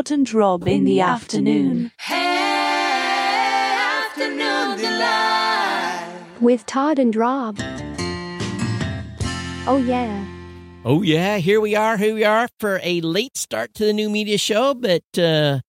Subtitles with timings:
[0.00, 1.92] Todd and Rob in the afternoon.
[6.40, 7.58] with Todd and Rob.
[9.66, 10.24] Oh, yeah.
[10.86, 11.98] Oh yeah, here we are.
[11.98, 14.72] Here we are for a late start to the new media show.
[14.72, 15.60] But uh,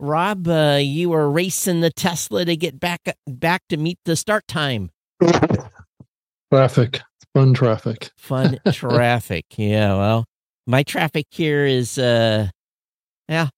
[0.00, 4.48] Rob, uh, you were racing the Tesla to get back back to meet the start
[4.48, 4.92] time.
[6.50, 7.02] Traffic,
[7.34, 8.12] fun traffic.
[8.16, 9.44] Fun traffic.
[9.58, 9.94] Yeah.
[9.98, 10.24] Well,
[10.66, 12.48] my traffic here is uh,
[13.28, 13.48] yeah.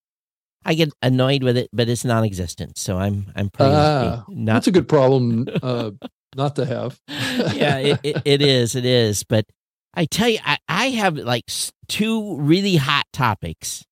[0.67, 2.77] I get annoyed with it, but it's non-existent.
[2.77, 4.25] So I'm I'm pretty Ah.
[4.27, 5.91] Not That's a good problem uh,
[6.35, 6.99] not to have.
[7.07, 8.75] yeah, it, it, it is.
[8.75, 9.23] It is.
[9.23, 9.45] But
[9.93, 11.45] I tell you, I, I have like
[11.87, 13.85] two really hot topics.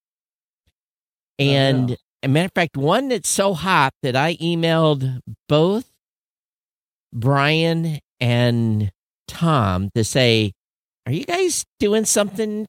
[1.39, 1.95] And yeah.
[2.23, 5.89] a matter of fact, one that's so hot that I emailed both
[7.13, 8.91] Brian and
[9.29, 10.51] Tom to say,
[11.05, 12.67] Are you guys doing something?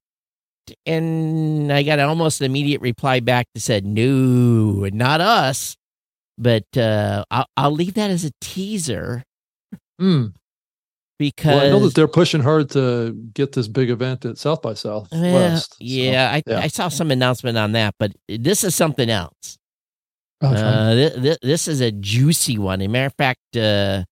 [0.84, 5.76] And I got almost an immediate reply back that said, No, not us.
[6.38, 9.22] But uh, I'll, I'll leave that as a teaser
[9.98, 10.26] Hmm.
[11.18, 14.60] because Well, I know that they're pushing hard to get this big event at South
[14.60, 15.70] by Well, Southwest.
[15.72, 16.58] so, yeah, I, yeah.
[16.58, 19.56] I saw some announcement on that, but this is something else.
[20.44, 20.60] Okay.
[20.60, 22.82] Uh, th- th- this is a juicy one.
[22.82, 24.04] As a matter of fact, uh,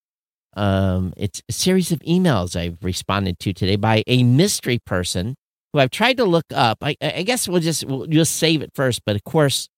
[0.56, 5.34] um, it's a series of emails I've responded to today by a mystery person
[5.74, 6.78] who I've tried to look up.
[6.80, 9.02] I, I guess we'll just we'll just save it first.
[9.04, 9.68] But of course,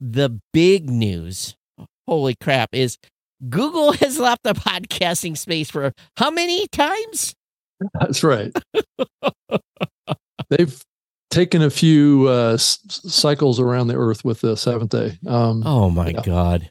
[0.00, 1.54] the big news,
[2.08, 2.96] holy crap, is
[3.50, 7.34] Google has left the podcasting space for how many times?
[8.00, 8.52] That's right.
[10.48, 10.80] They've
[11.30, 15.18] taken a few uh, s- cycles around the Earth with the seventh day.
[15.26, 16.22] Um, Oh my Yeah.
[16.24, 16.70] god!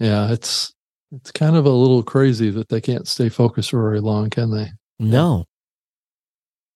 [0.00, 0.72] Yeah, it's
[1.12, 4.50] it's kind of a little crazy that they can't stay focused for very long, can
[4.50, 4.72] they?
[4.98, 5.44] No.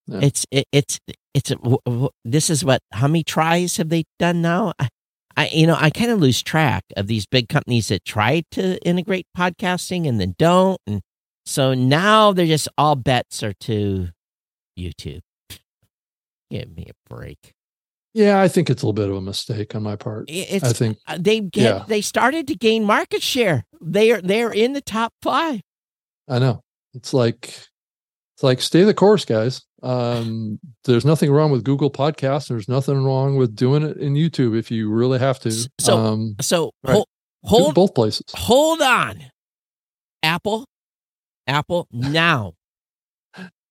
[0.08, 0.20] Yeah.
[0.22, 0.98] It's it, it's
[1.34, 4.72] it's w- w- this is what how many tries have they done now?
[4.78, 4.88] I,
[5.36, 8.82] I you know I kind of lose track of these big companies that try to
[8.86, 11.02] integrate podcasting and then don't, and
[11.44, 14.08] so now they're just all bets are to
[14.78, 15.20] YouTube.
[16.50, 17.52] Give me a break.
[18.14, 20.30] Yeah, I think it's a little bit of a mistake on my part.
[20.30, 21.84] I- It's I think uh, they get yeah.
[21.86, 23.64] they started to gain market share.
[23.82, 25.60] They are they're in the top five.
[26.26, 26.62] I know.
[26.94, 27.66] It's like
[28.38, 29.62] it's like stay the course, guys.
[29.82, 32.48] Um, there's nothing wrong with Google Podcasts.
[32.48, 35.50] There's nothing wrong with doing it in YouTube if you really have to.
[35.80, 36.92] So- um, So Right.
[36.94, 37.06] hold
[37.44, 38.24] hold both places.
[38.34, 39.24] hold on,
[40.22, 40.66] Apple,
[41.48, 42.54] Apple now.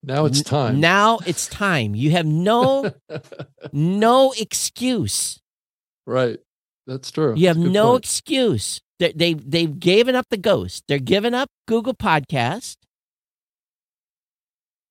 [0.03, 0.79] Now it's time.
[0.81, 1.95] Now it's time.
[1.95, 2.91] You have no
[3.73, 5.39] no excuse.
[6.05, 6.39] right.
[6.85, 7.35] That's true.
[7.35, 8.03] You have That's a good no point.
[8.05, 8.79] excuse.
[8.99, 10.83] They they they've given up the ghost.
[10.87, 12.75] They're giving up Google Podcast.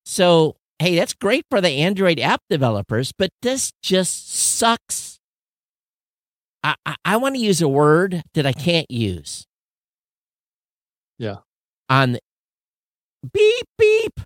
[0.06, 5.18] So hey, that's great for the Android app developers, but this just sucks.
[6.62, 9.46] I I, I want to use a word that I can't use.
[11.18, 11.36] Yeah.
[11.88, 12.18] On
[13.32, 14.20] beep beep.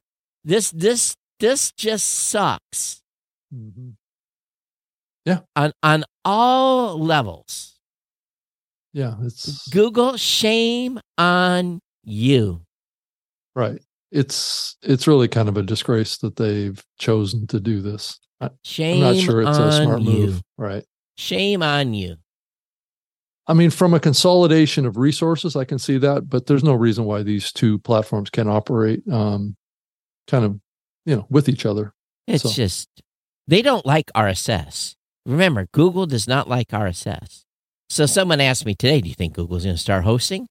[0.44, 3.00] This this this just sucks
[3.54, 3.90] Mm-hmm.
[5.24, 5.40] Yeah.
[5.56, 7.78] on on all levels.
[8.92, 12.62] Yeah, it's Google, shame on you.
[13.54, 13.80] right.
[14.12, 18.18] It's it's really kind of a disgrace that they've chosen to do this.
[18.64, 20.10] Shame I'm not sure it's a smart you.
[20.26, 20.42] move.
[20.56, 20.84] Right.
[21.16, 22.16] Shame on you.
[23.46, 27.04] I mean, from a consolidation of resources, I can see that, but there's no reason
[27.04, 29.56] why these two platforms can operate um,
[30.28, 30.60] kind of,
[31.04, 31.92] you know, with each other.
[32.26, 32.88] It's So- just
[33.48, 34.94] they don't like RSS.
[35.26, 37.44] Remember, Google does not like RSS.
[37.90, 40.46] So someone asked me today, "Do you think Google's going to start hosting?"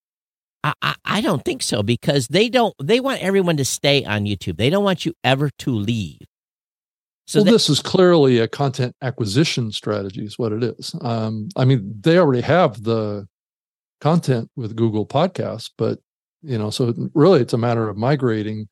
[0.64, 2.74] I, I I don't think so because they don't.
[2.81, 4.58] They want everyone to stay on YouTube.
[4.58, 6.20] They don't want you ever to leave.
[7.28, 10.96] So well, they- this is clearly a content acquisition strategy, is what it is.
[11.02, 13.28] Um, I mean, they already have the
[14.02, 16.00] content with Google Podcasts, but
[16.42, 18.68] you know, so really, it's a matter of migrating.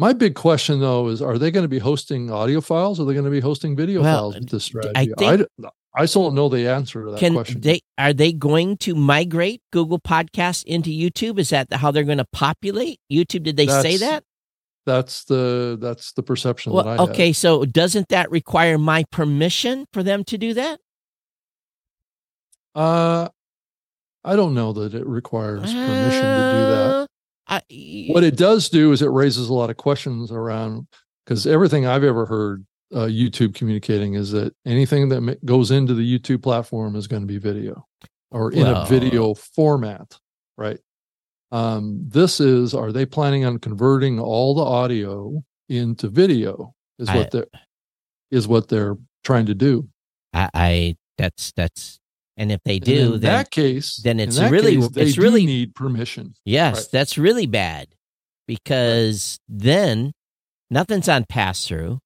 [0.00, 2.98] My big question, though, is: Are they going to be hosting audio files?
[2.98, 5.68] Or are they going to be hosting video Well, files with this I think- d-
[5.98, 7.60] I still don't know the answer to that can question.
[7.60, 11.38] they are they going to migrate Google Podcasts into YouTube?
[11.38, 13.42] Is that how they're going to populate YouTube?
[13.42, 14.22] Did they say that?
[14.86, 17.10] that's the that's the perception Well, that I have.
[17.10, 20.80] okay, so doesn't that require my permission for them to do that?
[22.74, 23.28] Uh,
[24.24, 26.90] I don't know that it requires permission to do that.
[26.90, 27.06] Uh,
[27.48, 30.86] I, What it does do is it raises a lot of questions around
[31.24, 32.64] because everything I've ever heard
[32.94, 37.26] uh, YouTube communicating is that anything that goes into the YouTube platform is going to
[37.26, 37.86] be video
[38.30, 40.18] or in a video format,
[40.56, 40.78] right?
[41.50, 46.74] Um, this is are they planning on converting all the audio into video?
[46.98, 47.46] Is I- what they're
[48.30, 49.88] is what they're trying to do.
[50.34, 51.98] I, I That's that's
[52.36, 55.74] and if they do, in then that case, then it's really- case, it's really- need
[55.74, 56.34] permission.
[56.44, 56.86] yes, right.
[56.92, 57.88] that's really bad
[58.46, 60.12] because then
[60.70, 61.98] nothing's on pass through.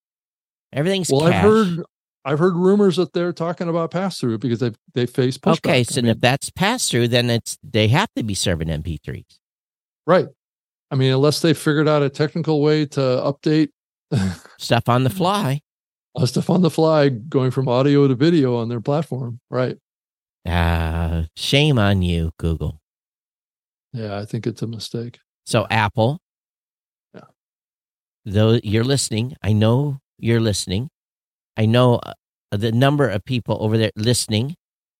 [0.72, 1.82] Everything's Well, I've heard
[2.24, 5.58] I've heard rumors that they're talking about pass through because they they face pushback.
[5.66, 8.68] Okay, I so mean, if that's pass through, then it's they have to be serving
[8.68, 9.38] MP3s.
[10.06, 10.26] right.
[10.90, 13.70] I mean, unless they figured out a technical way to update
[14.58, 15.62] Stuff on the fly.
[16.14, 19.40] uh, stuff on the fly, going from audio to video on their platform.
[19.50, 19.78] Right.
[20.46, 22.80] Uh, shame on you, Google.
[23.94, 25.18] Yeah, I think it's a mistake.
[25.46, 26.20] So Apple,
[27.14, 27.22] Yeah.
[28.26, 30.88] though you're listening, I know you're listening.
[31.56, 32.14] I know uh,
[32.50, 34.54] the number of people over there listening.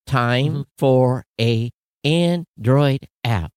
[0.07, 0.65] Time Mhm.
[0.79, 1.71] for a
[2.05, 3.53] Android app.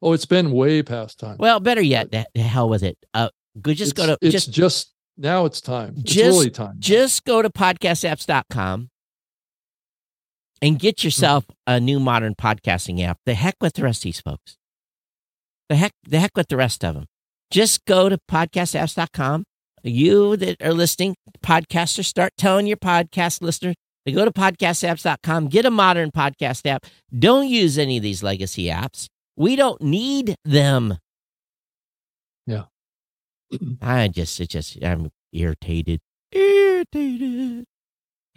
[0.00, 1.36] Oh, it's been way past time.
[1.38, 2.96] Well, better yet, the, hell with it.
[3.12, 3.30] Uh,
[3.60, 5.44] go just go to It's- it's just just now.
[5.46, 5.94] It's time.
[5.98, 6.76] It's Just- really time.
[6.78, 8.90] just go to podcastapps.com
[10.62, 13.18] and get yourself a new modern podcasting app.
[13.26, 14.56] The heck with the rest of these folks.
[15.68, 17.06] The heck, the heck with the rest of them.
[17.50, 19.44] Just go to podcastapps.com.
[19.86, 25.64] You that are listening, podcasters, start telling your podcast listeners to go to podcastapps.com, get
[25.64, 26.86] a modern podcast app.
[27.16, 29.06] Don't use any of these legacy apps.
[29.36, 30.98] We don't need them.
[32.46, 32.64] Yeah.
[33.82, 36.00] I just, it just, I'm irritated.
[36.32, 37.64] Irritated.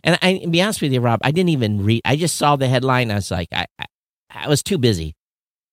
[0.04, 2.02] And I, to be honest with you, Rob, I didn't even read.
[2.06, 3.12] I just saw the headline.
[3.12, 3.86] I was like, I, I,
[4.30, 5.16] I was too busy.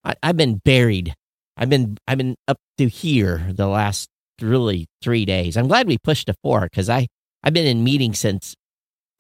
[0.05, 1.15] I, I've been buried.
[1.57, 4.09] I've been, I've been up to here the last
[4.43, 5.57] really three days.
[5.57, 7.07] I'm glad we pushed to four because I,
[7.43, 8.55] I've been in meetings since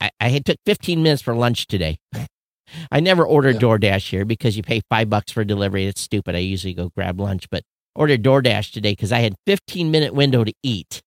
[0.00, 1.98] I, I had took 15 minutes for lunch today.
[2.90, 3.60] I never ordered Yeah.
[3.60, 5.86] DoorDash here because you pay five bucks for delivery.
[5.86, 6.34] It's stupid.
[6.34, 7.62] I usually go grab lunch, but
[7.94, 11.00] ordered DoorDash today because I had 15 minute window to eat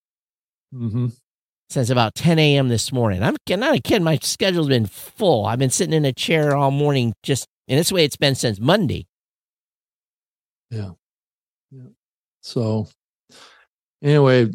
[0.73, 1.07] Mm-hmm.
[1.69, 2.69] since about 10 a.m.
[2.69, 3.23] this morning.
[3.23, 4.01] I'm not a kid.
[4.03, 5.45] My schedule's been full.
[5.47, 8.59] I've been sitting in a chair all morning, just and this way it's been since
[8.59, 9.07] Monday.
[10.71, 10.91] Yeah.
[11.71, 11.87] yeah.
[12.41, 12.87] So,
[14.03, 14.47] anyway,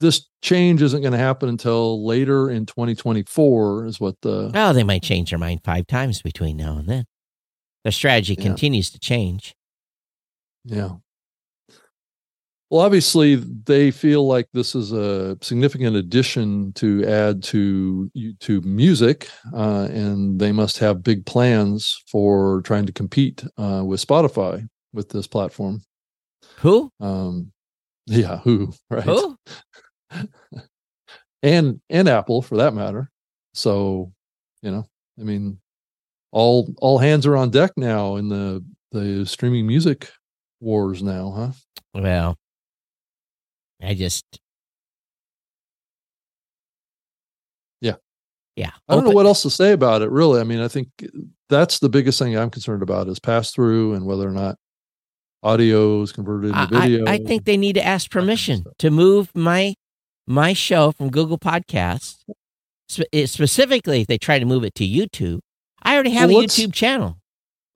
[0.00, 4.84] this change isn't going to happen until later in 2024, is what the Oh, they
[4.84, 7.04] might change their mind five times between now and then.
[7.84, 8.44] Their strategy Yeah.
[8.44, 9.54] continues to change.
[10.64, 10.96] yeah.
[12.70, 19.30] Well, obviously, they feel like this is a significant addition to add to YouTube Music,
[19.54, 25.08] uh, and they must have big plans for trying to compete uh, with Spotify with
[25.08, 25.80] this platform.
[26.58, 26.90] Who?
[27.00, 27.52] Um,
[28.08, 29.04] yeah, who right?
[29.04, 29.36] Who?
[31.42, 33.10] and and Apple for that matter.
[33.54, 34.12] So,
[34.62, 34.86] you know,
[35.20, 35.58] I mean,
[36.32, 40.10] all all hands are on deck now in the the streaming music
[40.60, 41.52] wars now, huh?
[41.94, 42.36] Well,
[43.82, 44.24] I just.
[47.80, 47.94] Yeah.
[48.56, 48.70] Yeah.
[48.88, 50.40] I don't know what else to say about it, really.
[50.40, 50.88] I mean, I think
[51.48, 54.56] that's the biggest thing I'm concerned about is pass through and whether or not
[55.42, 57.06] audio is converted into I, video.
[57.06, 59.74] I think they need to ask permission to move my
[60.26, 62.16] my show from Google Podcasts.
[63.12, 65.40] Eh, specifically, if they try to move it to YouTube,
[65.82, 67.18] I already have Well, a YouTube channel.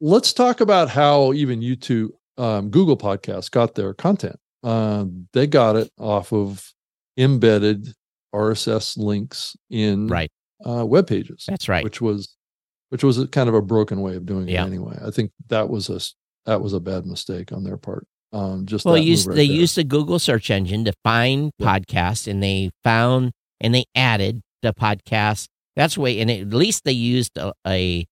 [0.01, 4.37] let's talk about how even YouTube, um, Google Podcasts got their content.
[4.63, 6.73] Um, they got it off of
[7.19, 7.93] embedded
[8.35, 10.31] RSS links in Right.
[10.65, 11.85] uh, web pages, That's right.
[11.85, 12.35] which was
[12.91, 14.65] which was a kind of a broken way of doing Yeah.
[14.65, 14.99] it anyway.
[15.03, 15.99] I think that was a
[16.47, 18.07] that was a bad mistake on their part.
[18.33, 19.57] Um, just well, used, right they there.
[19.57, 21.79] used the Google search engine to find Yeah.
[21.79, 25.47] podcasts, and they found and they added the podcast.
[25.77, 28.07] That's way, and at least they used a a,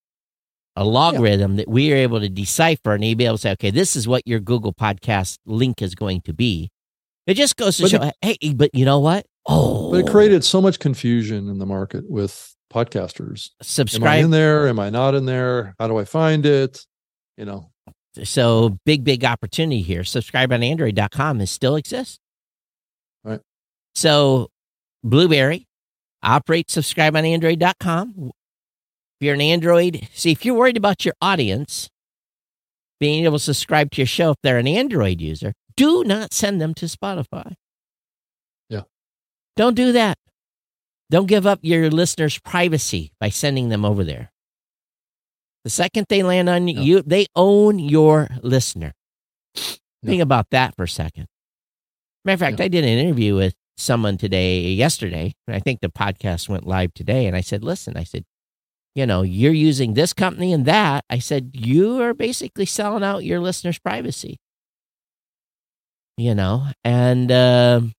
[0.77, 3.71] a logarithm that we are able to decipher, and they'd be able to say, okay,
[3.71, 6.71] this is what your Google podcast link is going to be.
[7.27, 9.27] It just goes to But show, hey, but you know what?
[9.47, 13.51] Oh, but it created so much confusion in the market with podcasters.
[13.51, 14.25] Am I subscribe.
[14.25, 14.69] in there?
[14.69, 15.75] Am I not in there?
[15.79, 16.85] How do I find it?
[17.37, 17.70] You know,
[18.23, 20.05] So big, big opportunity here.
[20.05, 22.19] Subscribe on Android.com is still exists.
[23.25, 23.41] Right.
[23.95, 24.49] So
[25.05, 25.67] Blubrry,
[26.23, 28.15] operate subscribe on Android.com.
[29.21, 31.89] If you're an Android, see if you're worried about your audience
[33.01, 36.61] being able to subscribe to your show if they're an Android user, do not send
[36.61, 37.55] them to Spotify.
[38.69, 38.83] Yeah.
[39.57, 40.19] Don't do that.
[41.11, 44.30] Don't give up your listeners' privacy by sending them over there.
[45.65, 46.81] The second they land on Yeah.
[46.81, 48.93] you, they own your listener.
[50.05, 51.27] Think about that for a second.
[52.25, 52.65] Matter of fact, Yeah.
[52.65, 56.95] I did an interview with someone today, yesterday, and I think the podcast went live
[56.95, 57.27] today.
[57.27, 58.25] And I said, listen, I said,
[58.95, 61.05] you know, you're using this company and that.
[61.11, 64.39] I said, you are basically selling out your listeners' privacy.
[66.17, 67.93] You know, and um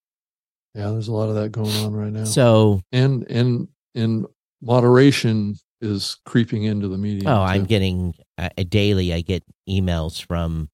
[0.76, 2.24] yeah, there's a lot of that going on right now.
[2.26, 4.26] so and and and
[4.62, 7.30] moderation is creeping into the media.
[7.30, 7.68] Oh, I'm too.
[7.68, 9.14] getting uh, daily.
[9.14, 10.70] I get emails from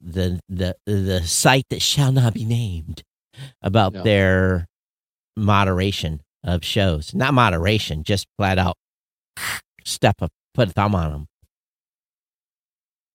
[0.00, 3.02] the the the site that shall not be named
[3.62, 4.02] about Yeah.
[4.02, 4.66] their
[5.36, 7.14] moderation of shows.
[7.14, 8.76] Not moderation, just flat out
[9.84, 11.26] step up, put a thumb on them.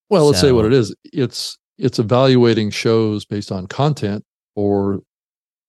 [0.09, 0.95] Well, let's say what it is.
[1.05, 4.23] It's it's evaluating shows based on content
[4.55, 5.01] or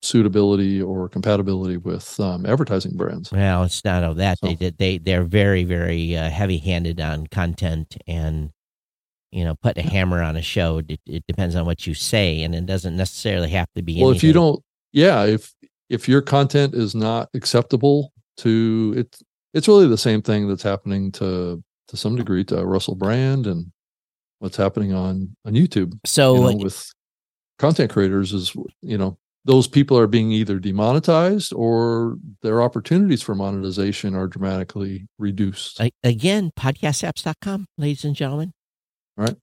[0.01, 3.31] suitability or compatibility with um, advertising brands.
[3.31, 4.39] Well, it's not all that.
[4.41, 4.77] They did.
[4.77, 8.51] They they're very very uh, heavy handed on content and
[9.31, 10.79] you know put a hammer on a show.
[10.79, 14.01] It, it depends on what you say, and it doesn't necessarily have to be.
[14.01, 15.53] Well, if you don't, yeah, if
[15.89, 19.19] if your content is not acceptable to it,
[19.53, 23.71] it's really the same thing that's happening to to some degree to Russell Brand and
[24.39, 25.99] what's happening on on YouTube.
[26.05, 26.91] so you know, with
[27.59, 33.33] content creators is you know those people are being either demonetized or their opportunities for
[33.33, 35.81] monetization are dramatically reduced.
[36.03, 38.53] Again, podcastapps.com, ladies and gentlemen.
[39.17, 39.35] All right.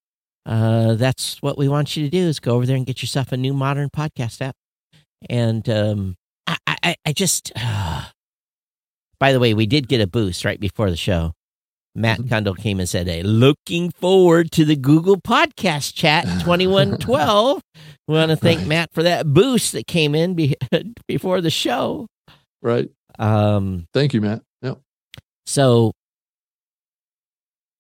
[0.47, 3.33] Uh, that's what we want you to do is go over there and get yourself
[3.33, 4.57] a new modern podcast app.
[5.29, 7.53] And um, I, I, I just,
[9.21, 11.33] by the way, we did get a boost right before the show.
[11.99, 12.29] Matt Mhm.
[12.29, 17.61] Kundle came and said, "Hey, looking forward to the Google Podcast Chat 2112."
[18.09, 18.69] we want to thank Right.
[18.69, 20.57] Matt for that boost that came in be-
[21.09, 22.07] before the show.
[22.63, 22.89] right.
[23.19, 24.43] Um, Thank you, Matt.
[24.63, 24.75] Yeah.
[25.47, 25.93] so,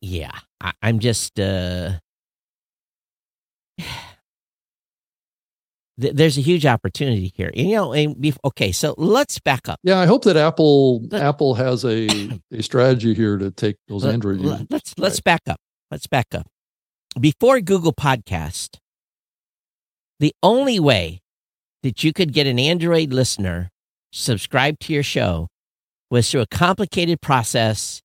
[0.00, 1.38] yeah, I, I'm just.
[1.38, 1.92] Uh,
[6.00, 7.50] th- there's a huge opportunity here.
[7.54, 9.78] And, you know, and bef- okay, so let's back up.
[9.82, 12.08] Yeah, I hope that Apple Let- Apple has a
[12.52, 14.66] a strategy here to take those Let- Android let- users.
[14.70, 15.58] Let's let's back up.
[15.90, 16.46] Let's back up.
[17.18, 18.76] Before Google Podcast,
[20.20, 21.20] the only way
[21.82, 23.70] that you could get an Android listener
[24.12, 25.48] subscribed to your show
[26.10, 28.02] was through a complicated process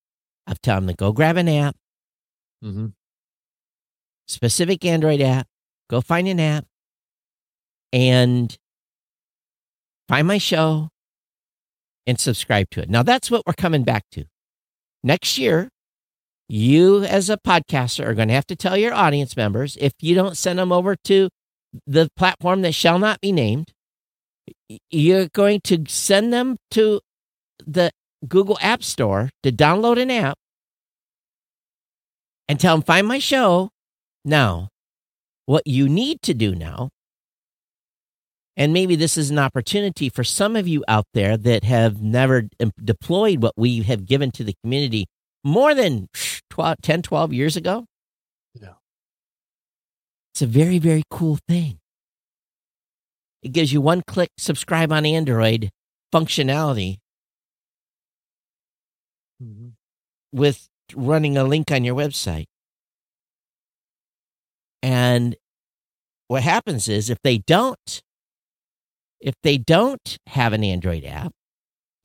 [0.48, 1.76] of telling them to go grab an app,
[2.62, 2.88] hmm
[4.28, 5.48] specific Android app,
[5.90, 6.66] go find an app,
[7.94, 8.58] and
[10.10, 10.90] find my show
[12.06, 12.90] and subscribe to it.
[12.90, 14.26] Now, that's what we're coming back to.
[15.04, 15.70] Next year,
[16.50, 20.16] you as a podcaster are going to have to tell your audience members if you
[20.16, 21.30] don't send them over to
[21.88, 23.72] the platform that shall not be named,
[24.90, 27.00] you're going to send them to
[27.66, 27.92] the
[28.28, 30.38] Google App Store to download an app
[32.48, 33.70] and tell them, find my show.
[34.26, 34.70] Now,
[35.46, 36.90] what you need to do now,
[38.56, 42.50] and maybe this is an opportunity for some of you out there that have never
[42.84, 45.06] deployed what we have given to the community
[45.44, 46.08] more than
[46.50, 47.86] 12, 10, 12 years ago.
[48.54, 48.74] Yeah.
[50.34, 51.80] It's a very, very cool thing.
[53.42, 55.70] It gives you one click subscribe on Android
[56.14, 56.98] functionality
[59.40, 59.70] hmm
[60.32, 62.46] with running a link on your website.
[64.82, 65.36] And
[66.28, 68.02] what happens is if they don't,
[69.24, 71.32] if they don't have an Android app,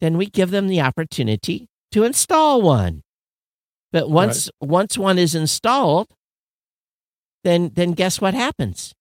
[0.01, 3.03] then we give them the opportunity to install one.
[3.93, 6.09] But once once one is installed,
[7.43, 8.95] then then guess what happens?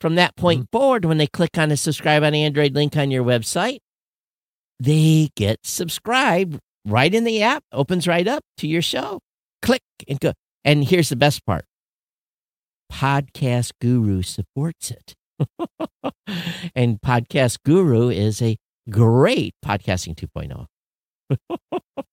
[0.00, 0.42] From that mm-hmm.
[0.42, 3.78] point forward, when they click on the subscribe on Android link on your website,
[4.78, 9.20] they get subscribed right in the app, opens right up to your show.
[9.62, 10.32] Click and go.
[10.64, 11.64] And here's the best part
[12.92, 15.14] Podcast Guru supports it.
[16.74, 18.56] and Podcast Guru is a
[18.90, 20.66] great podcasting oh.
[21.36, 21.68] 2.0.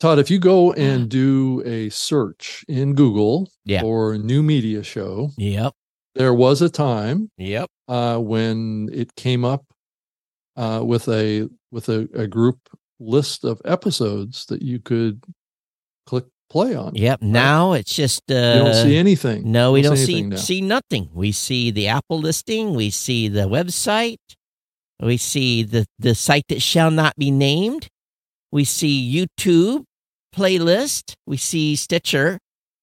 [0.00, 3.82] Todd, if you go and do a search in Google Yeah.
[3.82, 5.72] for new media show, Yep.
[6.14, 7.68] there was a time Yep.
[7.88, 9.64] uh, when it came up
[10.56, 12.58] uh, with a with a, a group
[12.98, 15.22] list of episodes that you could
[16.06, 16.94] click play on.
[16.94, 17.22] Yep.
[17.22, 19.50] Now it's just uh, You don't see anything.
[19.50, 21.10] No, we You don't see see see nothing.
[21.12, 22.74] We see the Apple listing.
[22.74, 24.16] We see the website.
[25.00, 27.88] We see the the site that shall not be named.
[28.52, 29.84] We see YouTube
[30.34, 31.14] playlist.
[31.26, 32.38] We see Stitcher.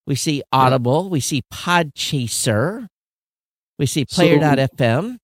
[0.05, 1.09] We see Audible.
[1.09, 2.87] We see Podchaser.
[3.79, 5.17] We see Player.fm.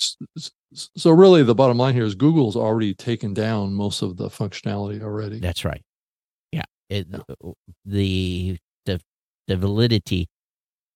[0.00, 0.50] S- s-
[0.96, 5.02] So really, the bottom line here is Google's already taken down most of the functionality
[5.02, 5.38] already.
[5.38, 5.82] That's right.
[6.92, 7.08] It,
[7.86, 9.00] the the
[9.48, 10.28] the validity.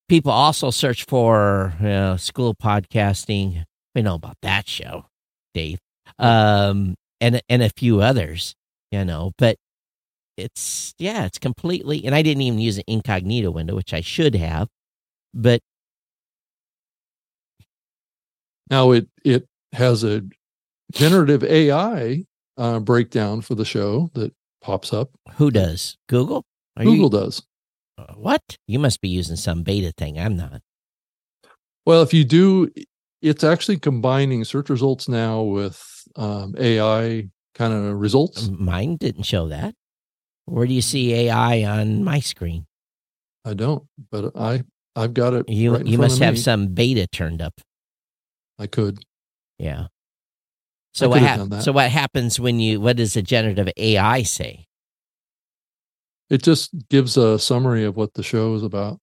[0.09, 3.65] People also search for you know, school podcasting.
[3.95, 5.07] We know about that show,
[5.55, 5.79] Dave,
[6.19, 8.55] um, and and a few others.
[8.93, 9.57] You know, but
[10.37, 12.05] it's yeah, it's completely.
[12.05, 14.69] And I didn't even use an incognito window, which I should have.
[15.35, 15.61] But
[18.71, 20.23] Now it it has a
[20.93, 22.25] generative AI
[22.57, 24.35] uh, breakdown for the show that
[24.66, 25.11] pops up.
[25.37, 25.96] Who does?
[26.08, 26.44] Google?
[26.76, 27.42] Are Google You, does.
[27.96, 28.42] uh, what?
[28.66, 30.18] You must be using some beta thing.
[30.18, 30.61] I'm not.
[31.87, 32.68] Well, if you do,
[33.23, 35.80] it's actually combining search results now with
[36.16, 38.49] um, AI kind of results.
[38.49, 39.76] Mine didn't show that.
[40.46, 42.66] Where do you see AI on my screen?
[43.44, 44.64] I don't, but I
[44.96, 45.49] I've got it.
[45.49, 46.40] You right you must have me.
[46.40, 47.54] some beta turned up.
[48.58, 48.99] I could.
[49.58, 49.87] Yeah.
[50.97, 54.67] So what hap- so what happens when you what does the generative AI say?
[56.31, 58.99] It just gives a summary of what the show is about.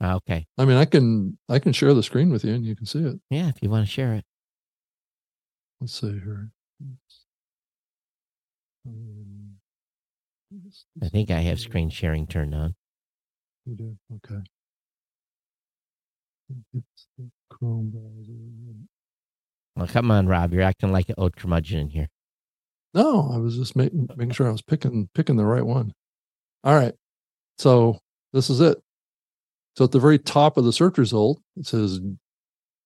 [0.00, 0.44] Ah, Okay.
[0.58, 2.98] I mean, I can I can share the screen with you and you can see
[3.04, 3.20] it.
[3.30, 4.24] Yeah, if you want to share it.
[5.80, 6.50] Let's see here.
[8.84, 9.54] Um,
[11.00, 12.74] I think I have screen sharing turned on.
[13.66, 13.96] You do.
[14.16, 14.42] Okay.
[16.74, 18.82] It's the Chrome browser.
[19.76, 20.52] Well, come on, Rob.
[20.52, 22.08] You're acting like an old curmudgeon in here.
[22.94, 25.92] No, I was just making making sure I was picking picking the right one.
[26.62, 26.92] All right.
[27.58, 27.98] So
[28.32, 28.78] this is it.
[29.76, 32.00] So at the very top of the search result, it says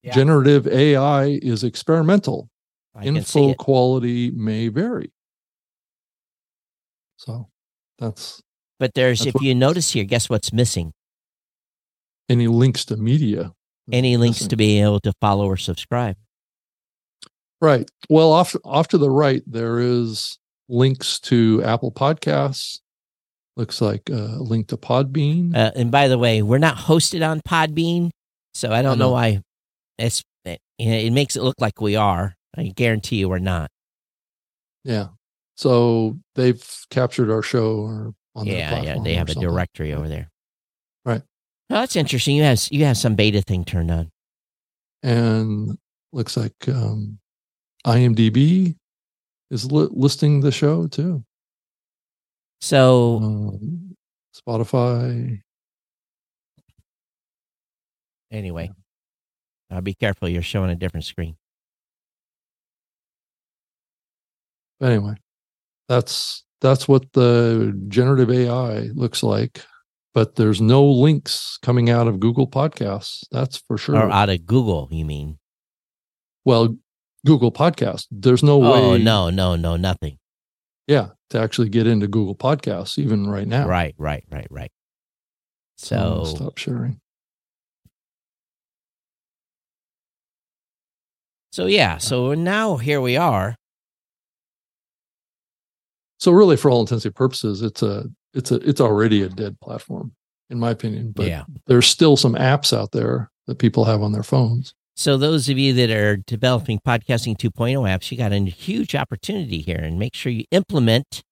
[0.02, 0.12] Yeah.
[0.14, 2.48] generative AI is experimental.
[2.94, 5.10] I Info quality may vary.
[7.16, 7.48] So
[7.98, 8.40] that's
[8.78, 10.92] But there's That's if you notice here, guess what's missing?
[12.28, 13.52] any links to media.
[13.92, 14.48] Any links missing.
[14.50, 16.16] to being able to follow or subscribe.
[17.60, 17.90] Right.
[18.10, 22.80] Well, off off to the right, there is links to Apple Podcasts.
[23.56, 25.56] Looks like a link to Podbean.
[25.56, 28.10] Uh, and by the way, we're not hosted on Podbean,
[28.52, 29.12] so I don't know know.
[29.12, 29.40] why.
[29.98, 32.34] It's it, it makes it look like we are.
[32.56, 33.70] I guarantee you, we're not.
[34.84, 35.08] yeah.
[35.58, 38.98] So they've captured our show or on their yeah, yeah.
[39.02, 39.48] They have a something.
[39.48, 40.28] directory over there.
[41.06, 41.22] Right.
[41.70, 42.36] Oh, that's interesting.
[42.36, 44.10] You have you have some beta thing turned on.
[45.02, 45.78] And
[46.12, 47.18] looks like um,
[47.86, 48.76] IMDb
[49.50, 51.24] is li- listing the show too.
[52.60, 53.96] So Um,
[54.34, 55.40] Spotify.
[58.30, 58.70] anyway,
[59.70, 60.28] uh, be careful.
[60.28, 61.36] You're showing a different screen.
[64.82, 65.14] Anyway,
[65.88, 69.64] that's that's what the generative AI looks like.
[70.14, 73.24] But there's no links coming out of Google Podcasts.
[73.30, 73.96] That's for sure.
[73.96, 75.38] Or out of Google, you mean?
[76.46, 76.76] well,
[77.26, 78.06] Google Podcast.
[78.10, 78.80] There's no Oh way.
[78.80, 80.18] Oh no, no, no, nothing.
[80.86, 83.66] Yeah, to actually get into Google Podcasts even right now.
[83.66, 84.70] Right, right, right, right.
[85.76, 87.00] So So stop sharing.
[91.50, 91.98] so yeah.
[91.98, 93.56] So now here we are.
[96.18, 99.58] So really, for all intents and purposes, it's a it's a it's already a dead
[99.60, 100.12] platform,
[100.50, 101.12] in my opinion.
[101.14, 101.44] But yeah.
[101.66, 104.74] there's still some apps out there that people have on their phones.
[104.96, 109.60] So those of you that are developing podcasting 2.0 apps, you got a huge opportunity
[109.60, 111.22] here, and make sure you implement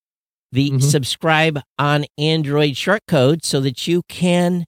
[0.52, 0.82] the Mhm.
[0.82, 4.66] subscribe on Android shortcode so that you can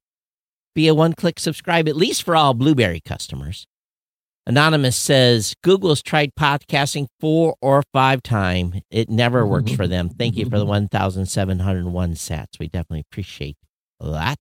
[0.74, 3.66] be a one-click subscribe, at least for all Blubrry customers.
[4.46, 8.76] Anonymous says Google's tried podcasting four or five times.
[8.90, 10.08] It never works for them.
[10.08, 12.58] Thank you for the 1,701 sats.
[12.58, 13.56] We definitely appreciate
[14.00, 14.38] that.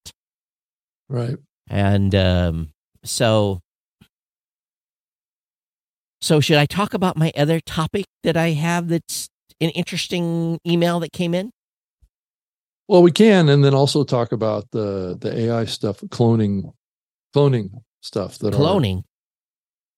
[1.10, 1.38] Right.
[1.68, 2.70] And um,
[3.04, 3.62] so,
[6.26, 8.90] so should I talk about my other topic that I have?
[8.90, 9.30] That's
[9.62, 11.52] an interesting email that came in.
[12.88, 16.74] Well, we can, and then also talk about the the AI stuff, cloning,
[17.36, 17.70] cloning
[18.02, 19.04] stuff that are Cloning.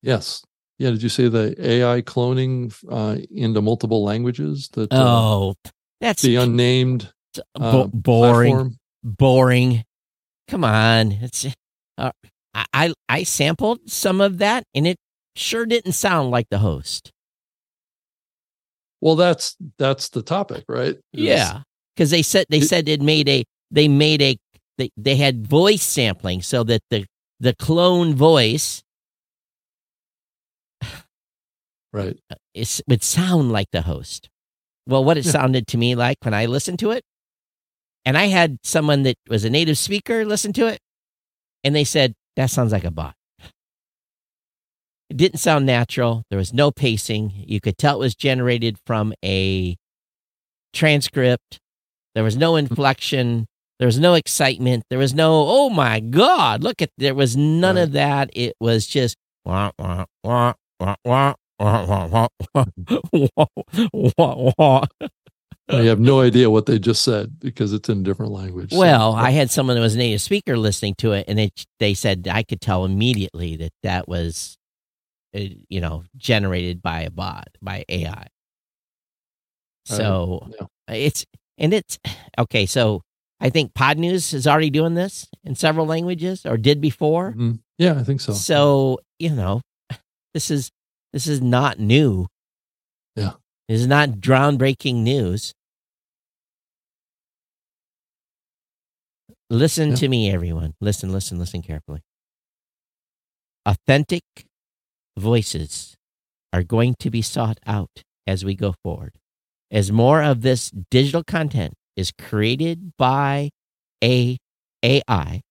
[0.01, 0.43] Yes.
[0.77, 0.91] Yeah.
[0.91, 4.69] Did you say the AI cloning uh, into multiple languages?
[4.73, 5.55] That uh, Oh,
[6.01, 7.11] that's the unnamed
[7.55, 8.51] uh, boring.
[8.51, 8.77] platform?
[9.03, 9.83] Boring.
[10.49, 11.45] Come on, it's.
[11.97, 12.11] Uh,
[12.53, 14.97] I, I I sampled some of that, and it
[15.37, 17.11] sure didn't sound like the host.
[19.01, 20.97] Well, that's that's the topic, right?
[21.13, 21.61] Yeah,
[21.95, 24.37] because they said they It- said it made a they made a
[24.77, 27.05] they, they had voice sampling so that the
[27.39, 28.81] the clone voice
[31.93, 32.17] Right.
[32.53, 34.29] is would sound like the host.
[34.87, 35.31] Well, what it Yeah.
[35.33, 37.03] sounded to me like when I listened to it,
[38.05, 40.79] and I had someone that was a native speaker listen to it,
[41.63, 43.15] and they said that sounds like a bot.
[45.09, 46.23] It didn't sound natural.
[46.29, 47.31] There was no pacing.
[47.35, 49.77] You could tell it was generated from a
[50.73, 51.59] transcript.
[52.15, 53.45] There was no inflection.
[53.79, 54.83] There was no excitement.
[54.89, 58.29] There was no, oh my God, look at, there was none of that.
[58.33, 59.15] It was just,
[59.45, 62.65] wah, wah, wah, wah, wah, wah, wah, wah,
[63.35, 63.45] wah,
[64.17, 64.85] wah, wah.
[65.69, 68.71] I have no idea what they just said because it's in a different language.
[68.71, 71.51] so- Well, I had someone that was a native speaker listening to it, and they
[71.79, 74.56] they said I could tell immediately that that was, uh,
[75.69, 78.27] you know, generated by a bot by AI.
[79.85, 80.95] So yeah.
[80.95, 81.25] it's
[81.57, 81.97] and it's
[82.37, 82.65] okay.
[82.65, 83.01] So
[83.39, 87.33] I think Podnews is already doing this in several languages or did before.
[87.33, 87.59] Mhm.
[87.77, 88.33] Yeah, I think so.
[88.33, 89.61] So you know,
[90.33, 90.71] this is
[91.13, 92.27] this is not new.
[93.15, 93.33] Yeah.
[93.67, 95.53] this is not groundbreaking news.
[99.49, 99.95] Listen Yeah.
[99.95, 100.73] to me, everyone.
[100.81, 102.01] Listen, listen, listen carefully.
[103.65, 104.23] Authentic
[105.17, 105.95] voices
[106.53, 109.13] are going to be sought out as we go forward.
[109.71, 113.49] As more of this digital content is created by
[114.03, 114.37] a
[114.83, 115.41] AI,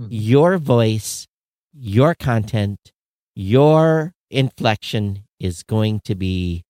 [0.00, 0.08] Mhm.
[0.10, 1.26] your voice,
[1.74, 2.78] your content,
[3.34, 6.62] your inflection is going to be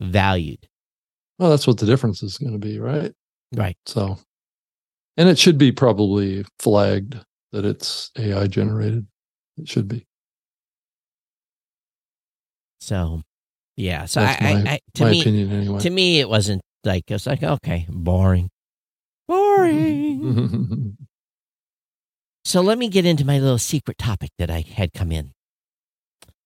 [0.00, 0.68] valued.
[1.38, 3.12] Well, that's what the difference is going to be, right?
[3.54, 3.76] Right.
[3.86, 4.18] So,
[5.16, 7.18] and it should be probably flagged
[7.52, 9.06] that it's AI generated.
[9.56, 10.06] It should be.
[12.80, 13.22] So,
[13.76, 14.04] yeah.
[14.06, 15.80] So That's I, my- I, to My me, opinion, anyway.
[15.80, 18.48] to me, it wasn't like it's like okay, boring,
[19.26, 20.96] boring.
[22.44, 25.32] So let me get into my little secret topic that I had come in.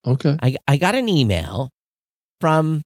[0.05, 0.37] okay.
[0.43, 1.71] I I got an email
[2.41, 2.83] from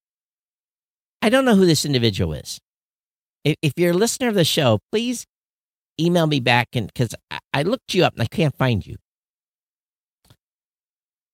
[1.22, 2.58] I don't know who this individual is.
[3.42, 5.24] If, if you're a listener of the show, please
[5.98, 8.96] email me back and because I, I looked you up and I can't find you.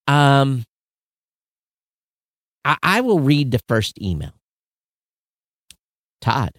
[0.07, 0.63] Um,
[2.65, 4.33] I, I will read the first email.
[6.21, 6.51] Todd,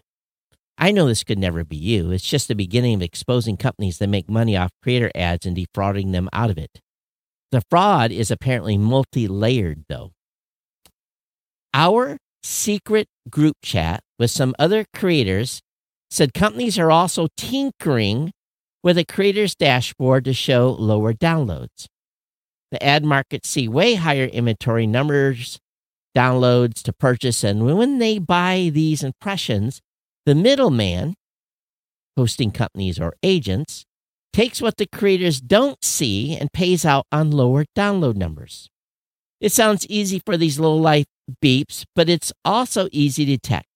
[0.76, 2.10] I know this could never be you.
[2.10, 6.12] It's just the beginning of exposing companies that make money off creator ads and defrauding
[6.12, 6.80] them out of it.
[7.52, 10.10] The fraud is apparently multi layered, though.
[11.72, 15.60] Our secret group chat with some other creators
[16.10, 18.32] said companies are also tinkering
[18.82, 21.86] with a creator's dashboard to show lower downloads.
[22.70, 25.58] The ad markets see way higher inventory numbers,
[26.16, 29.80] downloads to purchase, and when they buy these impressions,
[30.26, 31.14] the middleman,
[32.16, 33.84] hosting companies or agents,
[34.32, 38.68] takes what the creators don't see and pays out on lower download numbers.
[39.40, 41.06] It sounds easy for these low life
[41.42, 43.66] beeps, but it's also easy to detect.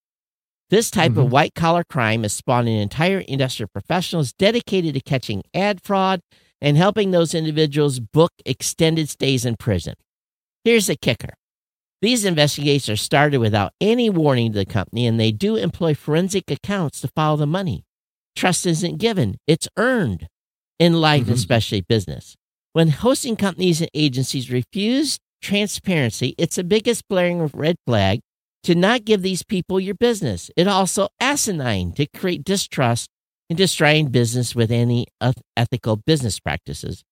[0.70, 1.30] This type of Mhm.
[1.30, 6.20] white collar crime is spawning entire industry of professionals dedicated to catching ad fraud
[6.60, 9.94] and helping those individuals book extended stays in prison.
[10.64, 11.34] Here's the kicker
[12.00, 16.50] these investigations are started without any warning to the company, and they do employ forensic
[16.50, 17.84] accounts to follow the money.
[18.36, 20.28] Trust isn't given, it's earned
[20.78, 21.32] in life, Mhm.
[21.32, 22.36] especially business.
[22.72, 28.20] When hosting companies and agencies refuse transparency, it's the biggest blaring red flag
[28.62, 30.50] to not give these people your business.
[30.56, 33.08] It also asinine to create distrust
[33.50, 35.06] and destroying business with any
[35.56, 37.02] ethical business practices.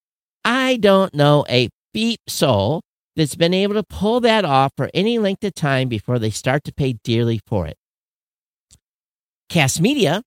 [0.44, 2.82] I don't know a beep soul
[3.16, 6.62] that's been able to pull that off for any length of time before they start
[6.64, 7.76] to pay dearly for it.
[9.48, 10.22] Kast Media,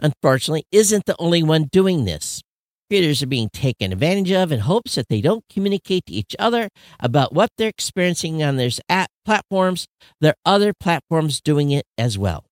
[0.00, 2.42] unfortunately, isn't the only one doing this.
[2.90, 6.68] Creators are being taken advantage of in hopes that they don't communicate to each other
[7.00, 9.86] about what they're experiencing on their app platforms.
[10.20, 12.44] There are other platforms doing it as well.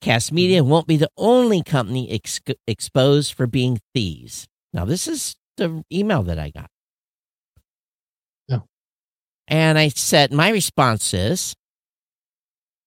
[0.00, 0.70] Kast Media mm-hmm.
[0.70, 4.46] won't be the only company ex- exposed for being thieves.
[4.72, 6.68] Now, this is the email that I got.
[9.46, 11.54] And I said, my response is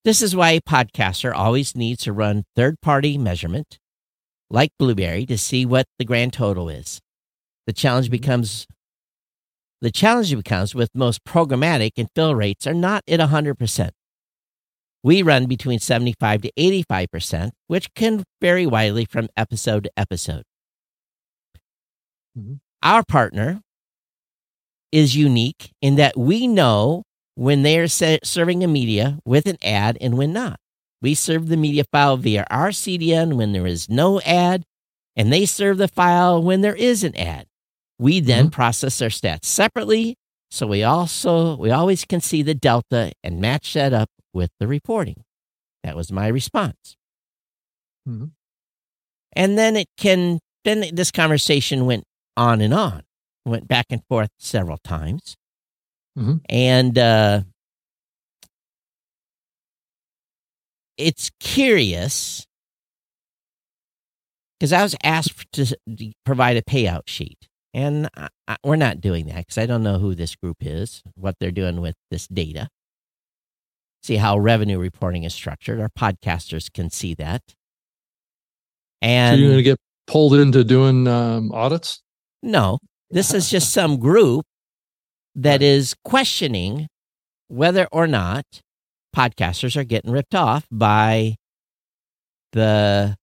[0.04, 3.78] this is why a podcaster always needs to run third party measurement
[4.50, 7.00] like Blubrry to see what the grand total is.
[7.66, 8.66] The challenge becomes
[9.82, 13.92] the challenge becomes with most programmatic and fill rates are not at 100%.
[15.04, 20.44] We run between 75 to 85%, which can vary widely from episode to episode.
[22.38, 22.60] Mhm.
[22.82, 23.62] Our partner
[24.92, 27.04] is unique in that we know
[27.36, 30.60] when they are serving a media with an ad and when not.
[31.02, 34.64] We serve the media file via our CDN when there is no ad,
[35.16, 37.46] and they serve the file when there is an ad.
[38.00, 40.16] We then process our stats separately,
[40.50, 44.68] so we also we always can see the delta and match that up with the
[44.68, 45.24] reporting.
[45.84, 46.96] That was my response.
[48.08, 48.32] Mhm.
[49.34, 52.04] And then it can then this conversation went
[52.36, 53.04] on and on,
[53.48, 55.36] went back and forth several times,
[56.18, 56.42] Mhm.
[56.50, 57.42] and uh,
[60.98, 62.46] it's curious
[64.60, 65.66] because I was asked to
[66.26, 70.00] provide a payout sheet, and I, I, we're not doing that because I don't know
[70.00, 72.68] who this group is, what they're doing with this data.
[74.04, 75.80] See how revenue reporting is structured.
[75.80, 77.42] Our podcasters can see that.
[77.48, 77.56] So
[79.04, 82.02] And you're going to get pulled into doing um, audits?
[82.42, 82.80] no,
[83.10, 84.46] this is just some group
[85.36, 86.88] that is questioning
[87.48, 88.44] whether or not
[89.16, 91.36] podcasters are getting ripped off by
[92.52, 93.16] the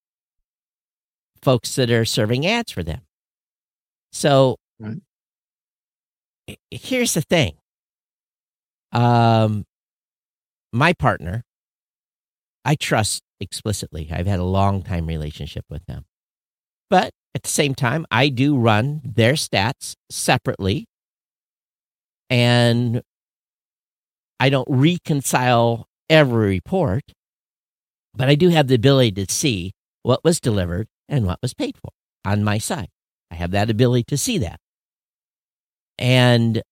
[1.43, 3.03] folks that are serving ads for them.
[4.13, 5.01] So Right.
[6.71, 7.57] here's the thing.
[8.93, 9.65] Um,
[10.73, 11.43] my partner,
[12.65, 14.09] I trust explicitly.
[14.11, 16.05] I've had a long time relationship with them.
[16.91, 20.87] But at the same time, I do run their stats separately.
[22.31, 23.03] And
[24.41, 27.05] I don't reconcile every report,
[28.15, 31.77] but I do have the ability to see what was delivered and what was paid
[31.77, 31.91] for
[32.25, 32.89] on my side.
[33.31, 34.59] I have that ability to see that.
[35.99, 36.63] And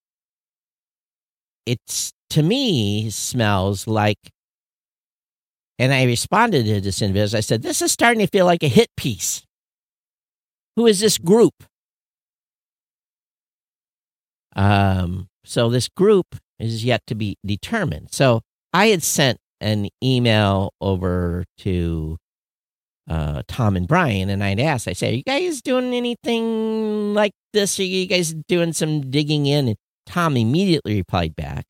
[1.66, 4.18] it's to me smells like
[5.78, 7.38] and I responded to this individual.
[7.38, 9.42] I said, This is starting to feel like a hit piece.
[10.76, 11.64] Who is this group?
[14.54, 18.08] Um, so this group is yet to be determined.
[18.12, 22.18] So I had sent an email over to
[23.08, 27.32] uh, Tom and Brian, and I'd asked, I said, Are you guys doing anything like
[27.52, 27.78] this?
[27.78, 29.68] Are you guys doing some digging in?
[29.68, 31.66] And Tom immediately replied back,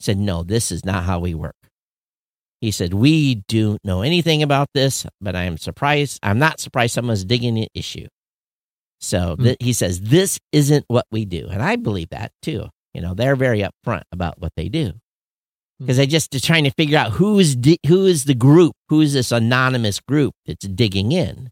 [0.00, 1.56] said, No, this is not how we work.
[2.60, 6.20] He said, We don't know anything about this, but I am surprised.
[6.22, 8.06] I'm not surprised someone's digging an issue.
[9.02, 9.44] So Hmm.
[9.44, 11.48] th- he says, This isn't what we do.
[11.50, 12.68] And I believe that too.
[12.94, 14.92] You know, they're very upfront about what they do.
[15.80, 19.00] Because I just are trying to figure out who's di- who is the group, who
[19.00, 21.50] is this anonymous group that's digging in.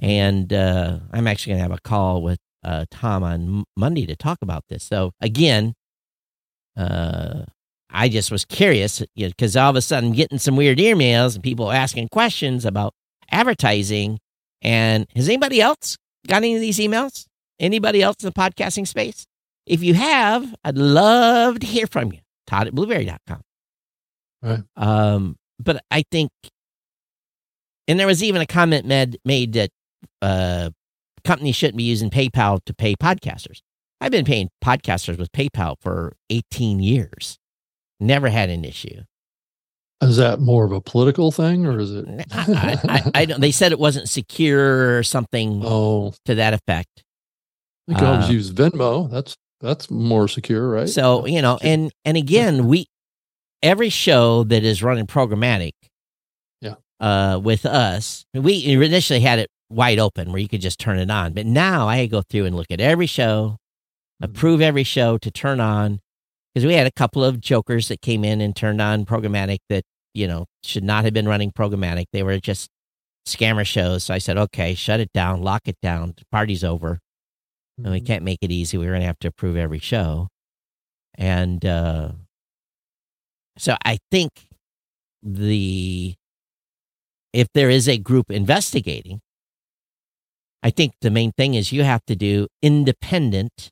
[0.00, 4.06] And uh, I'm actually going to have a call with uh, Tom on M- Monday
[4.06, 4.82] to talk about this.
[4.82, 5.74] So again,
[6.76, 7.44] uh,
[7.90, 11.70] I just was curious because all of a sudden getting some weird emails and people
[11.70, 12.92] asking questions about
[13.30, 14.18] advertising.
[14.62, 17.26] And has anybody else got any of these emails?
[17.60, 19.26] Anybody else in the podcasting space?
[19.66, 22.20] If you have, I'd love to hear from you.
[22.46, 23.40] Todd at blubrry.com.
[24.42, 24.62] Right.
[24.76, 26.30] Um, but I think,
[27.88, 29.70] and there was even a comment made, made that
[30.20, 30.70] uh,
[31.24, 33.60] companies shouldn't be using PayPal to pay podcasters.
[34.00, 37.38] I've been paying podcasters with PayPal for 18 years.
[38.00, 39.02] Never had an issue.
[40.02, 42.04] Is that more of a political thing or is it?
[42.32, 47.02] I, I, I don't, they said it wasn't secure or something oh, to that effect.
[47.86, 49.10] you can always Uh, use Venmo.
[49.10, 50.88] That's that's more secure, right?
[50.88, 52.86] So, you know, and and again, we
[53.62, 55.72] every show that is running programmatic
[56.60, 56.74] Yeah.
[57.00, 61.10] uh with us, we initially had it wide open where you could just turn it
[61.10, 61.32] on.
[61.32, 63.56] But now I go through and look at every show,
[64.22, 64.26] Mhm.
[64.28, 66.00] approve every show to turn on
[66.54, 69.84] because we had a couple of jokers that came in and turned on programmatic that,
[70.12, 72.06] you know, should not have been running programmatic.
[72.12, 72.70] They were just
[73.26, 74.04] scammer shows.
[74.04, 76.14] So I said, okay, shut it down, lock it down.
[76.16, 77.00] The party's over
[77.78, 78.06] and we Mhm.
[78.06, 78.78] can't make it easy.
[78.78, 80.28] We're going to have to approve every show.
[81.16, 82.12] And uh,
[83.58, 84.48] so I think
[85.22, 86.14] the
[87.32, 89.20] if there is a group investigating,
[90.62, 93.70] I think the main thing is you have to do independent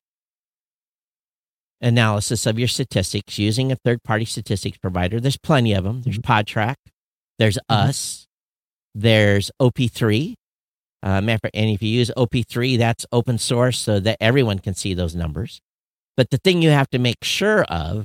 [1.82, 5.20] analysis of your statistics using a third party statistics provider.
[5.20, 6.02] There's plenty of them.
[6.02, 6.32] There's mm-hmm.
[6.32, 6.76] Podtrac,
[7.38, 7.88] there's mm-hmm.
[7.88, 8.26] us,
[8.94, 10.34] there's OP3.
[11.04, 14.60] Uh, matter of fact, and if you use OP3, that's open source so that everyone
[14.60, 15.60] can see those numbers.
[16.16, 18.04] But the thing you have to make sure of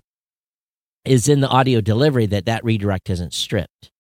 [1.06, 3.92] is in the audio delivery that that redirect isn't stripped.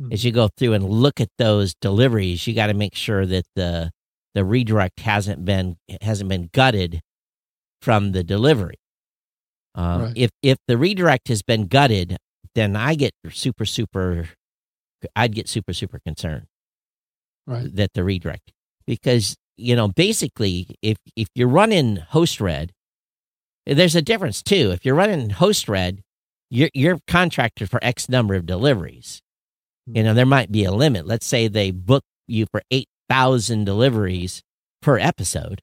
[0.00, 0.26] As mm-hmm.
[0.26, 3.90] you go through and look at those deliveries, you got to make sure that the
[4.34, 7.00] the redirect hasn't been hasn't been gutted
[7.82, 8.78] from the delivery.
[9.74, 10.12] Um, Right.
[10.16, 12.16] If if the redirect has been gutted,
[12.54, 14.28] then I get super super,
[15.16, 16.46] I'd get super super concerned
[17.46, 17.74] right.
[17.74, 18.52] that the redirect
[18.86, 22.72] because you know basically if if you're running host red
[23.66, 26.02] there's a difference too if you're running host red
[26.50, 29.20] you're you're contracted for x number of deliveries
[29.86, 34.42] you know there might be a limit let's say they book you for 8000 deliveries
[34.80, 35.60] per episode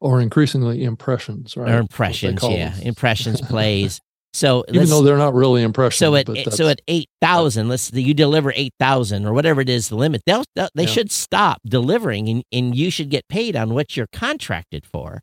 [0.00, 1.70] Or increasingly impressions, right?
[1.72, 2.82] or impressions yeah them.
[2.86, 4.00] impressions plays
[4.34, 5.98] so Even though they're not really impressions.
[5.98, 9.88] so at so at eight thousand, let's you deliver eight thousand or whatever it is
[9.88, 10.20] the limit.
[10.26, 10.88] They'll, they'll they Yeah.
[10.90, 15.22] should stop delivering, and, and you should get paid on what you're contracted for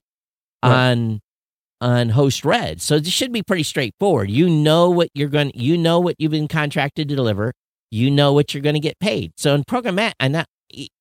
[0.64, 0.72] Right.
[0.90, 1.20] on
[1.80, 2.82] on host red.
[2.82, 4.32] So this should be pretty straightforward.
[4.32, 5.52] You know what you're going.
[5.54, 7.54] You know what you've been contracted to deliver.
[7.92, 9.34] You know what you're going to get paid.
[9.38, 10.48] So in programmatic and that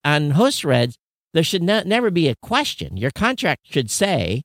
[0.05, 0.97] on host reds,
[1.35, 2.97] there should not, never be a question.
[2.97, 4.43] Your contract should say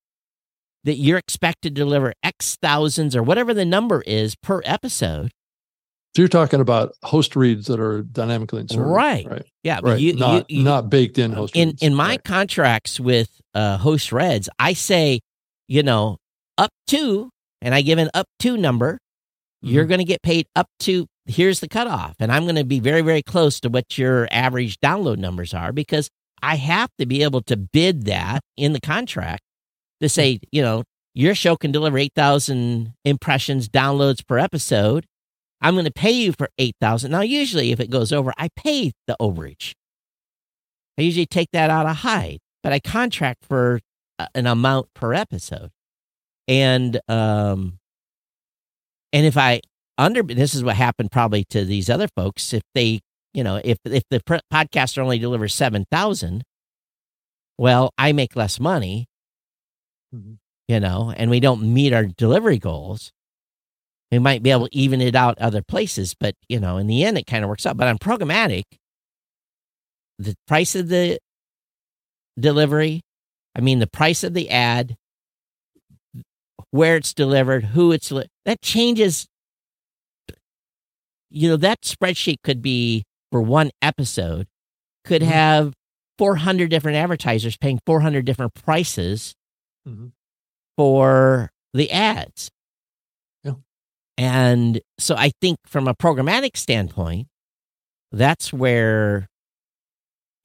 [0.83, 5.31] that you're expected to deliver X thousands or whatever the number is per episode.
[6.15, 9.25] so you're talking about host reads that are dynamically inserted, Right.
[9.29, 9.45] Right.
[9.63, 9.99] Yeah, Right.
[9.99, 11.83] you, not you, you, not baked in host in reads.
[11.83, 12.23] in my Right.
[12.23, 15.19] contracts with uh, host reads, I say,
[15.67, 16.17] you know,
[16.57, 17.29] up to,
[17.61, 18.97] and I give an up to number,
[19.61, 19.89] you're Mhm.
[19.89, 22.15] going to get paid up to here's the cutoff.
[22.19, 25.73] And I'm going to be very, very close to what your average download numbers are
[25.73, 26.09] because
[26.41, 29.41] I have to be able to bid that in the contract
[30.01, 35.05] to say, you know, your show can deliver 8,000 impressions, downloads per episode.
[35.61, 37.09] I'm going to pay you for 8,000.
[37.09, 39.73] Now, usually if it goes over, I pay the overage.
[40.97, 43.79] I usually take that out of hide, but I contract for
[44.35, 45.71] an amount per episode.
[46.47, 47.79] And, um,
[49.11, 49.61] and if I
[49.97, 52.53] under, this is what happened probably to these other folks.
[52.53, 52.99] If they,
[53.37, 56.41] you know, if, if the pr- podcaster only delivers 7,000,
[57.59, 59.05] well, I make less money,
[60.11, 60.39] Mhm.
[60.67, 63.11] you know, and we don't meet our delivery goals.
[64.11, 67.03] We might be able to even it out other places, but you know, in the
[67.03, 67.77] end, it kind of works out.
[67.77, 68.63] But on programmatic,
[70.17, 71.19] the price of the
[72.39, 73.01] delivery,
[73.53, 74.95] I mean, the price of the ad,
[76.71, 78.11] where it's delivered, who it's
[78.45, 79.27] that changes.
[81.29, 84.47] You know, that spreadsheet could be for one episode,
[85.03, 85.27] could Mhm.
[85.27, 85.73] have
[86.17, 89.35] 400 different advertisers paying 400 different prices
[89.87, 90.13] Mhm.
[90.77, 92.49] for the ads.
[93.43, 93.53] Yeah.
[94.17, 97.27] And so I think from a programmatic standpoint,
[98.11, 99.27] that's where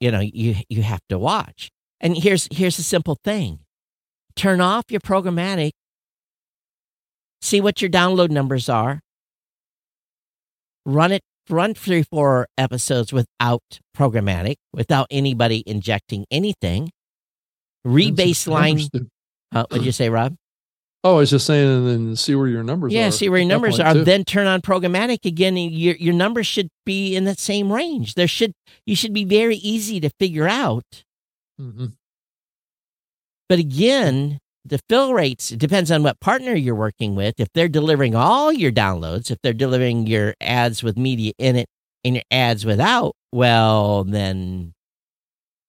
[0.01, 1.71] you know you you have to watch.
[2.01, 3.61] And here's here's a simple thing.
[4.35, 5.73] Turn off your programmatic.
[7.41, 9.01] See what your download numbers are.
[10.85, 13.63] Run it run three four episodes without
[13.97, 16.91] programmatic, without anybody injecting anything.
[17.87, 19.09] Rebaseline.
[19.53, 20.35] Uh, what'd you say, Rob?
[21.05, 22.97] Oh, I was just saying, and then see where your numbers are.
[22.97, 23.93] Yeah, see where your numbers are.
[23.93, 24.05] too.
[24.05, 28.15] Then turn on programmatic again, and your your numbers should be in that same range.
[28.15, 28.53] There should
[28.87, 31.03] you should be very easy to figure out.
[31.61, 31.95] Mhm.
[33.49, 37.35] But again, the fill rates depends on what partner you're working with.
[37.39, 41.67] If they're delivering all your downloads, if they're delivering your ads with media in it
[42.05, 44.75] and your ads without, well, then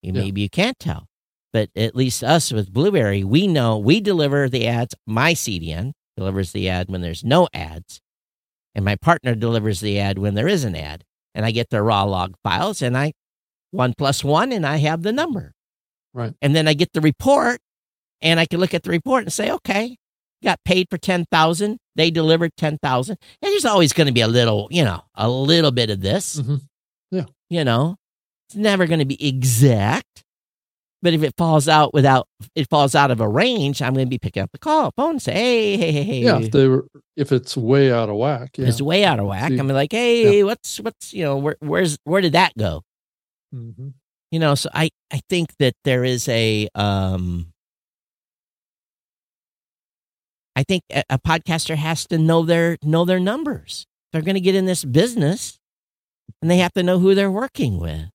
[0.02, 0.22] you- Yeah.
[0.22, 1.06] maybe you can't tell.
[1.52, 4.96] But at least us with Blubrry, we know we deliver the ads.
[5.06, 8.00] My CDN delivers the ad when there's no ads,
[8.76, 11.04] and my partner delivers the ad when there is an ad.
[11.36, 13.14] And I get the raw log files, and I
[13.72, 15.54] one plus one, and I have the number.
[16.14, 16.34] Right.
[16.44, 17.60] And then I get the report,
[18.24, 19.98] and I can look at the report and say, okay,
[20.44, 21.78] got paid for ten thousand.
[21.96, 23.18] They delivered ten thousand.
[23.42, 26.40] And there's always going to be a little, you know, a little bit of this.
[26.40, 26.62] Mhm.
[27.12, 27.26] Yeah.
[27.50, 27.98] You know,
[28.50, 30.24] it's never going to be exact.
[31.04, 34.10] But if it falls out without, it falls out of a range, I'm going to
[34.10, 36.20] be picking up the call, phone, and say, hey, hey, hey, hey.
[36.22, 38.68] Yeah, if they were, if it's way out of whack, yeah.
[38.70, 39.50] It's way out of whack.
[39.52, 42.84] See- I'm like, hey, what's, what's, you know, where, where's, where did that go?
[43.54, 43.94] Mhm.
[44.32, 47.53] you know so i i think that there is a um
[50.56, 54.42] i think a, a podcaster has to know their know their numbers they're going to
[54.42, 55.60] get in this business
[56.42, 58.10] and they have to know who they're working with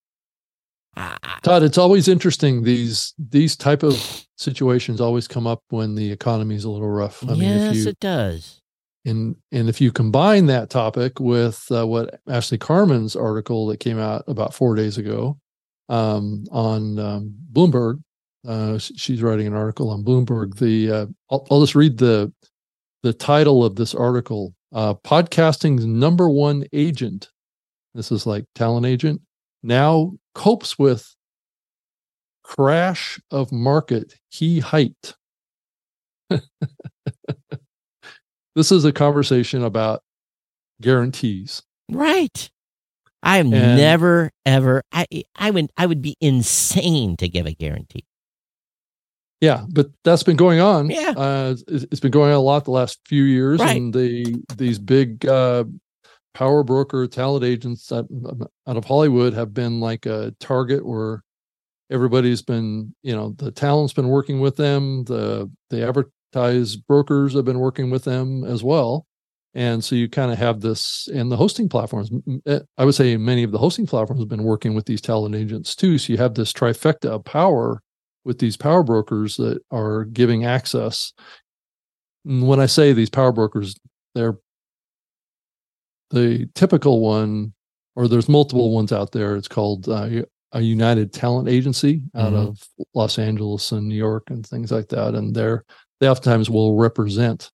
[1.42, 2.64] Todd, it's always interesting.
[2.64, 3.94] These these type of
[4.36, 7.22] situations always come up when the economy is a little rough.
[7.22, 8.60] I mean, yes if you it does
[9.08, 13.98] and and if you combine that topic with uh, what Ashley Carman's article that came
[13.98, 15.38] out about four days ago
[15.88, 18.02] um, on um, Bloomberg,
[18.46, 20.56] uh, she's writing an article on Bloomberg.
[20.56, 22.32] The uh, I'll, I'll just read the
[23.02, 27.30] the title of this article: uh, "Podcasting's number one agent."
[27.94, 29.20] This is like talent agent
[29.62, 31.14] now copes with
[32.44, 35.14] crash of market he height.
[38.54, 40.02] this is a conversation about
[40.80, 41.62] guarantees.
[41.90, 42.50] right
[43.22, 47.52] i have And- never ever i i would i would be insane to give a
[47.52, 48.04] guarantee
[49.40, 50.90] Yeah, but that's been going on.
[50.90, 51.14] Yeah.
[51.16, 53.76] uh, it's, it's been going on a lot the last few years, Right.
[53.76, 55.64] and the these big uh,
[56.34, 58.06] power broker talent agents out,
[58.66, 61.22] out of Hollywood have been like a target where
[61.90, 67.44] everybody's been, you know, the talent's been working with them, the the advertise brokers have
[67.44, 69.06] been working with them as well,
[69.54, 72.10] and so you kind of have this, and the hosting platforms.
[72.46, 75.34] eh, I would say many of the hosting platforms have been working with these talent
[75.36, 75.96] agents too.
[75.96, 77.82] So you have this trifecta of power
[78.28, 81.14] with these power brokers that are giving access.
[82.26, 83.74] And when I say these power brokers,
[84.14, 84.36] they're
[86.10, 87.54] the typical one,
[87.96, 89.34] or there's multiple ones out there.
[89.34, 90.08] It's called uh,
[90.52, 92.48] a United Talent Agency out Mhm.
[92.48, 92.62] of
[92.94, 95.14] Los Angeles and New York and things like that.
[95.14, 95.64] And they're
[96.00, 97.50] they oftentimes will represent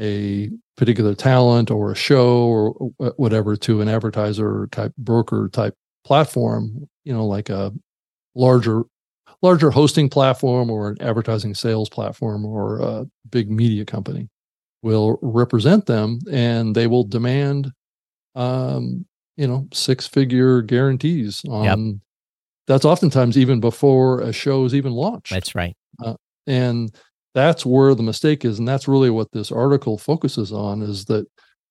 [0.00, 2.72] a particular talent or a show or
[3.16, 5.74] whatever to an advertiser type broker type
[6.04, 6.88] platform.
[7.04, 7.72] You know, like a
[8.34, 8.84] larger
[9.42, 14.28] larger hosting platform or an advertising sales platform or a big media company.
[14.82, 17.70] will represent them and they will demand
[18.34, 19.04] um
[19.36, 21.64] you know six figure guarantees on
[22.66, 25.76] that's oftentimes even before a show is even launched That's right.
[26.46, 26.94] and
[27.34, 31.26] that's where the mistake is and that's really what this article focuses on is that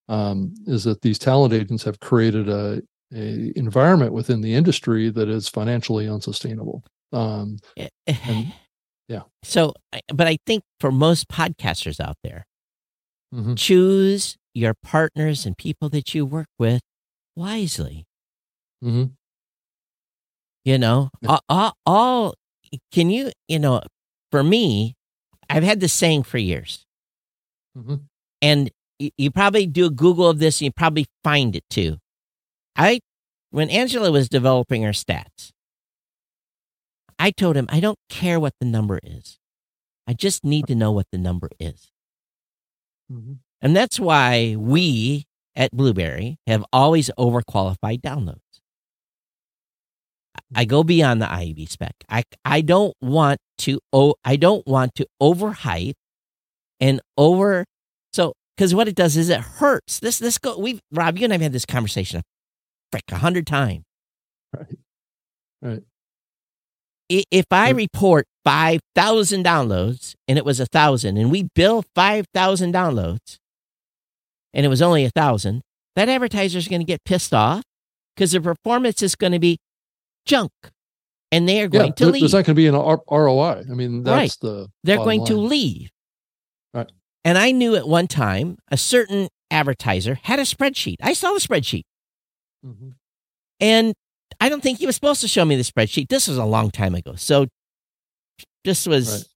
[0.09, 2.81] um, is that these talent agents have created a,
[3.13, 7.57] a environment within the industry that is financially unsustainable um,
[8.07, 8.53] And-
[9.07, 9.23] yeah.
[9.43, 9.73] So,
[10.13, 12.45] but I think for most podcasters out there,
[13.33, 16.81] mhm, choose your partners and people that you work with
[17.35, 18.05] wisely.
[18.83, 19.11] mhm.
[20.65, 21.39] You know, Yeah.
[21.49, 22.33] all, all,
[22.91, 23.81] can you, you know,
[24.31, 24.95] for me,
[25.49, 26.85] I've had this saying for years,
[27.77, 28.05] Mhm.
[28.41, 31.97] and you, you probably do a Google of this and you probably find it too.
[32.75, 32.99] I,
[33.51, 35.51] when Angela was developing her stats,
[37.19, 39.37] I told him, I don't care what the number is.
[40.07, 41.91] I just need to know what the number is.
[43.11, 43.39] Mhm.
[43.61, 48.61] And that's why we at Blubrry have always overqualified downloads.
[50.55, 51.93] I go beyond the IAB spec.
[52.09, 55.93] I I don't want to oh I don't want to overhype
[56.79, 57.65] and over
[58.13, 59.99] so because what it does is it hurts.
[59.99, 62.23] This this go we Rob, you and I've had this conversation a
[62.91, 63.83] frick a hundred times.
[64.55, 64.79] Right.
[65.61, 65.83] Right.
[67.09, 72.25] If I report five thousand downloads and it was a thousand, and we bill five
[72.33, 73.37] thousand downloads,
[74.53, 75.61] and it was only a thousand,
[75.95, 77.63] that advertiser is going to get pissed off
[78.15, 79.57] because the performance is going to be
[80.25, 80.51] junk,
[81.31, 82.21] and they are going yeah to leave.
[82.21, 85.35] there's not going to be an R- roi i mean that's the They're going to
[85.37, 85.89] leave.
[86.73, 86.91] Right.
[87.25, 90.97] And I knew at one time a certain advertiser had a spreadsheet.
[91.01, 91.83] I saw the spreadsheet.
[92.63, 92.93] Mhm.
[93.59, 93.93] And
[94.39, 96.07] I don't think he was supposed to show me the spreadsheet.
[96.09, 97.15] This was a long time ago.
[97.15, 97.47] So
[98.63, 99.27] this was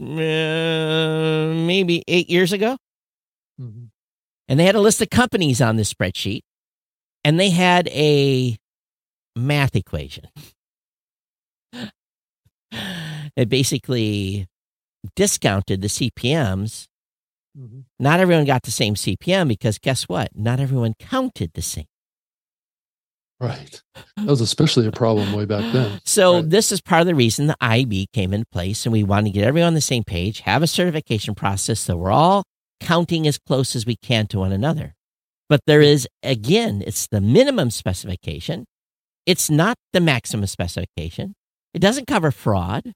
[0.00, 2.76] uh, maybe eight years ago.
[3.60, 3.90] Mhm.
[4.48, 6.40] And they had a list of companies on this spreadsheet.
[7.24, 8.56] And they had a
[9.36, 10.24] math equation.
[13.36, 14.46] It basically
[15.16, 16.86] discounted the CPMs.
[17.56, 17.84] Mhm.
[17.98, 20.36] Not everyone got the same CPM because guess what?
[20.36, 21.86] Not everyone counted the same.
[23.40, 23.80] Right
[24.16, 26.50] that was especially a problem way back then So Right.
[26.50, 29.32] this is part of the reason the IAB came in place, and we want to
[29.32, 32.44] get everyone on the same page, have a certification process, so we're all
[32.80, 34.94] counting as close as we can to one another.
[35.48, 38.66] But there is again, it's the minimum specification.
[39.26, 41.34] It's not the maximum specification.
[41.74, 42.92] It doesn't cover fraud.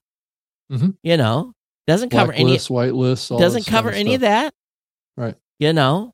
[0.71, 0.97] Mhm.
[1.03, 1.53] You know,
[1.87, 2.57] doesn't cover any.
[2.59, 4.53] All Doesn't cover kind any of that.
[5.17, 5.35] Right.
[5.59, 6.13] You know,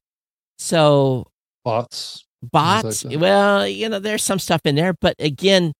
[0.57, 1.27] so
[1.63, 3.01] bots bots.
[3.01, 3.19] that.
[3.19, 5.73] well, you know, there's some stuff in there, but again,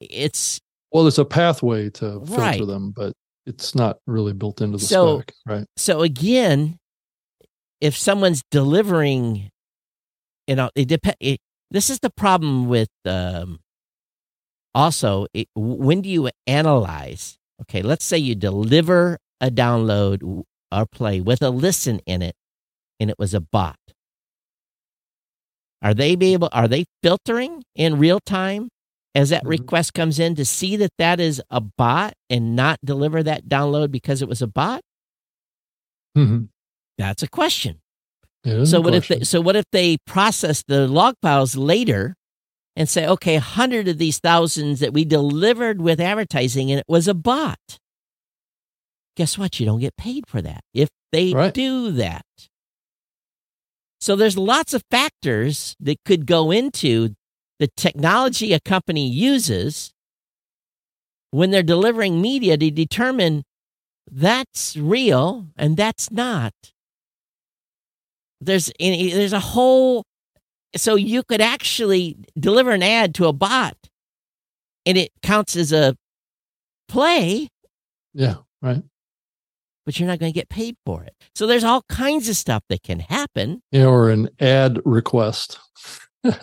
[0.00, 0.60] it's
[0.92, 2.66] well there's a pathway to filter Right.
[2.66, 3.12] them but
[3.46, 6.78] it's not really built into the So- spec right so again,
[7.80, 9.50] if someone's delivering,
[10.46, 11.16] you know, it depends.
[11.70, 12.88] This is the problem with.
[13.04, 13.60] Um,
[14.74, 17.38] also, it, when do you analyze?
[17.62, 22.34] Okay, let's say you deliver a download or play with a listen in it,
[23.00, 23.78] and it was a bot.
[25.86, 26.48] Are they be able?
[26.50, 28.68] Are they filtering in real time
[29.14, 29.50] as that Mhm.
[29.50, 33.92] request comes in to see that that is a bot and not deliver that download
[33.92, 34.80] because it was a bot?
[36.18, 36.48] Mhm.
[36.98, 37.78] That's a question.
[38.64, 42.16] So a what if they, so what if they process the log files later
[42.74, 47.06] and say, okay, hundred of these thousands that we delivered with advertising and it was
[47.06, 47.78] a bot?
[49.16, 49.60] Guess what?
[49.60, 51.54] You don't get paid for that if they Right.
[51.54, 52.24] do that.
[54.06, 57.16] So there's lots of factors that could go into
[57.58, 59.90] the technology a company uses
[61.32, 63.42] when they're delivering media to determine
[64.08, 66.52] that's real and that's not.
[68.40, 70.04] There's there's a whole
[70.76, 73.76] so you could actually deliver an ad to a bot
[74.86, 75.96] and it counts as a
[76.86, 77.48] play.
[78.14, 78.84] Yeah right
[79.86, 81.14] but you're not going to get paid for it.
[81.34, 83.62] So there's all kinds of stuff that can happen.
[83.70, 85.58] Yeah or an ad request.
[86.22, 86.42] That's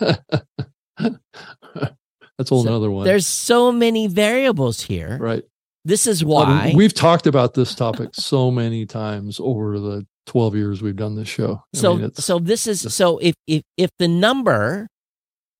[0.98, 3.04] a whole So another one.
[3.04, 5.18] there's so many variables here.
[5.20, 5.44] Right.
[5.84, 10.80] This is why we've talked about this topic so many times over the 12 years
[10.82, 11.62] we've done this show.
[11.74, 14.88] I so mean, so this is so if if if the number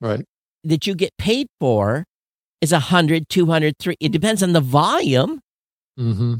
[0.00, 0.24] right.
[0.64, 2.04] that you get paid for
[2.62, 5.40] is 100 200 3 it depends on the volume.
[5.98, 6.36] Hmm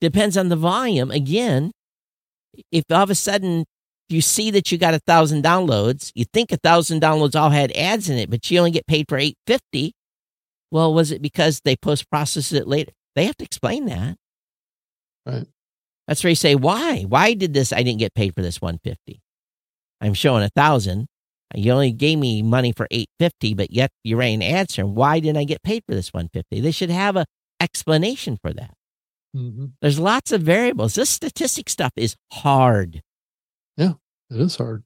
[0.00, 1.72] depends on the volume again
[2.72, 3.64] if all of a sudden
[4.08, 7.72] you see that you got a thousand downloads you think a thousand downloads all had
[7.76, 9.92] ads in it but you only get paid for 850
[10.70, 14.16] well was it because they post processed it later they have to explain that
[15.28, 15.46] Right.
[16.06, 17.02] That's where you say, why?
[17.02, 17.72] Why did this?
[17.72, 19.20] I didn't get paid for this 150.
[20.00, 21.06] I'm showing a thousand.
[21.54, 24.86] You only gave me money for 850, but yet you ran answer.
[24.86, 26.60] Why didn't I get paid for this 150?
[26.60, 27.26] They should have a
[27.60, 28.72] explanation for that.
[29.38, 30.94] Hmm There's lots of variables.
[30.94, 33.02] This statistic stuff is hard.
[33.76, 33.92] Yeah,
[34.30, 34.82] it is hard.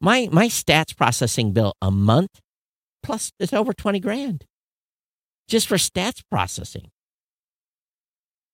[0.00, 2.40] My my stats processing bill a month
[3.02, 4.46] plus it's over 20 grand
[5.48, 6.90] just for stats processing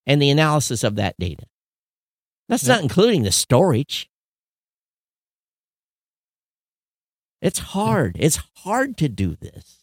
[0.07, 1.45] and the analysis of that data.
[2.49, 2.75] That's Yeah.
[2.75, 4.09] not including the storage.
[7.41, 8.17] It's hard.
[8.19, 9.83] It's hard to do this.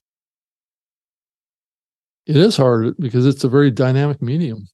[2.25, 4.67] It is hard because it's a very dynamic medium,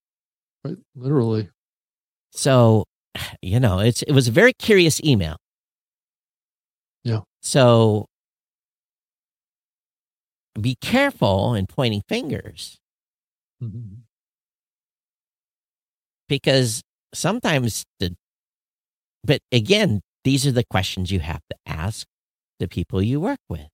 [0.64, 0.78] right?
[0.95, 1.49] Literally.
[2.32, 2.86] So,
[3.41, 5.38] you know, it's it was a very curious email.
[7.03, 7.22] Yeah.
[7.41, 8.05] So
[10.59, 12.78] be careful in pointing fingers
[13.62, 14.03] Mhm.
[16.28, 16.82] because
[17.14, 18.16] sometimes the
[19.24, 22.07] but again, these are the questions you have to ask
[22.59, 23.68] the people you work with.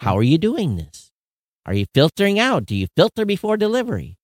[0.00, 1.10] How are you doing this?
[1.66, 2.66] Are you filtering out?
[2.66, 4.17] Do you filter before delivery?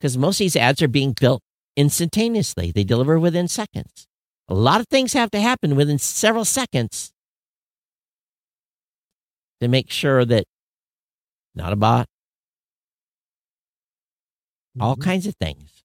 [0.00, 1.42] Because most of these ads are being built
[1.76, 2.72] instantaneously.
[2.72, 4.06] They deliver within seconds.
[4.48, 7.12] A lot of things have to happen within several seconds
[9.60, 10.44] to make sure that
[11.54, 12.06] not a bot,
[14.80, 15.02] all Mhm.
[15.02, 15.82] kinds of things.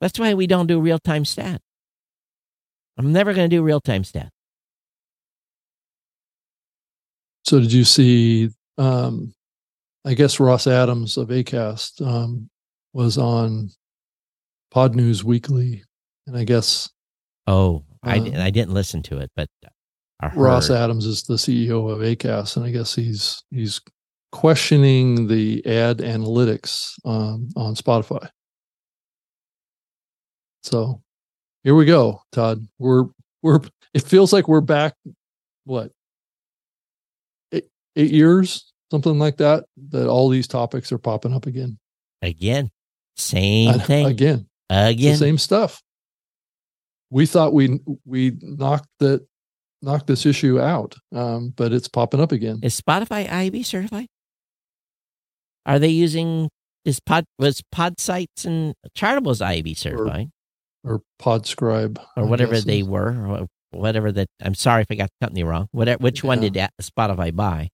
[0.00, 1.60] That's why we don't do real time stat.
[2.96, 4.32] I'm never going to do real time stat.
[7.44, 9.34] So did you see um
[10.08, 12.48] I guess Ross Adams of Acast um
[12.94, 13.68] was on
[14.74, 15.84] Podnews Weekly
[16.26, 16.88] and I guess
[17.46, 19.48] Oh, I, Uh, di- I didn't listen to it, but
[20.34, 23.80] Ross Adams is the CEO of Acast and I guess he's he's
[24.32, 28.28] questioning the ad analytics um, on Spotify.
[30.62, 31.02] So
[31.64, 32.66] here we go, Todd.
[32.78, 33.04] We're
[33.42, 33.60] we're
[33.94, 34.94] it feels like we're back
[35.64, 35.92] what
[37.52, 41.78] eight, eight years, something like that, that all these topics are popping up again.
[42.22, 42.70] again,
[43.16, 44.46] same thing Again.
[44.70, 45.12] Again.
[45.12, 45.82] the same stuff.
[47.10, 49.26] We thought we we knocked that
[49.80, 52.60] knocked this issue out, um, but it's popping up again.
[52.62, 54.08] Is Spotify IAB certified?
[55.64, 56.48] Are they using
[56.84, 60.30] is pod was Podsights and Chartables IAB certified
[60.84, 64.94] or Podscribe or I whatever guess they were or whatever that I'm sorry if I
[64.94, 65.68] got the company wrong.
[65.72, 67.68] Whatever which one did Spotify buy?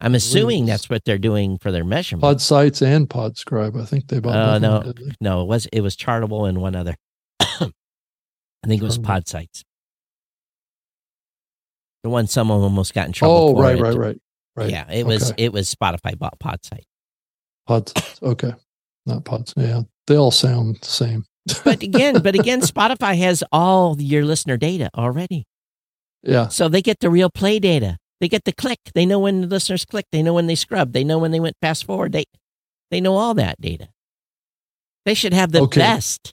[0.00, 2.22] I'm assuming that's what they're doing for their measurement.
[2.22, 3.80] Pod Sites and Podscribe.
[3.80, 4.36] I think they bought.
[4.36, 4.78] Uh, both of no.
[4.80, 5.14] them, didn't they?
[5.20, 6.94] No, it was it was Chartable and one other.
[7.40, 7.70] I
[8.66, 8.98] think it was.
[8.98, 9.62] Podsights.
[12.02, 13.34] The one someone almost got in trouble.
[13.34, 13.82] Oh, for right, it.
[13.82, 14.18] right, right,
[14.56, 14.70] right.
[14.70, 15.44] Yeah, it was Okay.
[15.44, 16.84] it was Spotify bought Podsight.
[17.66, 18.22] Pod Sites.
[18.22, 18.52] Okay,
[19.06, 19.54] not Pods.
[19.56, 21.24] Yeah, they all sound the same.
[21.64, 25.46] But again, but again, Spotify has all your listener data already,
[26.22, 27.96] yeah, so they get the real play data.
[28.20, 28.78] They get the click.
[28.94, 30.06] They know when the listeners click.
[30.12, 30.92] They know when they scrub.
[30.92, 32.12] They know when they went fast forward.
[32.12, 32.24] They
[32.90, 33.88] they know all that data.
[35.04, 35.80] They should have the Okay.
[35.80, 36.32] best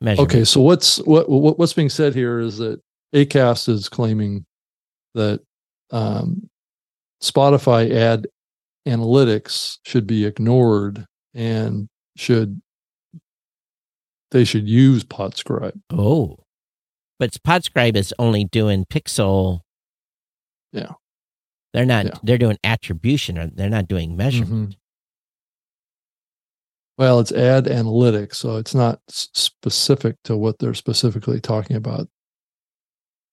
[0.00, 0.30] measurement.
[0.32, 2.80] Okay, so what's what, what what's being said here is that
[3.14, 4.46] Acast is claiming
[5.14, 5.40] that
[5.90, 6.48] um,
[7.22, 8.26] Spotify ad
[8.88, 11.04] analytics should be ignored
[11.34, 12.60] and should
[14.30, 15.78] they should use Podscribe.
[15.92, 16.38] Oh,
[17.18, 19.60] but Podscribe is only doing pixel.
[20.72, 20.92] Yeah.
[21.72, 22.06] They're not.
[22.06, 22.14] Yeah.
[22.22, 24.76] They're doing attribution, or they're not doing measurement.
[26.98, 32.08] Well, it's ad analytics, so it's not specific to what they're specifically talking about.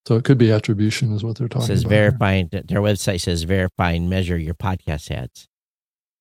[0.07, 1.91] So it could be attribution, is what they're It talking says about.
[1.93, 2.11] here.
[2.11, 2.47] verifying.
[2.51, 5.47] Their website says verify and measure your podcast ads.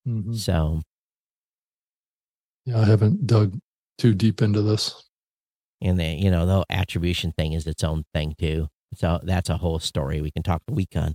[0.09, 0.35] Mhm.
[0.37, 0.83] So
[2.65, 3.61] Yeah, I haven't dug
[3.99, 5.05] too deep into this.
[5.81, 8.67] and the you know the whole attribution thing is its own thing too.
[8.95, 11.15] So that's a whole story we can talk a week on.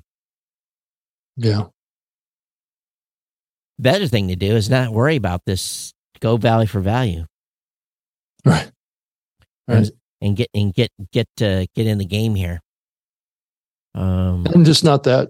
[1.37, 1.67] Yeah.
[3.79, 5.93] Better thing to do is not worry about this.
[6.19, 7.25] Go value for value
[8.45, 8.71] Right.
[9.67, 9.91] and, Right.
[10.21, 12.59] and get and get get to get in the game here.
[13.95, 15.29] Um, I'm just not that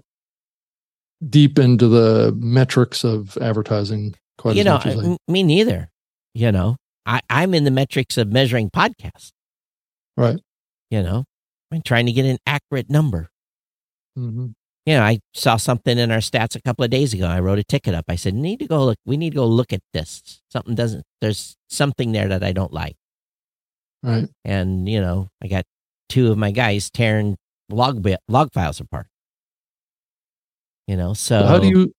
[1.26, 5.88] deep into the metrics of advertising quite you as know, I, me neither.
[6.34, 6.76] You know,
[7.06, 9.30] I I'm in the metrics of measuring podcasts.
[10.16, 10.38] right.
[10.90, 11.24] You know,
[11.70, 13.30] I'm trying to get an accurate number.
[14.14, 14.48] hmm
[14.86, 17.26] you know, I saw something in our stats a couple of days ago.
[17.26, 18.06] I wrote a ticket up.
[18.08, 18.98] I said, "Need to go look.
[19.04, 20.42] We need to go look at this.
[20.50, 21.04] Something doesn't.
[21.20, 22.96] There's something there that I don't like."
[24.02, 24.28] Right.
[24.44, 25.64] And you know, I got
[26.08, 27.36] two of my guys tearing
[27.68, 29.06] log bi- log files apart.
[30.86, 31.92] You know, so So how do you?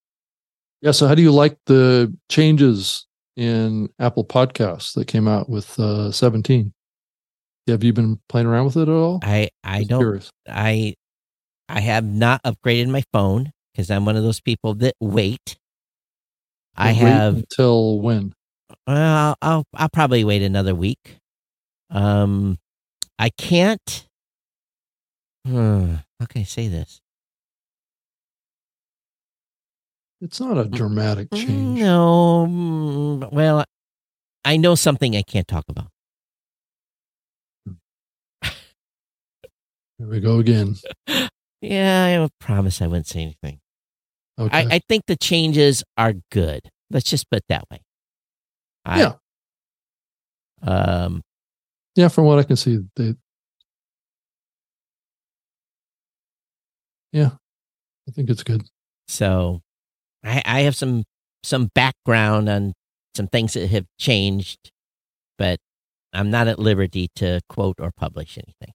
[0.81, 0.91] Yeah.
[0.91, 6.11] So how do you like the changes in Apple Podcasts that came out with uh,
[6.11, 6.73] 17.
[7.67, 9.19] Have you been playing around with it at all?
[9.23, 10.29] I I Just don't curious.
[10.47, 10.95] I
[11.70, 15.57] I have not upgraded my phone because I'm one of those people that wait.
[16.76, 18.34] I Wait have until when?
[18.88, 21.18] well, I'll I'll probably wait another week.
[21.89, 22.57] Um,
[23.20, 24.07] I can't.
[25.45, 26.99] Hmm, how can I say this?
[30.22, 31.82] It's not a dramatic change.
[31.82, 33.66] No, well,
[34.45, 35.88] I know something I can't talk about.
[39.97, 40.76] Here we go again.
[41.64, 43.59] Yeah, I promise I wouldn't say anything.
[44.38, 44.57] Okay.
[44.57, 46.70] I, I think the changes are good.
[46.89, 47.80] Let's just put it that way.
[48.86, 49.14] I- Yeah.
[50.61, 51.22] Um.
[51.95, 53.16] yeah, from what I can see, they.
[57.11, 57.32] Yeah,
[58.07, 58.64] I think it's good.
[59.07, 59.61] So,
[60.24, 61.03] I I have some
[61.43, 62.74] some background on
[63.16, 64.72] some things that have changed,
[65.38, 65.59] but
[66.14, 68.74] I'm not at liberty to quote or publish anything.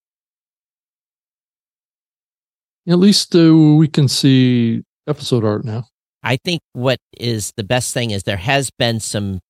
[2.89, 5.85] At least uh, we can see episode art now.
[6.23, 9.41] I think what is the best thing is there has been some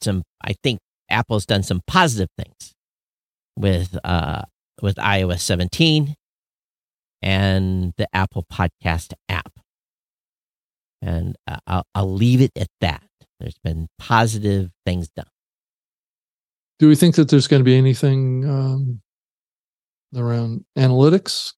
[0.00, 2.74] some I think Apple's done some positive things
[3.56, 4.42] with uh
[4.80, 6.14] with iOS 17
[7.22, 9.52] and the Apple Podcast app.
[11.02, 13.04] And uh, I'll I'll leave it at that.
[13.38, 15.26] There's been positive things done.
[16.78, 19.00] Do we think that there's going to be anything um,
[20.16, 21.52] around analytics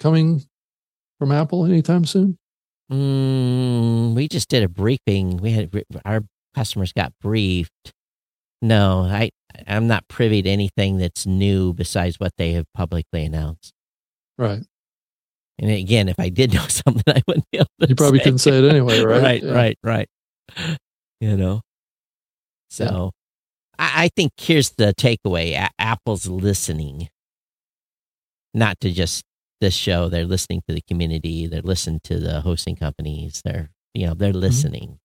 [0.00, 0.42] coming
[1.18, 2.38] from Apple anytime soon?
[2.90, 5.38] Mm, we just did a briefing.
[5.38, 5.70] We had
[6.04, 6.22] our
[6.54, 7.92] customers got briefed.
[8.62, 9.30] No, I
[9.66, 13.72] I'm not privy to anything that's new besides what they have publicly announced.
[14.38, 14.62] Right.
[15.58, 17.88] And again, if I did know something, I wouldn't be able to.
[17.88, 19.22] You probably couldn't say it anyway, right?
[19.22, 19.52] right, Yeah.
[19.52, 20.08] right, right.
[21.20, 21.62] You know.
[22.70, 23.12] So,
[23.78, 27.08] I, I think here's the takeaway: Apple's listening,
[28.54, 29.24] not to just
[29.60, 30.08] this show.
[30.08, 31.46] They're listening to the community.
[31.46, 33.42] They're listening to the hosting companies.
[33.44, 34.98] They're you know they're listening.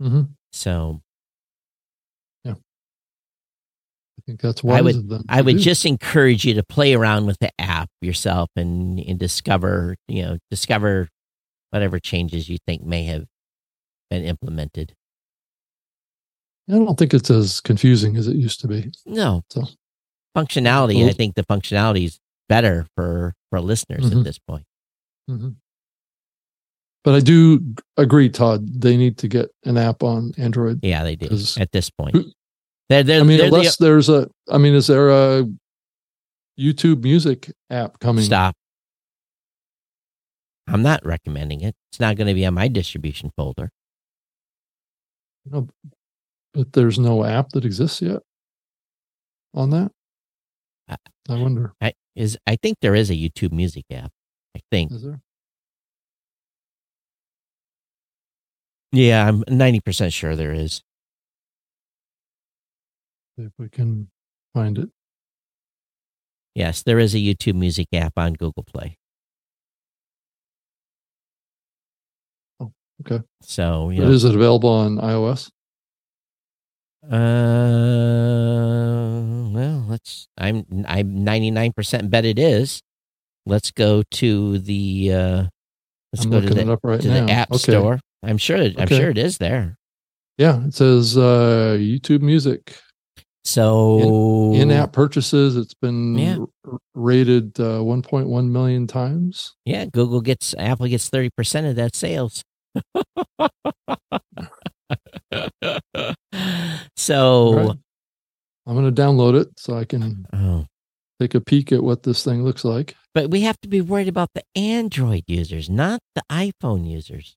[0.00, 0.22] hmm
[0.52, 1.00] So
[2.44, 5.24] yeah, I think that's wise would- of them.
[5.28, 5.62] I would do.
[5.62, 10.38] just encourage you to play around with the app yourself and, and discover, you know,
[10.50, 11.08] discover
[11.70, 13.24] whatever changes you think may have
[14.10, 14.94] been implemented.
[16.68, 18.90] I don't think it's as confusing as it used to be.
[19.06, 19.42] No.
[19.50, 19.66] So-
[20.36, 22.20] functionality, I think the functionality is
[22.50, 24.18] better for for listeners Mhm.
[24.18, 24.66] at this point.
[25.28, 25.50] hmm
[27.04, 28.68] But I do agree, Todd.
[28.82, 30.80] They need to get an app on Android.
[30.82, 31.28] Yeah, they do
[31.58, 32.14] at this point.
[32.14, 32.30] who-
[32.90, 35.46] They're, they're, I mean, they're the- unless there's a, I mean, is there a
[36.58, 38.24] YouTube Music app coming?
[38.24, 38.54] stop.
[40.66, 41.74] I'm not recommending it.
[41.90, 43.70] It's not going to be on my distribution folder.
[45.46, 45.68] No,
[46.52, 48.22] but there's no app that exists yet
[49.54, 49.90] on that.
[50.88, 50.96] I-
[51.28, 51.72] I wonder.
[51.80, 54.10] I is I think there is a YouTube Music app.
[54.56, 54.92] I think.
[54.92, 55.20] Is there?
[58.92, 60.82] Yeah, I'm 90% sure there is.
[63.38, 64.10] If we can
[64.52, 64.90] find it.
[66.54, 68.98] Yes, there is a YouTube Music app on Google Play.
[72.58, 72.72] Oh,
[73.06, 73.24] okay.
[73.42, 75.50] So, you But know, is it available on iOS?
[77.10, 77.16] uh,
[79.60, 80.26] well, let's.
[80.38, 82.80] I'm I'm 99% bet it is.
[83.46, 85.12] Let's go to the.
[85.12, 85.42] uh
[86.12, 87.26] Let's I'm go to the up right to now.
[87.26, 87.72] the App Okay.
[87.72, 88.00] Store.
[88.24, 88.56] I'm sure.
[88.78, 89.76] I'm sure it is there.
[90.38, 92.76] Yeah, it says uh, YouTube Music
[93.44, 95.56] So in-app purchases.
[95.56, 96.38] It's been Yeah.
[96.66, 99.54] r- rated uh, 1.1 million times.
[99.64, 102.42] Yeah, Google gets Apple gets thirty percent of that sales.
[106.96, 107.76] so, Right.
[108.70, 110.64] I'm going to download it so I can oh,
[111.20, 112.94] take a peek at what this thing looks like.
[113.12, 117.34] but we have to be worried about the Android users, not the iPhone users.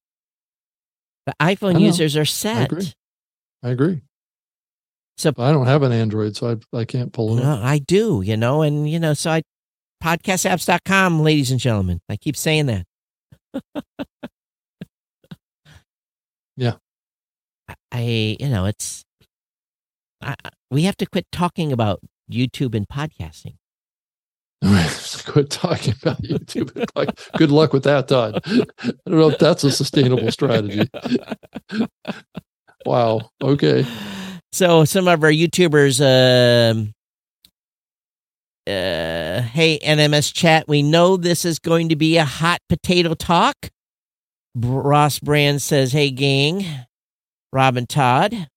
[1.25, 2.57] The iPhone users are set.
[2.57, 2.93] I agree.
[3.63, 4.01] I agree.
[5.17, 7.59] So I don't have an Android, so I I can't pull it No.
[7.63, 9.41] I do, you know, and you know, so I
[10.03, 11.99] podcastapps.com, ladies and gentlemen.
[12.09, 12.85] I keep saying that.
[16.55, 16.73] Yeah.
[17.91, 19.03] I- you know, it's
[20.21, 20.35] I-
[20.73, 22.01] we have to quit talking about
[22.31, 23.55] YouTube and podcasting.
[25.25, 26.85] Quit talking about YouTube.
[26.95, 28.41] Like, good luck with that, Todd.
[28.45, 28.63] I
[29.05, 30.89] don't know if that's a sustainable strategy.
[32.85, 33.29] Wow.
[33.41, 33.85] Okay.
[34.51, 36.93] So some of our YouTubers, um,
[38.67, 43.55] uh, hey NMS chat, we know this is going to be a hot potato talk.
[44.55, 46.65] Ross Brand says, "Hey gang,
[47.51, 48.49] Rob and Todd,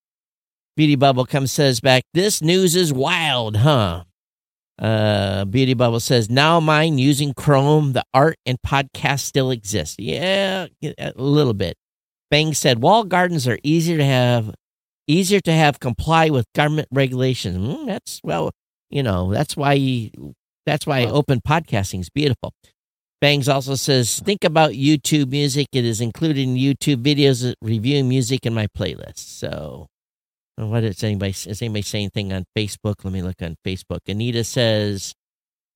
[0.77, 4.05] Beauty Bubble comes says back, this news is wild, huh?
[4.79, 9.99] Uh, Beauty Bubble says, now mine using Chrome, the art and podcast still exist.
[9.99, 10.67] Yeah,
[10.99, 11.77] a little bit.
[12.31, 14.55] Bang said, "Wall gardens are easier to have,
[15.07, 17.57] easier to have comply with government regulations.
[17.57, 18.51] Mm, that's, well,
[18.91, 20.11] you know, that's why,
[20.67, 22.53] that's why open podcasting is beautiful.
[23.23, 25.69] Bangs also says, think about YouTube music.
[25.73, 29.19] It is included in YouTube videos reviewing music in my playlist.
[29.19, 29.87] So,
[30.57, 33.05] what is anybody, is anybody saying anything on Facebook?
[33.05, 34.01] Let me look on Facebook.
[34.09, 35.15] Anita says,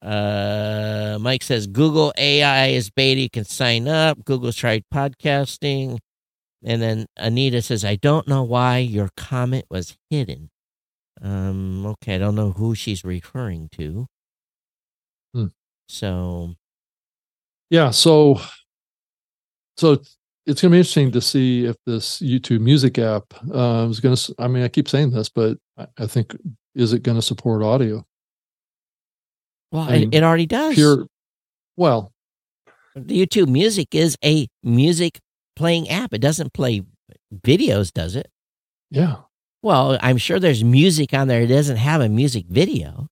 [0.03, 3.20] uh, Mike says, Google AI is beta.
[3.20, 4.24] You can sign up.
[4.24, 5.99] Google's tried podcasting.
[6.62, 10.51] And then Anita says, I don't know why your comment was hidden.
[11.22, 14.07] Um, okay, I don't know who she's referring to.
[15.35, 15.47] Hmm.
[15.89, 16.55] So,
[17.68, 17.91] Yeah.
[17.91, 18.41] So,
[19.76, 20.03] so
[20.51, 24.14] it's- going to be interesting to see if this YouTube Music app uh, is going
[24.16, 24.34] to.
[24.38, 25.59] I mean, I keep saying this, but
[25.98, 26.36] I, think
[26.74, 28.05] is it going to support audio?
[29.72, 30.74] well, I mean, it, already does.
[30.74, 31.07] Pure.
[31.76, 32.12] Well,
[32.94, 35.20] The YouTube Music is a music
[35.57, 36.12] playing app.
[36.12, 36.82] It doesn't play
[37.34, 38.28] videos, does it?
[38.90, 39.16] yeah.
[39.62, 41.42] Well, I'm sure there's music on there.
[41.42, 43.09] It doesn't have a music video.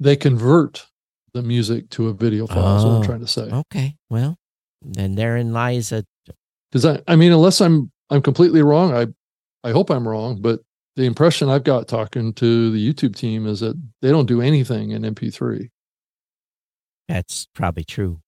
[0.00, 0.86] They convert
[1.32, 2.78] the music to a video file.
[2.78, 2.96] Is what Oh.
[2.96, 3.42] I'm trying to say.
[3.42, 4.36] Okay, well,
[4.94, 6.04] then therein lies a.
[6.70, 9.06] Because I, I mean, unless I'm I'm completely wrong, I
[9.68, 10.60] I hope I'm wrong, but
[10.96, 14.92] the impression I've got talking to the YouTube team is that they don't do anything
[14.92, 15.70] in MP3.
[17.08, 18.20] That's probably true.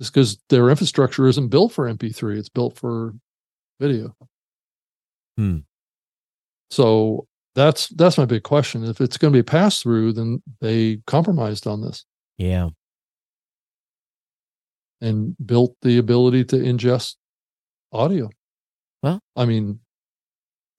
[0.00, 3.14] It's because their infrastructure isn't built for MP3; it's built for
[3.80, 4.16] video.
[5.36, 5.58] Hmm.
[6.70, 8.84] So that's that's my big question.
[8.84, 12.04] If it's going to be pass through, then they compromised on this
[12.38, 12.70] Yeah.
[15.00, 17.16] And built the ability to ingest
[17.92, 18.30] audio.
[19.02, 19.80] Well- I mean,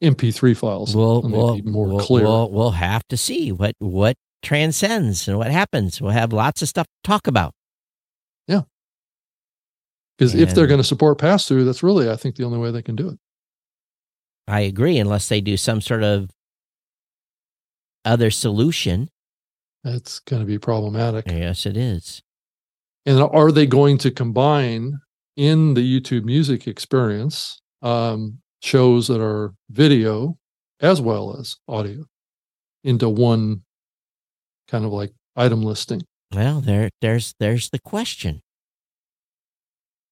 [0.03, 0.95] MP3 files.
[0.95, 2.25] We'll, we'll, more we'll, clear.
[2.25, 6.01] We'll, we'll have to see what what transcends and what happens.
[6.01, 7.53] We'll have lots of stuff to talk about.
[8.47, 8.61] Yeah,
[10.17, 12.71] because if they're going to support pass through, that's really, I think, the only way
[12.71, 13.19] they can do it.
[14.47, 16.29] I agree, unless they do some sort of
[18.03, 19.09] other solution.
[19.83, 21.25] That's going to be problematic.
[21.27, 22.21] Yes, it is.
[23.05, 24.99] And are they going to combine
[25.35, 30.37] in the YouTube music experience um, shows that are video
[30.79, 32.05] as well as audio
[32.83, 33.61] into one
[34.67, 36.01] kind of like item listing?
[36.33, 38.41] Well, there, there's, there's the question.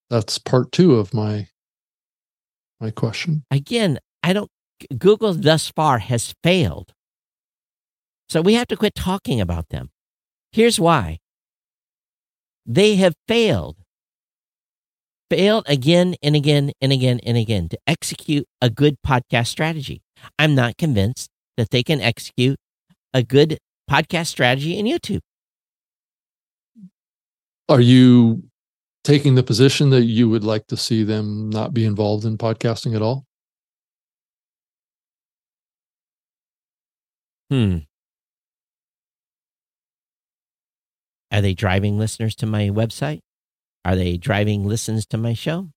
[0.09, 1.47] That's part two of my
[2.79, 3.45] my question.
[3.49, 4.49] again, I don't.
[4.97, 6.93] Google thus far has failed.
[8.27, 9.89] So we have to quit talking about them.
[10.51, 11.19] Here's why
[12.65, 13.77] they have failed.
[15.29, 20.01] Failed again and again and again and again to execute a good podcast strategy.
[20.37, 22.57] I'm not convinced that they can execute
[23.13, 23.57] a good
[23.89, 25.21] podcast strategy in YouTube.
[27.69, 28.43] Are you
[29.03, 32.95] taking the position that you would like to see them not be involved in podcasting
[32.95, 33.25] at all?
[37.49, 37.79] Hmm.
[41.33, 43.19] Are they driving listeners to my website?
[43.83, 45.69] Are they driving listens to my show?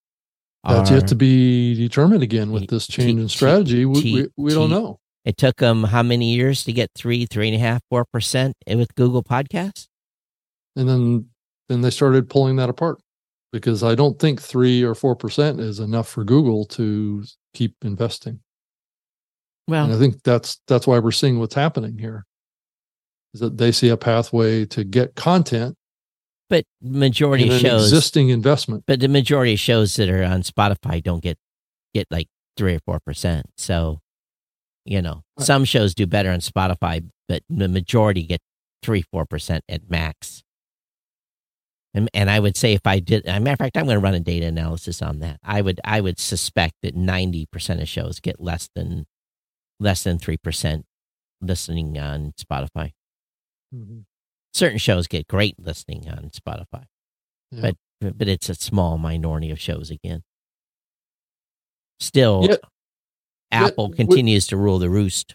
[0.63, 3.87] That's Are- yet to be determined again with this T- change in T- strategy.
[3.87, 4.99] We, we, we don't know.
[5.25, 8.55] It took them how many years to get three, three and a half, four percent
[8.69, 9.89] with Google Podcasts?
[10.77, 11.27] And then
[11.69, 13.01] then they started pulling that apart
[13.53, 18.41] because I don't think three or four percent is enough for Google to keep investing.
[19.87, 22.25] And I think that's that's why we're seeing what's happening here.
[23.41, 25.77] That they see a pathway to get content
[26.49, 28.85] but majority shows, existing investment.
[28.87, 31.39] but the majority of shows that are on Spotify don't get
[31.95, 33.47] get like three or four percent.
[33.57, 34.01] So,
[34.85, 35.47] you know, Right.
[35.47, 38.41] some shows do better on Spotify, but the majority get
[38.83, 40.43] three, four percent at max.
[41.95, 43.97] And, and I would say if I did, as a matter of fact, I'm going
[43.97, 45.41] to run a data analysis on that.
[45.43, 49.07] I would I would suspect that ninety percent of shows get less than
[49.81, 50.85] less than three percent
[51.41, 52.93] listening on Spotify.
[53.77, 54.05] Mhm.
[54.55, 56.87] Certain shows get great listening on Spotify,
[57.51, 57.61] Yeah.
[57.61, 57.77] but
[58.19, 60.23] but it's a small minority of shows again.
[62.01, 62.57] Still, Yeah.
[63.51, 65.35] Apple continues to rule the roost.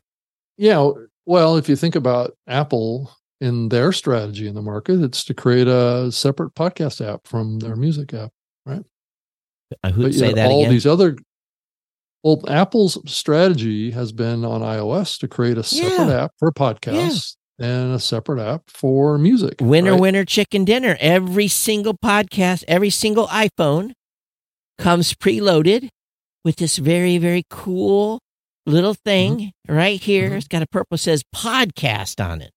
[0.57, 0.91] Yeah.
[1.25, 5.67] Well, if you think about Apple in their strategy in the market, it's to create
[5.67, 8.31] a separate podcast app from their music app.
[8.65, 8.83] right?
[9.93, 10.71] Who'd But say that all again?
[10.71, 11.17] these other
[12.23, 16.23] well, Apple's strategy has been on iOS to create a separate Yeah.
[16.25, 19.55] app for podcasts and a separate app for music.
[19.61, 20.01] winner, right?
[20.01, 20.97] winner, chicken dinner.
[20.99, 23.93] Every single podcast, every single iPhone
[24.77, 25.89] comes preloaded
[26.43, 28.19] with this very, very cool
[28.65, 30.31] little thing right here.
[30.31, 30.37] Mhm.
[30.37, 32.51] It's got a purple says podcast on it.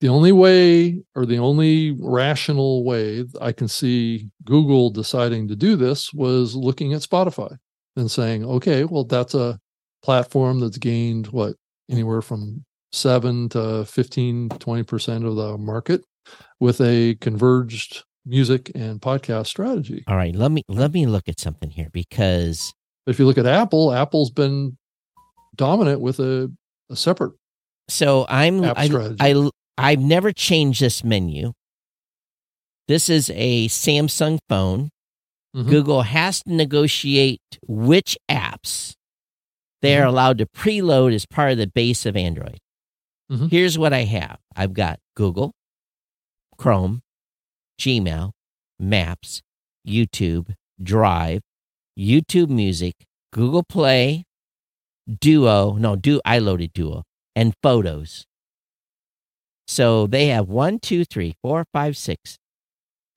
[0.00, 5.74] The only way, or the only rational way I can see Google deciding to do
[5.76, 7.56] this was looking at Spotify
[7.96, 9.58] and saying, okay, well, that's a
[10.02, 11.56] platform that's gained what
[11.90, 16.02] anywhere from seven to 15, 20% of the market
[16.60, 20.02] with a converged music and podcast strategy.
[20.08, 22.72] All right, let me let me look at something here because
[23.06, 24.76] if you look at Apple, Apple's been
[25.54, 26.52] dominant with a,
[26.90, 27.32] a separate
[27.88, 29.16] so I'm I, strategy.
[29.20, 31.52] I I've never changed this menu.
[32.88, 34.90] This is a Samsung phone.
[35.54, 35.68] Mhm.
[35.68, 38.94] Google has to negotiate which apps
[39.82, 40.08] they are Mhm.
[40.08, 42.58] allowed to preload as part of the base of Android.
[43.30, 43.50] Mhm.
[43.50, 45.52] Here's what I have I've got Google,
[46.58, 47.02] Chrome,
[47.80, 48.32] Gmail,
[48.78, 49.42] Maps,
[49.86, 51.42] YouTube, Drive,
[51.98, 52.94] YouTube Music,
[53.32, 54.24] Google Play,
[55.20, 55.74] Duo.
[55.76, 57.04] No, do I loaded Duo
[57.36, 58.26] and Photos.
[59.68, 62.38] So they have one, two, three, four, five, six,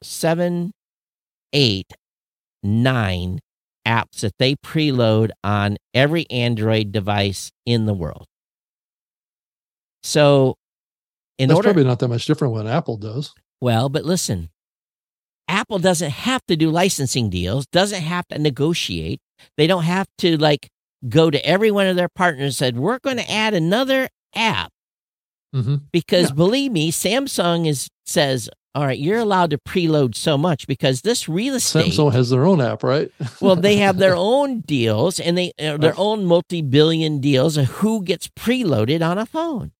[0.03, 0.71] seven,
[1.53, 1.93] eight,
[2.63, 3.39] nine
[3.87, 8.27] apps that they preload on every Android device in the world.
[10.03, 10.57] So,
[11.37, 13.33] in That's order, probably not that much different what Apple does.
[13.61, 14.49] well, but listen,
[15.47, 19.19] Apple doesn't have to do licensing deals, doesn't have to negotiate.
[19.57, 20.69] They don't have to like
[21.07, 24.71] go to every one of their partners and said, we're going to add another app
[25.53, 26.35] hmm because Yeah.
[26.35, 31.27] believe me, Samsung is says, all right, you're allowed to preload so much because this
[31.27, 31.93] real estate.
[31.93, 33.11] Samsung has their own app, right?
[33.41, 38.03] well, they have their own deals and they uh, their own multi-billion deals of who
[38.03, 39.71] gets preloaded on a phone.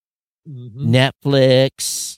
[0.47, 1.11] Mhm.
[1.25, 2.17] Netflix,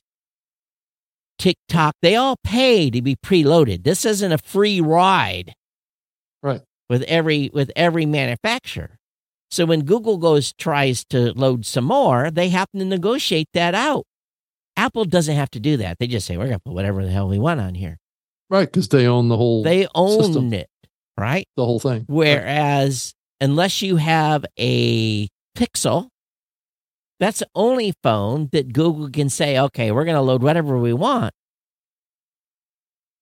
[1.38, 3.84] TikTok, they all pay to be preloaded.
[3.84, 5.54] This isn't a free ride.
[6.44, 6.62] Right.
[6.90, 8.98] With every with every manufacturer.
[9.50, 14.06] So when Google goes tries to load some more, they have to negotiate that out.
[14.78, 15.98] Apple doesn't have to do that.
[16.00, 17.98] They just say we're going to put whatever the hell we want on here.
[18.50, 20.54] Right, because they own the whole They own system.
[20.54, 20.70] it,
[21.18, 21.46] right?
[21.58, 22.00] the whole thing.
[22.00, 22.10] Right.
[22.10, 26.08] Whereas unless you have a Pixel,
[27.22, 30.92] that's the only phone that Google can say, okay, we're going to load whatever we
[30.92, 31.34] want.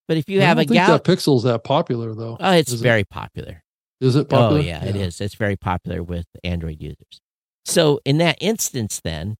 [0.08, 2.36] But if you I have don't a think Gal, that Pixel's that popular though.
[2.40, 2.84] oh, it's is it?
[2.84, 3.62] very popular.
[4.00, 4.60] Is it oh, popular?
[4.60, 5.20] Oh yeah, it is.
[5.20, 7.20] It's very popular with Android users.
[7.64, 9.36] So in that instance, then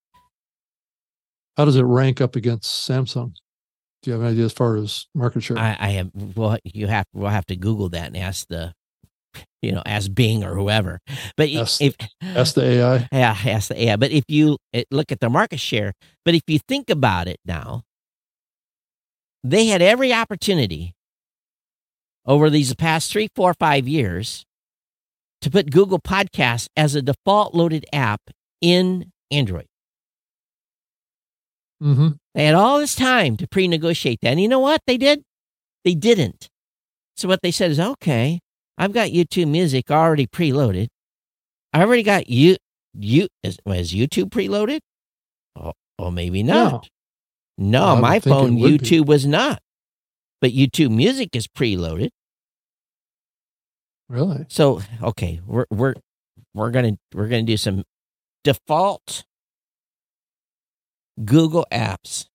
[1.56, 3.34] How does it rank up against Samsung?
[4.02, 5.58] Do you have an idea as far as market share?
[5.58, 8.74] I, I have well, you have we'll have to Google that and ask the,
[9.62, 11.00] you know, ask Bing or whoever.
[11.36, 13.08] But Ask- if That's the AI.
[13.12, 13.96] Yeah, yes, yeah.
[13.96, 15.92] But if you eh, look at the market share,
[16.24, 17.82] but if you think about it now,
[19.42, 20.92] they had every opportunity
[22.26, 24.44] over these past three, four, five years
[25.40, 28.20] to put Google Podcasts as a default loaded app
[28.60, 29.66] in Android.
[31.82, 32.08] Mm-hmm.
[32.34, 34.30] They had all this time to pre negotiate that.
[34.30, 35.22] And you know what they did?
[35.84, 36.48] They didn't.
[37.16, 38.40] So what they said is okay,
[38.78, 40.88] I've got YouTube music already preloaded.
[41.72, 42.56] I already got you.
[42.94, 44.80] You is, was YouTube preloaded?
[45.54, 46.88] Oh, oh, maybe not.
[47.56, 48.86] No, would my phone would be.
[48.88, 49.60] YouTube was not,
[50.40, 52.08] but YouTube Music is preloaded.
[54.08, 54.46] Really?
[54.48, 55.94] So okay, we're we're
[56.54, 57.84] we're gonna we're gonna do some
[58.42, 59.24] default
[61.24, 62.26] Google apps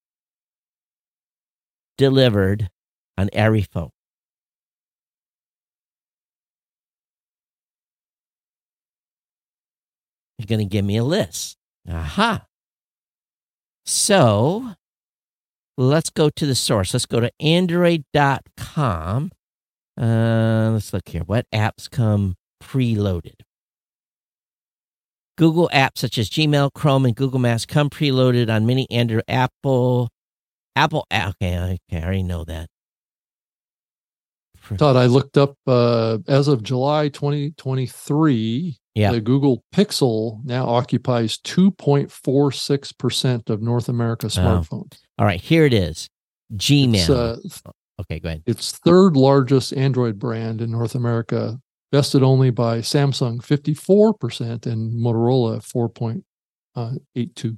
[1.97, 2.69] delivered
[3.17, 3.89] on every phone.
[10.37, 11.57] You're gonna give me a list.
[11.89, 12.45] Aha.
[13.85, 14.73] So
[15.77, 16.93] let's go to the source.
[16.93, 19.31] Let's go to android.com.
[19.99, 21.23] Uh, let's look here.
[21.23, 23.41] What apps come preloaded?
[25.37, 30.09] Google apps such as Gmail, Chrome, and Google Maps come preloaded on many Android Apple.
[30.75, 31.05] Apple.
[31.11, 32.67] Okay, okay, I already know that.
[34.77, 39.11] Todd, I looked up uh, as of July 2023, Yeah.
[39.11, 44.97] the Google Pixel now occupies 2.46% of North America smartphones.
[45.19, 46.09] All right, here it is.
[46.55, 47.39] Gmail.
[47.45, 48.43] It's, uh, okay, go ahead.
[48.45, 51.59] its third largest Android brand in North America,
[51.91, 55.61] bested only by Samsung 54% and Motorola uh,
[57.15, 57.57] 4.82.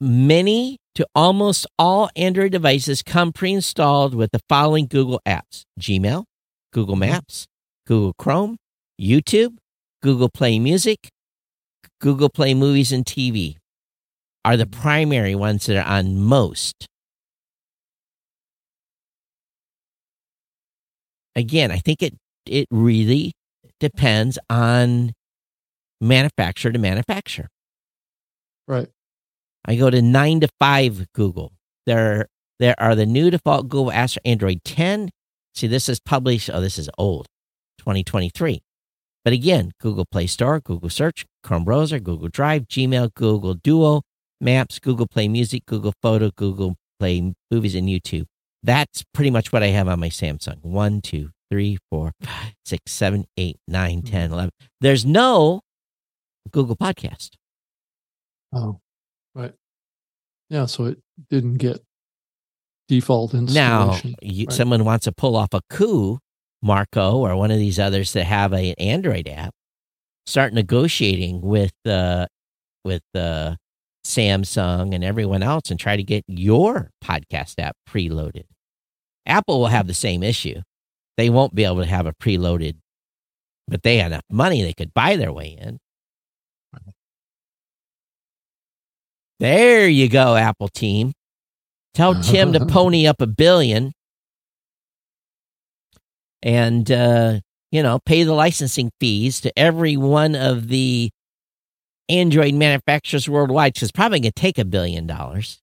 [0.00, 6.24] Many to almost all Android devices come pre installed with the following Google apps Gmail,
[6.72, 7.10] Google mm-hmm.
[7.10, 7.46] Maps,
[7.86, 8.56] Google Chrome,
[9.00, 9.56] YouTube,
[10.02, 11.08] Google Play Music,
[12.00, 13.56] Google Play Movies and TV
[14.44, 16.86] are the primary ones that are on most.
[21.34, 22.14] Again, I think it
[22.46, 23.32] it really
[23.80, 25.12] depends on
[26.00, 27.48] manufacturer to manufacturer.
[28.68, 28.88] Right.
[29.66, 31.52] I go to nine to five Google.
[31.86, 35.10] There, there are the new default Google apps for Android 10.
[35.54, 36.50] See, this is published.
[36.52, 37.26] Oh, this is old,
[37.78, 38.62] 2023.
[39.24, 44.02] But again, Google Play Store, Google Search, Chrome Browser, Google Drive, Gmail, Google Duo,
[44.40, 48.26] Maps, Google Play Music, Google Photo, Google Play Movies, and YouTube.
[48.62, 50.62] That's pretty much what I have on my Samsung.
[50.62, 54.12] One, two, three, four, five, six, seven, eight, nine, Mm-hmm.
[54.12, 54.50] 10, 11.
[54.80, 55.60] There's no
[56.52, 57.30] Google Podcast.
[58.54, 58.78] Oh,
[59.36, 59.52] right.
[60.50, 60.66] Yeah.
[60.66, 60.98] So it
[61.30, 61.80] didn't get
[62.88, 64.14] default Now, installation.
[64.22, 64.54] you, right.
[64.56, 66.18] someone wants to pull off a coup,
[66.62, 69.52] Marco, or one of these others that have an Android app,
[70.26, 72.26] start negotiating with uh,
[72.84, 73.56] with uh,
[74.06, 78.44] Samsung and everyone else, and try to get your podcast app preloaded.
[79.26, 80.60] Apple will have the same issue;
[81.16, 82.76] they won't be able to have a preloaded,
[83.66, 85.78] but they have enough money they could buy their way in.
[89.38, 91.12] There you go, Apple team.
[91.94, 93.92] Tell Tim to pony up a billion
[96.42, 101.10] and, uh, you know, pay the licensing fees to every one of the
[102.08, 105.60] Android manufacturers worldwide, because it's probably going to take a billion dollars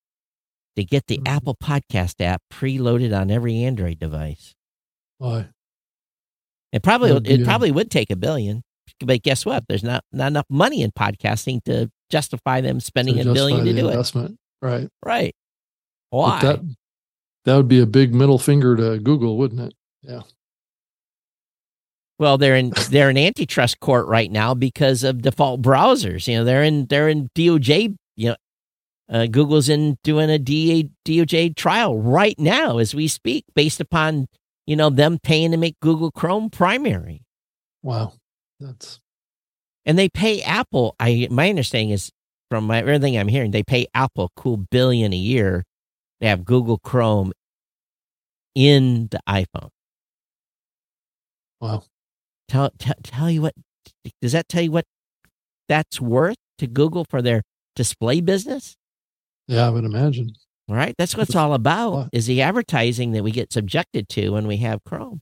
[0.75, 1.27] to get the Mhm.
[1.27, 4.53] Apple Podcast app preloaded on every Android device.
[5.19, 5.49] Why?
[6.73, 8.63] It probably That'd it probably would take a billion,
[8.99, 9.65] but guess what?
[9.67, 13.87] There's not not enough money in podcasting to justify them spending a billion to do
[13.87, 13.91] it.
[13.91, 14.37] investment.
[14.61, 14.87] Right.
[15.05, 15.35] Right?
[16.11, 16.39] But Why?
[16.41, 16.59] That,
[17.45, 19.73] that would be a big middle finger to Google, wouldn't it?
[20.01, 20.21] Yeah.
[22.19, 26.27] Well, they're in they're in antitrust court right now because of default browsers.
[26.27, 27.95] You know, they're in they're in DOJ.
[28.15, 28.35] You know,
[29.09, 34.27] uh, Google's in doing a DA, DOJ trial right now as we speak, based upon
[34.65, 37.23] you know them paying to make Google Chrome primary,
[37.81, 38.13] Wow.
[38.63, 38.99] That's
[39.85, 40.95] and they pay Apple.
[40.99, 42.09] I my understanding is
[42.49, 45.63] from my, everything I'm hearing, they pay Apple a cool billion a year
[46.21, 47.33] They have Google Chrome
[48.55, 49.69] in the iPhone.
[51.59, 51.83] wow.
[52.47, 53.53] tell, tell tell you what
[54.21, 54.85] does that tell you what
[55.67, 57.41] that's worth to Google for their
[57.75, 58.75] display business?
[59.47, 60.33] Yeah, I would imagine.
[60.69, 64.29] All right, that's what it's all about is the advertising that we get subjected to
[64.29, 65.21] when we have Chrome.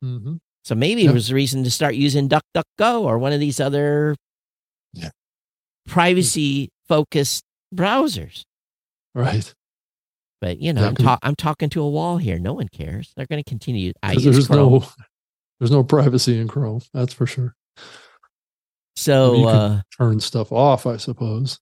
[0.00, 3.60] hmm So maybe it was a reason to start using DuckDuckGo or one of these
[3.60, 4.14] other
[4.92, 5.10] Yeah.
[5.88, 7.42] privacy focused
[7.74, 8.42] browsers.
[9.14, 9.52] Right.
[10.40, 12.38] But you know, I'm, ta- I'm talking to a wall here.
[12.38, 13.12] No one cares.
[13.16, 13.92] They're going to continue.
[14.02, 14.72] I use there's Chrome.
[14.72, 14.86] no
[15.58, 16.80] there's no privacy in Chrome.
[16.94, 17.54] That's for sure.
[18.96, 21.58] so you could- uh, Turn stuff off, I suppose.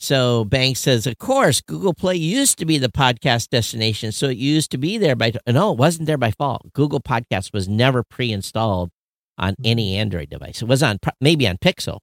[0.00, 4.38] So Banks says, of course, Google Play used to be the podcast destination, so it
[4.38, 6.72] used to be there by no, it wasn't there by fault.
[6.72, 8.90] Google Podcast was never pre-installed
[9.36, 10.00] on any mm-hmm.
[10.00, 10.62] Android device.
[10.62, 11.98] It was on maybe on Pixel,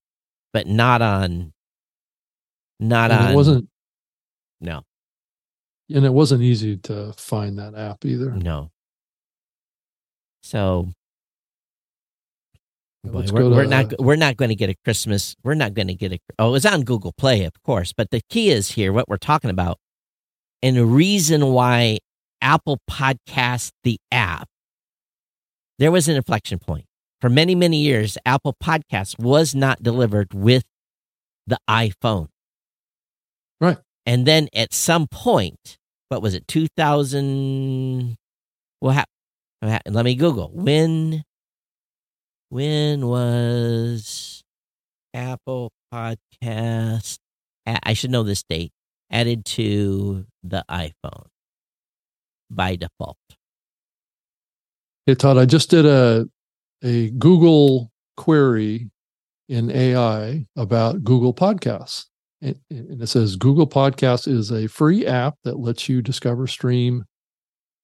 [0.54, 1.54] but not on
[2.80, 3.70] not And on it wasn't
[4.62, 4.84] no
[5.90, 8.32] and it wasn't easy to find that app either.
[8.32, 8.72] no.
[10.44, 10.94] So
[13.12, 15.36] let's we're, go we're to- not we're not going to get a Christmas.
[15.44, 16.20] We're not going to get a.
[16.40, 17.94] Oh, it's on Google Play, of course.
[17.94, 19.78] But the key is here what we're talking about,
[20.62, 22.00] and the reason why
[22.42, 24.48] Apple Podcast, the app,
[25.80, 26.86] there was an inflection point.
[27.22, 30.64] For many many years, Apple Podcast was not delivered with
[31.48, 32.28] the iPhone.
[33.60, 33.78] Right.
[34.06, 35.78] And then at some point,
[36.10, 36.48] what was it?
[36.48, 38.18] Two thousand.
[38.80, 38.94] What
[39.62, 39.96] happened?
[39.96, 41.24] Let me Google when
[42.50, 44.44] when was
[45.14, 47.18] Apple Podcast?
[47.66, 48.72] I should know this date.
[49.10, 51.28] Added to the iPhone
[52.50, 53.18] by default.
[55.06, 56.28] Hey Todd, I just did a
[56.84, 58.90] a Google query
[59.48, 62.06] in AI about Google Podcasts.
[62.42, 67.06] And and it says Google Podcast is a free app that lets you discover, stream,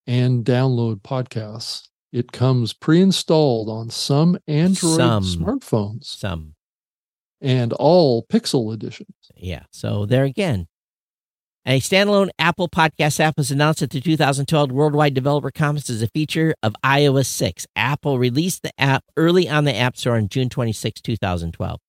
[0.06, 1.88] and download podcasts.
[2.14, 5.24] It comes pre-installed on some Android Some.
[5.24, 6.54] smartphones Some,
[7.42, 9.10] and all Pixel editions.
[9.36, 9.64] yeah.
[9.72, 10.68] So there again,
[11.66, 16.08] a standalone Apple Podcast app was announced at the 2012 Worldwide Developer Conference as a
[16.10, 17.66] feature of iOS 6.
[17.76, 21.80] Apple released the app early on the App Store on June 26, 2012.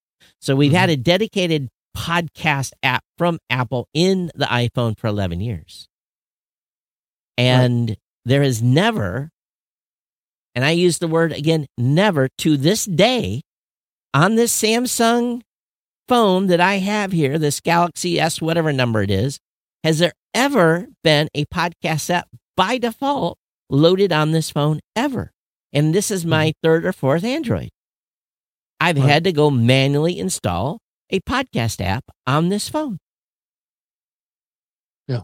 [0.40, 0.76] So we've Mhm.
[0.76, 5.86] had a dedicated podcast app from Apple in the iPhone for 11 years.
[7.36, 9.30] And there has never,
[10.54, 13.42] and I use the word again, never to this day
[14.12, 15.42] on this Samsung
[16.08, 19.38] phone that I have here, this Galaxy S, whatever number it is,
[19.82, 23.38] has there ever been a podcast app by default
[23.70, 25.32] loaded on this phone ever.
[25.72, 26.66] And this is my mm-hmm.
[26.66, 27.70] third or fourth Android.
[28.80, 29.08] I've Right.
[29.08, 30.78] had to go manually install
[31.10, 32.98] a podcast app on this phone.
[35.08, 35.22] Yeah.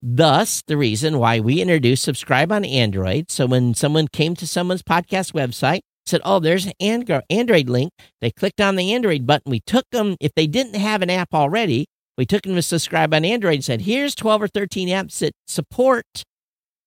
[0.00, 3.30] Thus, the reason why we introduced subscribe on Android.
[3.30, 7.90] So when someone came to someone's podcast website, said, "Oh, there's an Android link,"
[8.20, 9.50] they clicked on the Android button.
[9.50, 11.86] We took them if they didn't have an app already.
[12.16, 15.32] We took them to subscribe on Android and said, "Here's 12 or 13 apps that
[15.46, 16.04] support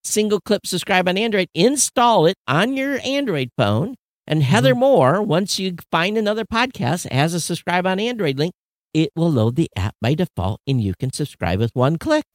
[0.03, 1.47] single clip subscribe on Android.
[1.53, 3.95] Install it on your Android phone."
[4.25, 4.51] And mm-hmm.
[4.51, 8.53] Heather Moore, once you find another podcast has a subscribe on Android link,
[8.93, 12.25] it will load the app by default and you can subscribe with one click.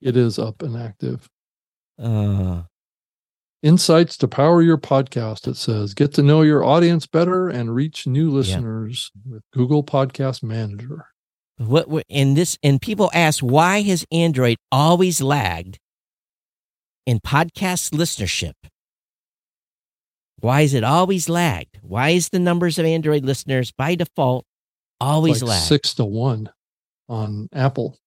[0.00, 1.28] It is up and active.
[1.98, 2.62] Uh,
[3.62, 5.46] Insights to power your podcast.
[5.46, 10.42] It says get to know your audience better and reach new listeners with Google Podcast
[10.42, 11.04] Manager.
[11.58, 15.78] what, and this and people ask why has Android always lagged
[17.04, 18.54] in podcast listenership?
[20.38, 21.80] Why is it always lagged?
[21.82, 24.46] Why is the numbers of Android listeners by default
[25.02, 25.66] always like lagged?
[25.66, 26.48] six to one
[27.10, 27.98] on Apple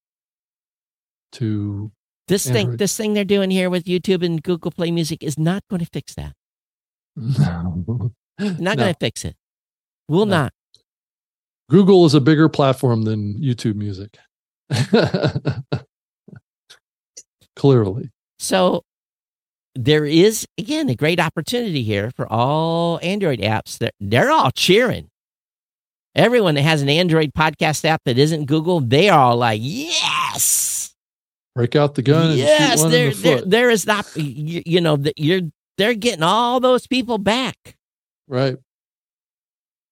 [1.33, 1.91] to
[2.27, 5.63] This thing, this thing they're doing here with YouTube and Google Play Music is not
[5.69, 6.33] going to fix that.
[7.15, 7.75] Not
[8.39, 8.75] No.
[8.75, 9.35] going to fix it.
[10.07, 10.35] Will No.
[10.43, 10.53] not.
[11.69, 14.17] Google is a bigger platform than YouTube Music.
[17.55, 18.09] Clearly.
[18.39, 18.83] So
[19.75, 23.77] there is again a great opportunity here for all Android apps.
[23.77, 25.09] They're, they're all cheering.
[26.15, 30.72] Everyone that has an Android podcast app that isn't Google, they are all like, yes,
[31.55, 32.79] Break out the gun and yes.
[32.79, 35.41] shoot one There, in the there, there is not, you, you know, that you're
[35.77, 37.75] they're getting all those people back.
[38.27, 38.57] Right.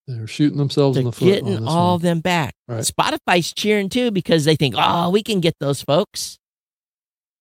[0.07, 1.25] They're shooting themselves in They're the foot.
[1.25, 2.01] getting all one.
[2.01, 2.53] them back.
[2.67, 2.81] Right.
[2.81, 6.37] Spotify's cheering too because they think, oh, we can get those folks.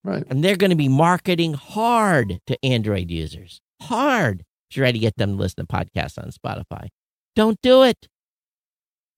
[0.05, 0.25] Right.
[0.29, 3.61] And they're going to be marketing hard to Android users.
[3.83, 6.89] Hard to try to get them to listen to podcasts on Spotify.
[7.37, 8.09] Don't do it.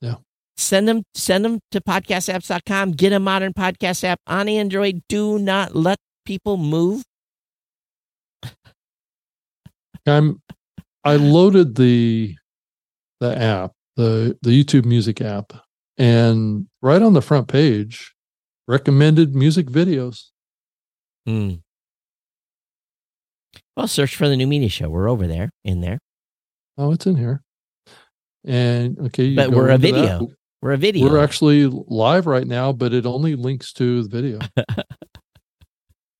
[0.00, 0.16] Yeah.
[0.56, 2.92] Send them send them to podcastapps.com.
[2.92, 5.02] Get a modern podcast app on Android.
[5.08, 7.02] Do not let people move.
[10.06, 10.40] I'm
[11.04, 12.34] I loaded the
[13.20, 15.52] the app, the the YouTube music app,
[15.96, 18.12] and right on the front page,
[18.68, 20.30] recommended music videos.
[21.26, 21.54] Hmm.
[23.76, 24.90] Well, search for the new media show.
[24.90, 25.98] We're over there, in there.
[26.76, 27.42] Oh, it's in here.
[28.44, 30.26] And okay, you But we're a video.
[30.26, 30.36] that.
[30.62, 31.10] We're a video.
[31.10, 34.38] We're actually live right now, but it only links to the video.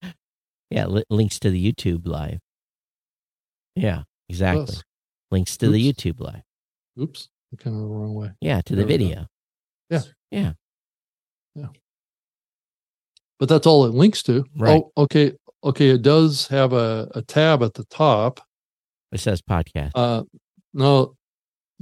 [0.71, 2.41] yeah, li- links to the YouTube live.
[3.77, 4.65] Yeah, exactly.
[4.67, 4.83] Plus.
[5.31, 6.43] Links to the YouTube live.
[7.01, 8.33] Oops, I kind of the wrong way.
[8.41, 8.89] Yeah, to the There go.
[8.89, 9.27] video.
[9.89, 10.03] Yeah.
[10.33, 10.53] Yeah.
[11.55, 11.69] Yeah.
[13.39, 14.45] But that's all it links to.
[14.57, 14.83] Right.
[14.83, 15.33] Oh, okay.
[15.63, 15.91] Okay.
[15.91, 18.41] It does have a, a tab at the top.
[19.13, 19.93] It says podcast.
[19.95, 20.25] Uh
[20.75, 21.15] no,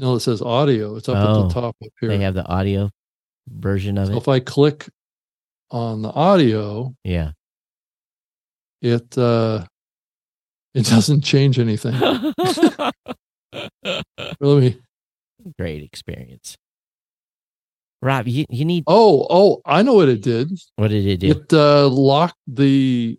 [0.01, 0.97] no, it says audio.
[0.97, 2.09] It's up at Oh, the top up here.
[2.09, 2.90] They have the audio
[3.48, 4.16] version of so it.
[4.16, 4.89] if I click
[5.70, 7.32] on the audio, Yeah.
[8.82, 9.66] it uh
[10.74, 11.94] it doesn't change anything.
[13.52, 13.74] Let
[14.40, 14.78] me
[15.59, 16.56] Great experience.
[18.02, 20.51] Rob, you, you need oh oh I know what it did.
[20.77, 21.28] what did it do?
[21.31, 23.18] It uh locked the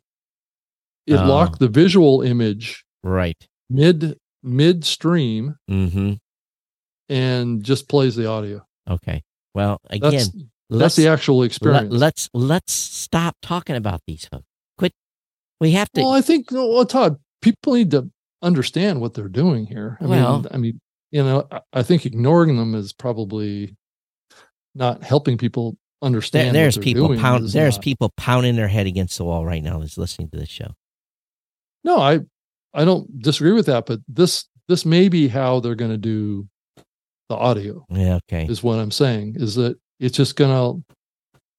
[1.07, 1.25] it Oh.
[1.25, 3.37] locked the visual image right.
[3.69, 6.13] mid midstream Mm-hmm.
[7.11, 8.65] And just plays the audio.
[8.89, 9.21] Okay.
[9.53, 10.31] Well, again, That's
[10.69, 11.93] that's the actual experience.
[11.93, 14.45] let's let's stop talking about these folks.
[14.77, 14.93] Quit.
[15.59, 16.01] We have to.
[16.01, 18.09] well, I think well, Todd, people need to
[18.41, 19.97] understand what they're doing here.
[20.01, 20.81] I Well- mean, I mean,
[21.11, 23.75] you know, I, think ignoring them is probably
[24.73, 25.71] not helping people
[26.01, 26.55] there- understand.
[26.55, 27.49] there's what people pound.
[27.49, 30.49] There's not- people pounding their head against the wall right now that's listening to this
[30.49, 30.73] show.
[31.83, 32.21] No, I
[32.73, 36.47] I don't disagree with that, but this this may be how they're going to do
[37.31, 37.85] the audio.
[37.89, 38.19] Yeah.
[38.29, 38.45] Okay.
[38.45, 39.35] Is what I'm saying.
[39.39, 40.95] Is that it's just going to,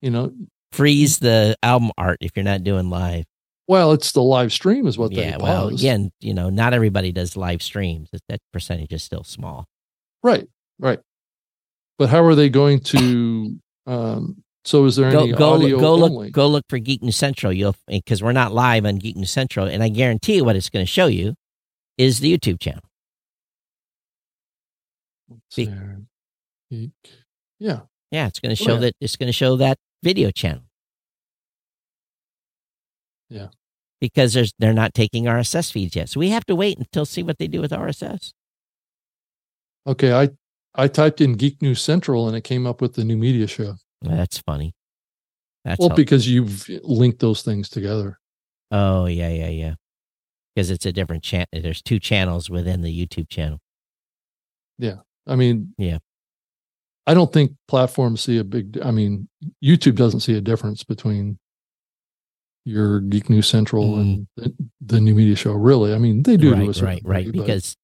[0.01, 0.31] you know,
[0.71, 3.25] Freeze the album art if you're not doing live.
[3.67, 5.37] well, it's the live stream is what yeah.
[5.37, 5.79] they Well, pause.
[5.79, 8.09] again, you know, not everybody does live streams.
[8.27, 9.65] That- percentage is still small.
[10.23, 10.47] Right,
[10.79, 10.99] right.
[11.99, 13.55] But how are they going to
[13.85, 16.25] um, So is there Go any go audio look, go only?
[16.25, 17.53] look go look for Geek News Central.
[17.53, 20.69] You'll because we're not live on Geek News Central, and I guarantee you what it's
[20.69, 21.35] going to show you
[21.99, 22.81] is the YouTube channel.
[25.55, 26.91] Be-.
[27.59, 27.81] Yeah.
[28.11, 28.79] Yeah, it's going to Oh, show yeah.
[28.81, 30.63] that it's going to show that video channel.
[33.29, 33.47] Yeah.
[33.99, 37.23] Because there's they're not taking RSS feeds yet, so we have to wait until see
[37.23, 38.33] what they do with RSS.
[39.87, 40.13] Okay.
[40.13, 40.29] I
[40.75, 43.75] I typed in Geek News Central and it came up with the new media show.
[44.01, 44.73] That's funny.
[45.63, 48.19] That's well, how- because you've linked those things together.
[48.71, 49.75] oh yeah yeah yeah
[50.53, 51.47] because it's a different channel.
[51.53, 53.59] There's two channels within the YouTube channel.
[55.27, 55.99] I mean, Yeah.
[57.05, 58.79] I don't think platforms see a big.
[58.81, 59.27] I mean,
[59.63, 61.37] YouTube doesn't see a difference between
[62.65, 65.51] your Geek News Central and the, the new media show.
[65.51, 66.67] Really, I mean, they do Mm.
[66.67, 67.75] right certain right right but- because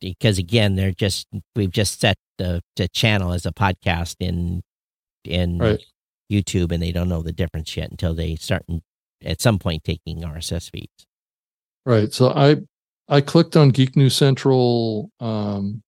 [0.00, 4.62] because again they're just we've just set the the channel as a podcast in
[5.24, 5.84] in Right.
[6.32, 8.64] YouTube and they don't know the difference yet until they start
[9.24, 11.06] at some point taking RSS feeds.
[11.84, 12.12] Right.
[12.14, 12.56] So I
[13.08, 15.10] I clicked on Geek News Central.
[15.20, 15.82] Um,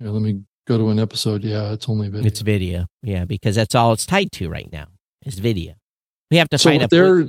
[0.00, 1.44] yeah, let me go to an episode.
[1.44, 2.26] Yeah, it's only video.
[2.26, 4.86] It's video, yeah, because that's all it's tied to right now
[5.24, 5.74] is video.
[6.30, 7.26] We have to so find a there.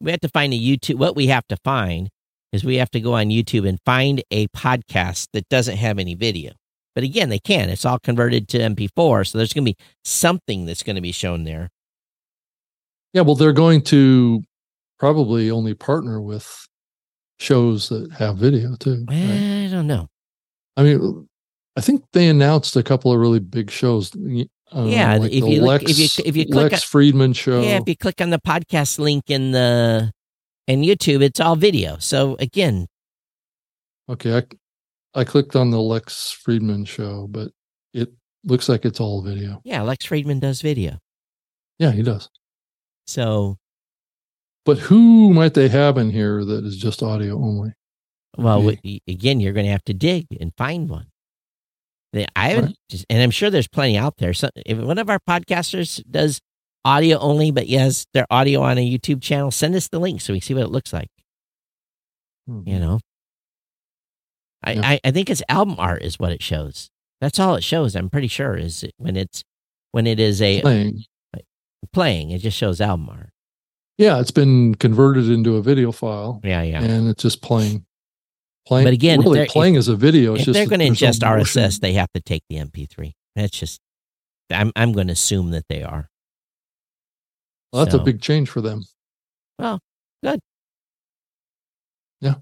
[0.00, 0.96] we have to find a YouTube.
[0.96, 2.10] What we have to find
[2.52, 6.14] is we have to go on YouTube and find a podcast that doesn't have any
[6.14, 6.52] video.
[6.94, 7.68] But again, they can.
[7.70, 11.10] It's all converted to MP4, so there's going to be something that's going to be
[11.10, 11.70] shown there.
[13.12, 14.42] Yeah, well, they're going to
[14.98, 16.66] probably only partner with
[17.40, 19.04] shows that have video too.
[19.08, 19.66] right?
[19.66, 20.08] I don't know.
[20.76, 21.28] I mean,
[21.76, 24.14] I think they announced a couple of really big shows.
[24.14, 27.62] Uh, Yeah, like if you look- Lex, if you- if you click Lex Fridman show.
[27.62, 30.12] Yeah, if you click on the podcast link in the
[30.66, 31.98] in YouTube, it's all video.
[31.98, 32.86] So again,
[34.08, 34.42] okay, I
[35.20, 37.50] I clicked on the Lex Fridman show, but
[37.92, 38.12] it
[38.44, 39.60] looks like it's all video.
[39.64, 40.98] yeah, Lex Fridman does video.
[41.78, 42.28] Yeah, he does.
[43.06, 43.58] So
[44.64, 47.72] But who might they have in here that is just audio only?
[48.38, 49.00] Well, Okay.
[49.06, 51.08] again, you're going to have to dig and find one.
[52.36, 53.04] I haven't, Right.
[53.10, 54.32] and I'm sure there's plenty out there.
[54.34, 56.40] So if one of our podcasters does
[56.84, 60.32] audio only, but yes, their audio on a YouTube channel, send us the link so
[60.32, 61.08] we see what it looks like.
[62.46, 62.62] Hmm.
[62.66, 63.00] You know,
[64.62, 64.80] I, Yeah.
[64.88, 66.88] I, I think it's album art is what it shows.
[67.20, 67.94] That's all it shows.
[67.96, 69.42] I'm pretty sure is when it's
[69.92, 71.04] when it is a Playing.
[71.92, 73.30] playing, it just shows album art.
[73.96, 76.82] Yeah, it's been converted into a video file, Yeah, yeah.
[76.82, 77.86] and it's just playing.
[78.66, 80.32] Playing, But again, if really they're- playing as a video.
[80.32, 81.20] It's if just they're going to ingest.
[81.22, 83.12] RSS, they have to take the MP3.
[83.36, 83.80] That's just,
[84.50, 86.08] I'm I'm going to assume that they are.
[87.72, 88.84] Well, that's So- a big change for them.
[89.58, 89.80] Well,
[90.22, 90.40] good.
[92.20, 92.36] Yeah.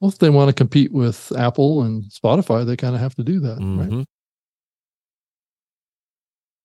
[0.00, 3.22] Well, if they want to compete with Apple and Spotify, they kind of have to
[3.22, 3.58] do that.
[3.58, 3.90] Right?
[3.90, 4.04] Mhm.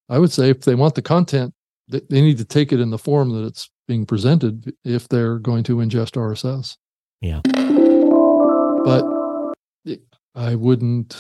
[0.10, 1.54] I would say if they want the content,
[1.88, 5.38] they, they need to take it in the form that it's being presented if they're
[5.40, 6.78] going to ingest RSS.
[7.26, 7.42] Yeah.
[8.86, 9.04] But
[10.36, 11.16] I wouldn't,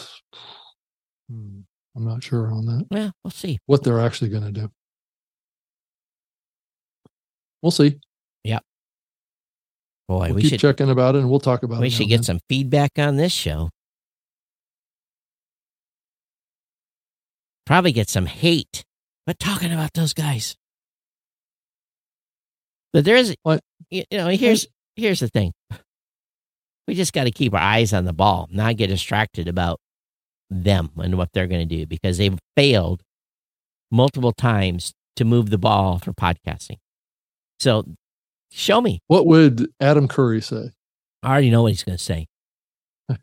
[1.30, 1.62] hmm,
[1.96, 3.58] I'm not sure on that, Yeah, we'll see.
[3.66, 4.70] what they're actually going to do.
[7.64, 7.98] We'll see.
[8.44, 8.60] Yeah.
[10.08, 11.90] Boy, We'll we keep should checking about it and we'll talk about we it.
[11.94, 12.24] should now get then.
[12.24, 13.72] some feedback on this show.
[17.66, 18.84] Probably get some hate,
[19.26, 20.56] but talking about those guys.
[22.94, 23.62] But there is, What?
[23.90, 25.52] you you know, here's here's the thing.
[26.88, 29.80] We just got to keep our eyes on the ball, not get distracted about
[30.50, 33.02] them and what they're going to do because they've failed
[33.92, 36.78] multiple times to move the ball for podcasting.
[37.60, 37.86] So,
[38.52, 39.00] show me.
[39.08, 40.72] What would Adam Curry say?
[41.24, 42.28] I already know what he's going to say.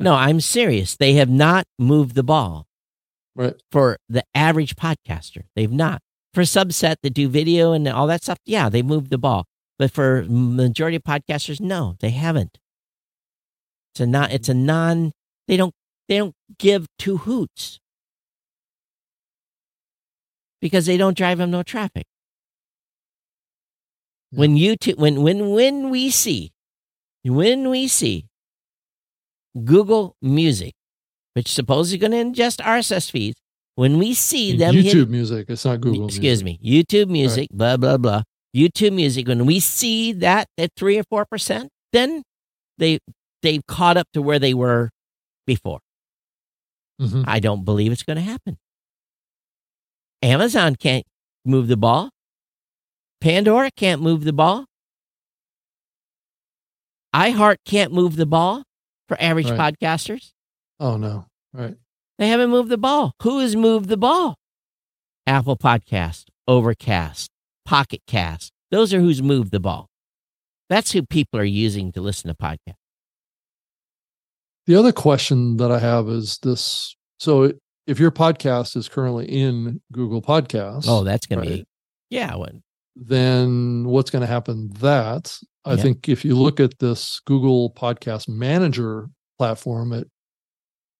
[0.00, 0.96] No, I'm serious.
[0.96, 2.66] They have not moved the ball
[3.34, 3.54] Right.
[3.70, 5.42] for the average podcaster.
[5.54, 6.00] They've not.
[6.32, 9.44] For subset that do video and all that stuff, yeah, they moved the ball.
[9.78, 12.58] But for majority of podcasters, no, they haven't.
[13.96, 14.30] It's a not.
[14.30, 15.12] It's a non.
[15.48, 15.72] They don't.
[16.06, 17.78] They don't give two hoots
[20.60, 22.04] because they don't drive them no traffic.
[24.32, 24.40] Yeah.
[24.40, 26.52] When you t- when when when we see
[27.24, 28.26] when we see
[29.64, 30.74] Google Music,
[31.32, 33.40] which supposedly going to ingest RSS feeds,
[33.76, 35.46] when we see them YouTube hit, music.
[35.48, 36.04] It's not Google.
[36.04, 38.24] excuse me, YouTube Music, blah blah blah,
[38.54, 39.26] YouTube Music.
[39.26, 42.22] When we see that at three or four percent, then
[42.76, 42.98] they
[43.46, 44.90] they've caught up to where they were
[45.46, 45.80] before.
[47.00, 47.24] Mhm.
[47.26, 48.58] I don't believe it's going to happen.
[50.22, 51.04] Amazon can't
[51.44, 52.10] move the ball.
[53.20, 54.66] Pandora can't move the ball.
[57.14, 58.64] iHeart can't move the ball
[59.08, 59.58] for average Right.
[59.78, 60.32] podcasters.
[60.80, 61.26] Oh no.
[61.52, 61.76] Right.
[62.18, 63.12] They haven't moved the ball.
[63.22, 64.36] Who has moved the ball?
[65.26, 67.28] Apple Podcast, Overcast,
[67.64, 68.52] Pocket Cast.
[68.70, 69.88] Those are who's moved the ball.
[70.68, 72.74] That's who people are using to listen to podcasts.
[74.66, 77.52] The other question that I have is this: so
[77.86, 81.64] if your podcast is currently in Google Podcasts, Oh, that's going to be,
[82.10, 82.34] yeah.
[82.34, 82.48] Well,
[82.96, 84.70] then what's going to happen?
[84.80, 85.82] That I Yeah.
[85.82, 90.06] think if you look at this Google Podcast Manager platform at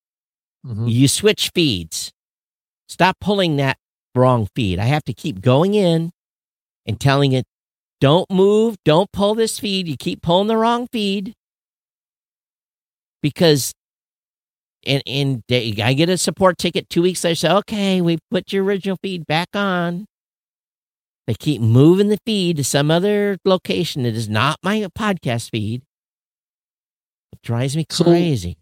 [0.67, 0.91] Mhm.
[0.91, 2.13] you switch feeds.
[2.89, 3.79] Stop pulling that
[4.15, 4.79] wrong feed.
[4.79, 6.13] I have to keep going in
[6.87, 7.47] and telling it,
[8.01, 9.89] don't move, don't pull this feed.
[9.89, 11.35] You keep pulling the wrong feed.
[13.23, 13.73] Because
[14.87, 17.35] and and they- I get a support ticket two weeks later.
[17.37, 20.05] Say, okay, we put your original feed back on.
[21.27, 25.83] They keep moving the feed to some other location that is not my podcast feed.
[27.33, 28.59] It drives me So- crazy.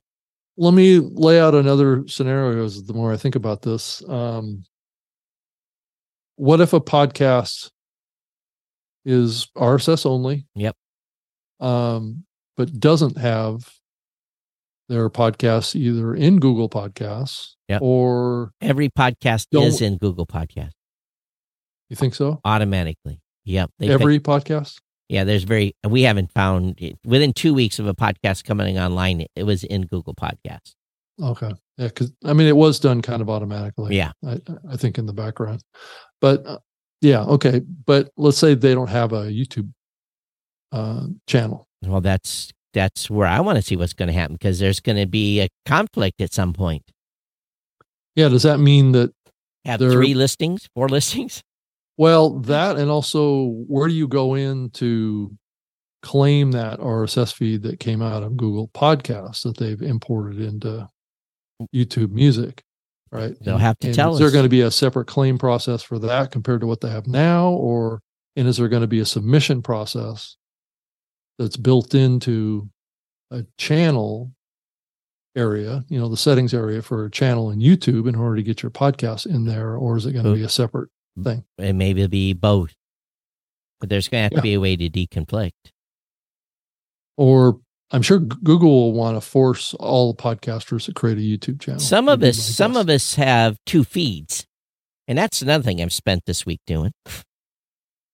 [0.56, 4.02] let me lay out another scenario as the more I think about this.
[4.08, 4.64] Um,
[6.36, 7.70] what if a podcast
[9.04, 10.46] is RSS only?
[10.54, 10.76] Yep.
[11.60, 12.24] Um,
[12.56, 13.68] but doesn't have
[14.88, 17.80] their podcasts either in Google Podcasts Yep.
[17.82, 20.72] or Every podcast is in Google Podcast
[21.92, 22.40] you think so?
[22.44, 23.20] automatically.
[23.44, 23.70] Yep.
[23.78, 24.78] They pick- Every podcast?
[25.08, 29.20] yeah, there's very, we haven't found it, within two weeks of a podcast coming online,
[29.20, 30.74] it, it was in Google Podcasts.
[31.22, 31.52] Okay.
[31.76, 31.88] Yeah.
[31.90, 33.96] Cause I mean, it was done kind of automatically.
[33.96, 34.12] Yeah.
[34.26, 34.40] I,
[34.70, 35.62] I think in the background.
[36.20, 36.58] But uh,
[37.02, 37.60] yeah, okay.
[37.60, 39.70] But let's say they don't have a YouTube
[40.72, 41.68] uh, channel.
[41.84, 44.96] Well, that's, that's where I want to see what's going to happen because there's going
[44.96, 46.84] to be a conflict at some point.
[48.16, 49.12] Yeah, does that mean that?
[49.64, 51.42] Have three listings, four listings.
[51.96, 55.36] Well, that and also where do you go in to
[56.02, 60.88] claim that RSS feed that came out of Google Podcasts that they've imported into
[61.74, 62.62] YouTube Music,
[63.12, 63.36] right?
[63.40, 65.98] They'll have to And tell Is there going to be a separate claim process for
[66.00, 68.00] that compared to what they have now, or
[68.36, 70.36] and is there going to be a submission process
[71.38, 72.68] that's built into
[73.30, 74.32] a channel
[75.36, 78.62] area, you know, the settings area for a channel in YouTube in order to get
[78.62, 80.90] your podcast in there, or is it going to be a separate
[81.20, 81.44] thing?
[81.58, 82.72] And maybe it'll be both.
[83.80, 84.36] But there's going to have Yeah.
[84.38, 85.50] to be a way to deconflict.
[87.16, 87.60] Or
[87.90, 91.80] I'm sure Google will want to force all podcasters to create a YouTube channel.
[91.80, 94.46] Some of us, some of us have two feeds.
[95.08, 96.92] And that's another thing I've spent this week doing.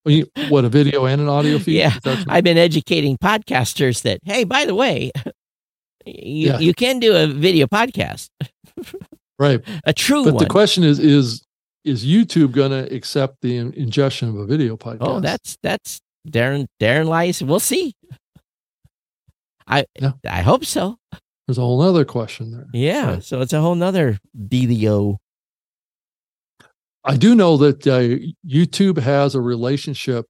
[0.04, 1.76] Well, you- what a video and an audio feed.
[1.76, 1.96] Yeah,
[2.26, 5.12] I've been educating podcasters that, hey, by the way,
[6.06, 6.58] you, Yeah.
[6.58, 8.30] you can do a video podcast,
[9.38, 9.60] right.
[9.84, 10.42] a true But one.
[10.44, 11.44] the question is, is
[11.88, 14.98] is YouTube going to accept the in- ingestion of a video podcast?
[15.00, 16.66] oh, that's that's Darren.
[16.80, 17.42] Darren lies.
[17.42, 17.94] We'll see.
[19.66, 20.12] I Yeah.
[20.28, 20.96] I hope so.
[21.46, 22.66] there's a whole other question there.
[22.72, 23.14] Yeah.
[23.14, 23.24] Right.
[23.24, 25.16] So it's a whole nother dealio.
[27.04, 30.26] I do know that uh, YouTube has a relationship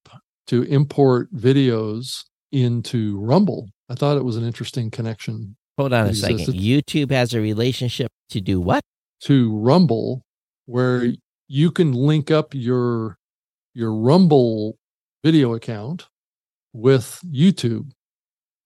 [0.46, 3.68] to import videos into Rumble.
[3.88, 6.38] I thought it was an interesting connection Hold on a second.
[6.54, 8.82] YouTube has a relationship to do what?
[9.20, 10.22] to Rumble,
[10.66, 11.12] where
[11.48, 13.18] you can link up your
[13.74, 14.76] your Rumble
[15.24, 16.08] video account
[16.72, 17.90] with YouTube,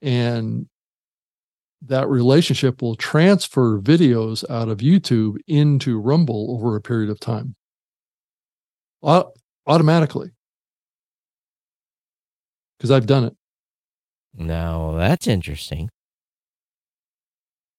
[0.01, 0.67] and
[1.83, 7.55] that relationship will transfer videos out of YouTube into Rumble over a period of time,
[9.03, 9.33] Au-
[9.67, 10.31] automatically.
[12.79, 13.37] Because I've done it.
[14.35, 15.89] Now that's interesting.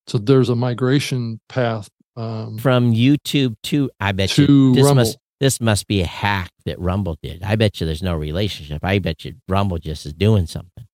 [0.08, 1.90] So there's a migration path.
[2.16, 4.96] Um, From YouTube to I bet To you this Rumble.
[4.96, 7.44] must this must be a hack that Rumble did.
[7.44, 8.84] I bet you there's no relationship.
[8.84, 10.86] I bet you Rumble just is doing something.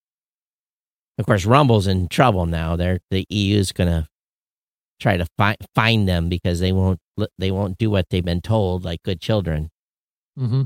[1.18, 2.76] Of course, Rumble's in trouble now.
[2.78, 4.08] They're the EU's gonna
[5.00, 7.00] try to find find them because they won't
[7.38, 9.70] they won't do what they've been told like good children.
[10.38, 10.64] Mm-hmm.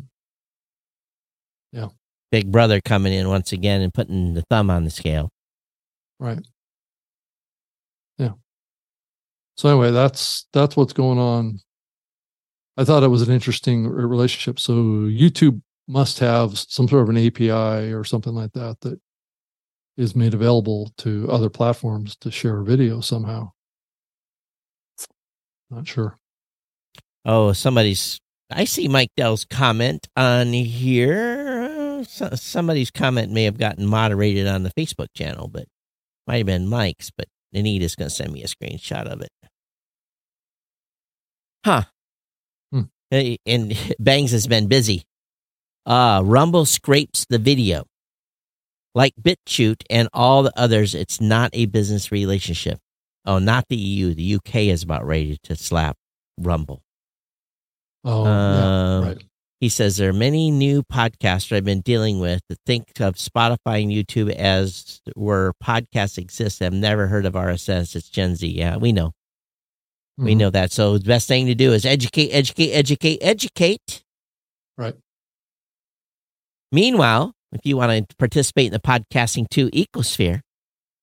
[2.31, 5.30] Big Brother coming in once again and putting the thumb on the scale.
[6.19, 6.39] Right.
[8.17, 8.31] Yeah.
[9.55, 11.59] So anyway, that's that's what's going on.
[12.77, 14.59] I thought it was an interesting relationship.
[14.59, 18.99] So YouTube must have some sort of an API or something like that that
[19.97, 23.51] is made available to other platforms to share video somehow.
[25.69, 26.17] Not sure.
[27.25, 28.19] Oh, somebody's.
[28.51, 32.03] I see Mike Dell's comment on here.
[32.05, 35.65] So, somebody's comment may have gotten moderated on the Facebook channel, but
[36.27, 37.11] might have been Mike's.
[37.15, 39.31] But Anita's going to send me a screenshot of it.
[41.65, 41.84] Huh.
[42.72, 42.81] Hmm.
[43.10, 45.03] Hey, And Bangs has been busy.
[45.85, 47.85] Uh, Rumble scrapes the video.
[48.95, 52.80] Like BitChute and all the others, it's not a business relationship.
[53.26, 54.14] Oh, not the EU.
[54.14, 55.95] The UK is about ready to slap
[56.38, 56.84] Rumble.
[58.03, 59.23] Oh, Um, yeah, right.
[59.61, 63.81] He says there are many new podcasters I've been dealing with that think of Spotify
[63.81, 66.61] and YouTube as where podcasts exist.
[66.61, 67.95] I've never heard of RSS.
[67.95, 68.45] It's Gen Z.
[68.45, 69.14] Yeah, we know.
[70.18, 70.38] We Mhm.
[70.38, 70.72] know that.
[70.72, 74.03] So the best thing to do is educate, educate, educate, educate.
[74.77, 74.95] Right.
[76.72, 80.41] Meanwhile, if you want to participate in the Podcasting 2 ecosphere,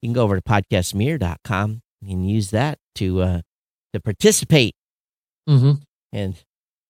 [0.03, 3.41] you can go over to podcastmirror.com and use that to uh,
[3.93, 4.75] to participate
[5.49, 5.83] Mhm.
[6.13, 6.37] and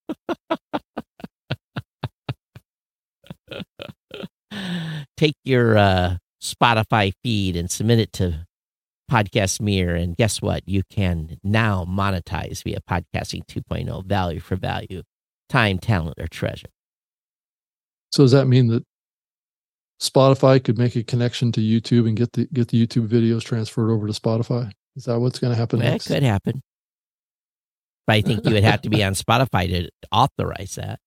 [5.16, 8.46] take your uh, Spotify feed and submit it to
[9.10, 9.96] Podcast Mirror.
[9.96, 10.62] And guess what?
[10.66, 15.02] You can now monetize via Podcasting 2.0 value for value,
[15.48, 16.68] time, talent, or treasure.
[18.12, 18.84] So does that mean that
[20.00, 23.90] Spotify could make a connection to YouTube and get the get the YouTube videos transferred
[23.90, 24.72] over to Spotify?
[24.96, 26.06] Is that what's going to happen next?
[26.06, 26.20] That next?
[26.20, 26.62] could happen.
[28.06, 30.98] But I think you would have to be on Spotify to authorize that.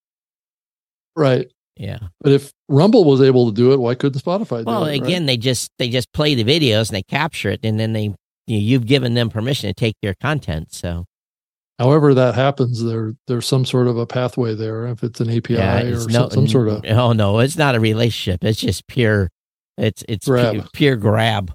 [1.15, 1.51] Right.
[1.75, 1.99] Yeah.
[2.21, 4.89] But if Rumble was able to do it, why couldn't Spotify do Well, it?
[4.89, 5.01] right?
[5.03, 8.03] again, they just they just play the videos and they capture it, and then they
[8.03, 10.73] you know, you've given them permission to take your content.
[10.73, 11.05] So
[11.79, 14.85] however that happens, there there's some sort of a pathway there.
[14.87, 17.75] If it's an API yeah, or it's some, some sort of oh no, it's not
[17.75, 18.43] a relationship.
[18.43, 19.29] It's just pure.
[19.75, 20.53] It's it's Grab.
[20.53, 21.51] Pure, pure grab.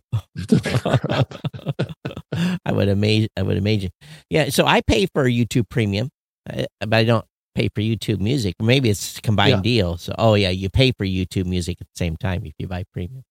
[0.48, 1.34] crap.
[2.64, 3.28] I would imagine.
[3.36, 3.90] I would imagine.
[4.30, 4.48] Yeah.
[4.48, 6.10] So I pay for YouTube Premium,
[6.50, 7.24] uh, but I don't
[7.58, 8.54] pay for YouTube Music.
[8.60, 9.60] Maybe it's a combined Yeah.
[9.62, 9.96] deal.
[9.96, 12.84] So oh yeah, you pay for YouTube Music at the same time if you buy
[12.92, 13.24] Premium.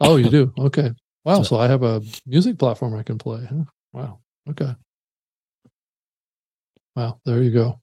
[0.00, 0.52] oh, you do?
[0.58, 0.92] Okay.
[1.24, 1.38] Wow.
[1.38, 3.44] So- So I have a music platform I can play.
[3.44, 3.64] Huh?
[3.92, 4.20] Wow.
[4.48, 4.74] Okay.
[6.96, 7.20] Wow.
[7.26, 7.80] There you go.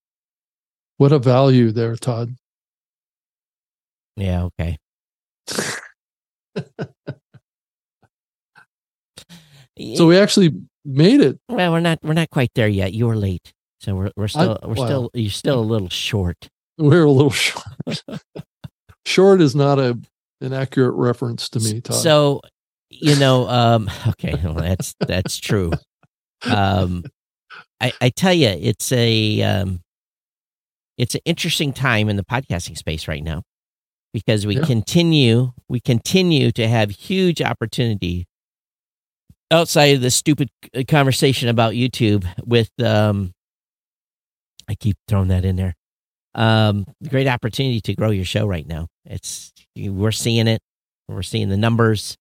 [0.98, 2.34] What a value there, Todd.
[4.16, 4.44] Yeah.
[4.50, 4.78] Okay.
[9.98, 10.52] So we actually
[10.86, 11.38] made it.
[11.50, 12.94] Well, we're not we're not quite there yet.
[12.94, 13.54] You were late,
[13.86, 14.86] so we're we're still we're well.
[14.88, 16.50] still you're still a little short.
[16.78, 17.66] We're a little short.
[19.06, 20.00] short is not a
[20.42, 21.98] an accurate reference to me, Todd.
[21.98, 22.42] So,
[22.90, 25.72] you know, um, okay, well, that's that's true.
[26.44, 27.04] Um,
[27.80, 29.82] I I tell you, it's a um,
[30.98, 33.44] it's an interesting time in the podcasting space right now
[34.14, 34.66] because we Yeah.
[34.66, 38.26] continue we continue to have huge opportunity
[39.52, 40.50] outside of the stupid
[40.88, 43.35] conversation about YouTube with um
[44.68, 45.76] I keep throwing that in there.
[46.34, 48.88] Um great opportunity to grow your show right now.
[49.06, 50.62] It's we're seeing it.
[51.08, 52.18] We're seeing the numbers.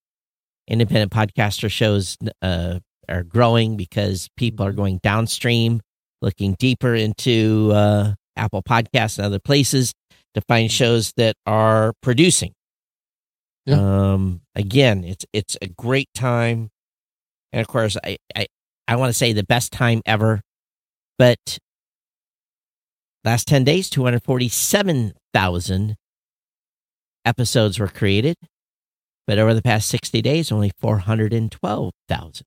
[0.69, 5.81] Independent podcaster shows uh are growing because people are going downstream,
[6.23, 9.93] looking deeper into uh Apple Podcasts and other places
[10.35, 12.53] to find shows that are producing.
[13.67, 13.77] Yeah.
[14.13, 16.71] Um again, it's it's a great time.
[17.53, 18.47] And of course, I I,
[18.87, 20.41] I want to say the best time ever,
[21.19, 21.59] but
[23.25, 25.97] last 10 days 247,000
[27.25, 28.37] episodes were created,
[29.27, 32.45] but over the past 60 days only 412,000.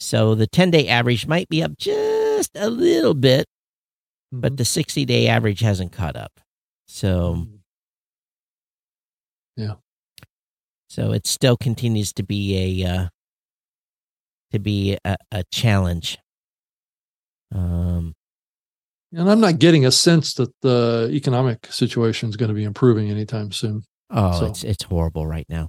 [0.00, 3.46] So the 10-day average might be up just a little bit,
[4.32, 4.56] but Mhm.
[4.56, 6.40] the 60-day average hasn't caught up.
[6.88, 7.46] So
[9.56, 9.74] yeah.
[10.88, 13.08] So it still continues to be a uh,
[14.50, 16.18] to be a, a challenge.
[17.54, 18.14] Um,
[19.12, 23.10] and I'm not getting a sense that the economic situation is going to be improving
[23.10, 23.82] anytime soon.
[24.10, 25.68] oh, So- it's it's horrible right now.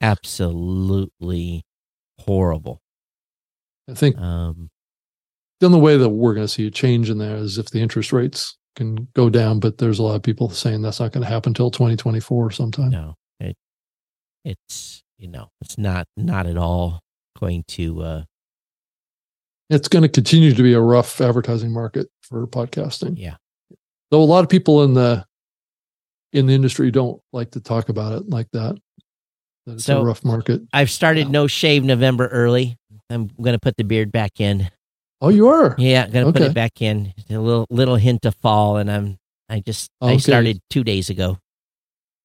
[0.00, 1.62] Absolutely
[2.20, 2.80] horrible.
[3.88, 4.70] I think Um,
[5.60, 7.80] the only way that we're going to see a change in there is if the
[7.80, 9.60] interest rates can go down.
[9.60, 12.90] But there's a lot of people saying that's not going to happen until 2024 sometime.
[12.90, 13.56] no, it
[14.44, 17.00] it's you know it's not not at all
[17.38, 18.02] going to.
[18.02, 18.24] Uh,
[19.70, 23.14] It's going to continue to be a rough advertising market for podcasting.
[23.18, 23.36] yeah,
[24.10, 25.24] Though a lot of people in the
[26.32, 28.76] in the industry don't like to talk about it like that.
[29.66, 30.62] That it's So- a rough market.
[30.72, 32.76] I've started no shave November early.
[33.10, 34.70] I'm going to put the beard back in.
[35.20, 35.74] Oh, you are.
[35.78, 37.12] Yeah, I'm gonna put it back in.
[37.30, 39.18] A little little hint of fall, and I'm
[39.48, 41.38] I just I started two days ago.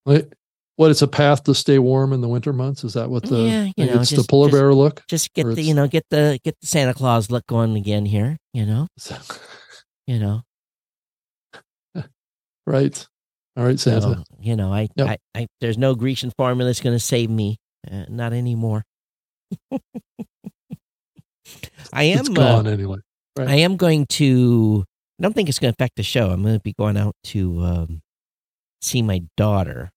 [0.07, 0.33] Like,
[0.77, 0.89] What?
[0.89, 2.83] It's a path to stay warm in the winter months.
[2.83, 3.37] Is that what the?
[3.43, 5.03] Yeah, you know, it's the polar just- bear look.
[5.07, 8.37] Just get the you know get the get the Santa Claus look going again here.
[8.53, 8.87] You know,
[10.07, 10.41] you know.
[12.65, 13.07] right.
[13.55, 14.01] All right, Santa.
[14.01, 15.07] So, you know, I, Yep.
[15.07, 17.57] I I there's no Grecian formula that's going to save me.
[17.89, 18.83] Uh, not anymore.
[21.93, 22.19] I am.
[22.19, 22.97] it's uh, gone anyway.
[23.39, 24.83] I am going to.
[25.19, 26.29] I don't think it's going to affect the show.
[26.29, 28.01] I'm going to be going out to um,
[28.81, 29.89] see my daughter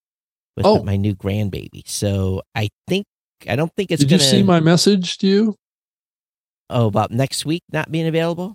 [0.56, 0.82] with Oh.
[0.82, 1.82] my new grandbaby.
[1.86, 3.04] So I think
[3.48, 5.56] I don't think it's Did gonna you see my message to you?
[6.72, 8.54] oh about next week not being available?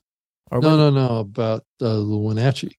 [0.51, 1.19] Or No, no, no.
[1.19, 2.75] About uh, the Wenatchee.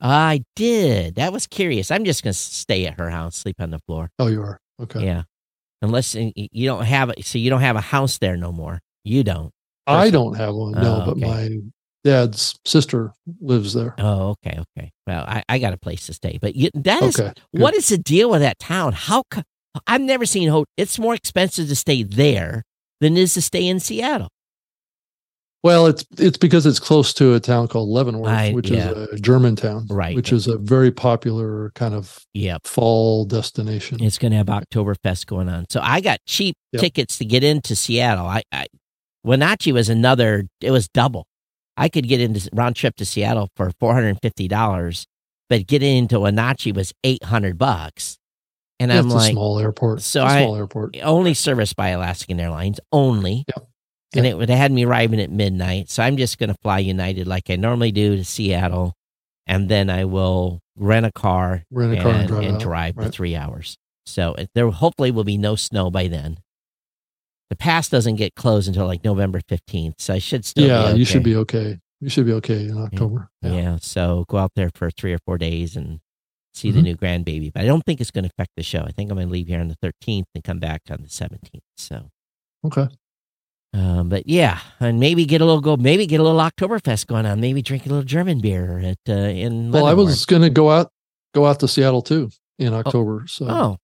[0.00, 1.16] I did.
[1.16, 1.90] That was curious.
[1.90, 4.10] I'm just gonna stay at her house, sleep on the floor.
[4.18, 4.60] Oh, you are.
[4.80, 5.04] Okay.
[5.04, 5.22] Yeah.
[5.82, 8.52] Unless y- y- you don't have it, so you don't have a house there no
[8.52, 8.80] more.
[9.04, 9.50] You don't.
[9.86, 10.72] I don't have one.
[10.72, 11.20] No, Oh, but okay.
[11.26, 11.58] my
[12.04, 13.94] dad's sister lives there.
[13.98, 14.90] Oh, okay, okay.
[15.06, 17.88] Well, I, I got a place to stay, but you, that is okay, what is
[17.88, 18.92] the deal with that town?
[18.92, 19.42] How co-
[19.86, 22.64] I've never seen ho It's more expensive to stay there
[23.00, 24.28] than it is to stay in Seattle.
[25.64, 28.90] Well, it's it's because it's close to a town called Leavenworth, I- which yeah.
[28.92, 30.14] is a German town, Right.
[30.14, 32.66] Which is a very popular kind of Yep.
[32.66, 34.00] fall destination.
[34.02, 35.66] It's going to have Oktoberfest going on.
[35.68, 36.80] So I got cheap Yep.
[36.80, 38.26] tickets to get into Seattle.
[38.26, 38.66] I, I
[39.24, 40.46] Wenatchee was another.
[40.60, 41.26] It was double.
[41.76, 45.06] I could get into round trip to Seattle for four hundred and fifty dollars,
[45.48, 48.16] but getting into Wenatchee was eight hundred bucks.
[48.80, 50.02] And Yeah, I'm it's like, a small airport.
[50.02, 50.96] so It's a I- small airport.
[51.02, 53.44] only serviced by Alaskan Airlines, only.
[53.48, 53.66] Yep.
[54.16, 55.90] And it would had me arriving at midnight.
[55.90, 58.94] So I'm just going to fly United like I normally do to Seattle.
[59.46, 63.02] And then I will rent a car Rent a car and drive out, drive the
[63.02, 63.12] right.
[63.12, 63.76] three hours.
[64.06, 66.38] So it, there hopefully will be no snow by then.
[67.50, 69.94] The pass doesn't get closed until like November 15th.
[69.98, 71.78] So I should still Yeah, be you should be okay.
[72.00, 73.30] You should be okay in October.
[73.42, 73.52] Yeah.
[73.52, 73.78] Yeah.
[73.80, 76.00] So go out there for three or four days and
[76.54, 76.84] see the Mhm.
[76.84, 77.52] new grandbaby.
[77.52, 78.80] But I don't think it's going to affect the show.
[78.82, 81.08] I think I'm going to leave here on the 13th and come back on the
[81.08, 81.62] 17th.
[81.76, 82.10] So.
[82.64, 82.88] Okay.
[83.74, 87.26] Um, but yeah, and maybe get a little go, maybe get a little Oktoberfest going
[87.26, 87.40] on.
[87.40, 89.70] Maybe drink a little German beer at uh, in.
[89.70, 90.90] Well, I was going to go out
[91.34, 93.24] go out to Seattle too in October.
[93.28, 93.76] So Oh,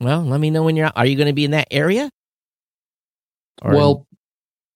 [0.00, 0.94] well, let me know when you're out.
[0.96, 2.08] Are you going to be in that area?
[3.62, 4.06] Or- well,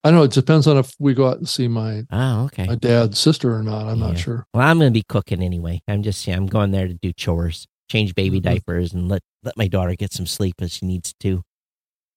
[0.05, 0.25] I don't know.
[0.25, 2.67] It depends on if we go out and see my oh, okay.
[2.67, 3.87] my dad's sister or not.
[3.89, 4.07] I'm Yeah.
[4.09, 4.47] not sure.
[4.55, 5.81] Well, I'm going to be cooking anyway.
[5.89, 8.45] I'm just, yeah, I'm going there to do chores, change baby Mhm.
[8.45, 11.43] diapers, and let let my daughter get some sleep as she needs to.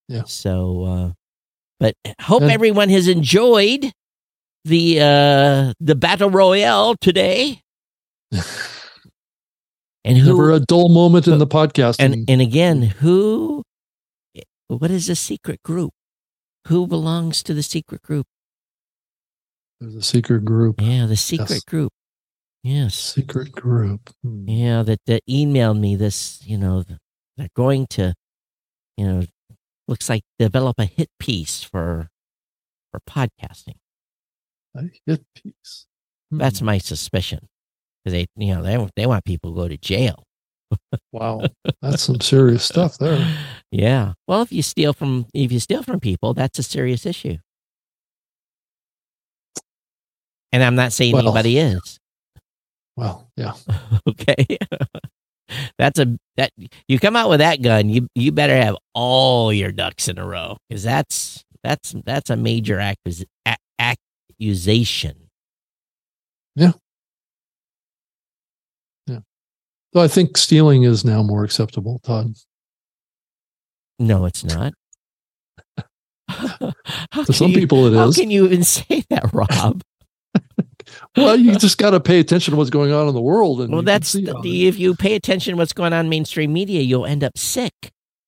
[0.10, 0.23] Yeah.
[0.26, 1.11] So, uh,
[1.81, 3.91] but hope everyone has enjoyed
[4.63, 7.59] the uh the battle royale today.
[10.03, 11.97] And who Never a dull moment in the podcast.
[11.99, 13.61] and and again, who
[14.67, 15.91] what is a secret group?
[16.69, 18.25] Who belongs to the secret group?
[19.79, 20.81] There's a secret group.
[20.81, 21.63] Yeah, the secret Yes.
[21.65, 21.91] group.
[22.63, 22.95] Yes.
[22.95, 24.09] Secret group.
[24.23, 24.47] Hmm.
[24.47, 26.83] Yeah, that, that emailed me this, you know,
[27.37, 28.13] they're going to,
[28.97, 29.23] you know,
[29.91, 32.09] looks like develop a hit piece for
[32.91, 33.76] for podcasting.
[34.76, 35.85] A hit piece.
[36.31, 36.38] Hmm.
[36.39, 37.47] That's my suspicion.
[38.03, 40.23] Because they, you know, they they want people to go to jail.
[41.11, 41.41] wow.
[41.81, 43.23] That's some serious stuff there.
[43.69, 44.13] Yeah.
[44.27, 47.38] Well, if you steal from if you steal from people, that's a serious issue.
[50.53, 51.99] And I'm not saying Well- anybody is.
[52.97, 53.53] Well, yeah.
[54.07, 54.57] Okay.
[55.78, 56.52] that's a that
[56.88, 60.26] you come out with that gun, you you better have all your ducks in a
[60.26, 63.57] row because that's that's that's a major accus- a-
[64.40, 65.30] accusation.
[66.56, 66.72] Yeah.
[69.07, 69.19] Yeah.
[69.94, 72.34] So I think stealing is now more acceptable, Todd.
[73.99, 74.73] No, it's not.
[76.30, 76.72] How
[77.26, 78.15] To some you- people it How is.
[78.15, 79.82] can you even say that, Rob?
[81.15, 83.61] Well, you just got to pay attention to what's going on in the world.
[83.61, 86.81] And well, that's the, if you pay attention to what's going on in mainstream media,
[86.81, 87.73] you'll end up sick.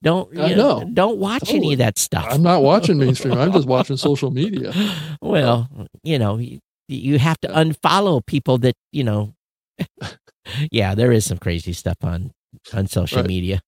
[0.02, 0.90] Don't I you know.
[0.94, 2.26] Don't watch any of that stuff.
[2.30, 3.36] I'm not watching mainstream.
[3.36, 4.74] I'm just watching social media.
[5.22, 5.70] well,
[6.04, 6.60] you know, you,
[6.90, 9.34] you have to unfollow people that you know.
[10.72, 12.32] yeah, there is some crazy stuff on
[12.74, 13.28] on social Right.
[13.28, 13.62] media.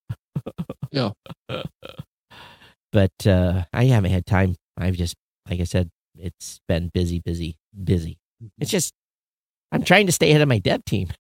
[0.91, 1.11] Yeah.
[2.91, 4.55] but uh, I haven't had time.
[4.77, 5.15] I've just,
[5.49, 8.17] like I said, it's been busy, busy, busy.
[8.59, 8.93] It's just
[9.71, 11.09] I'm trying to stay ahead of my dev team.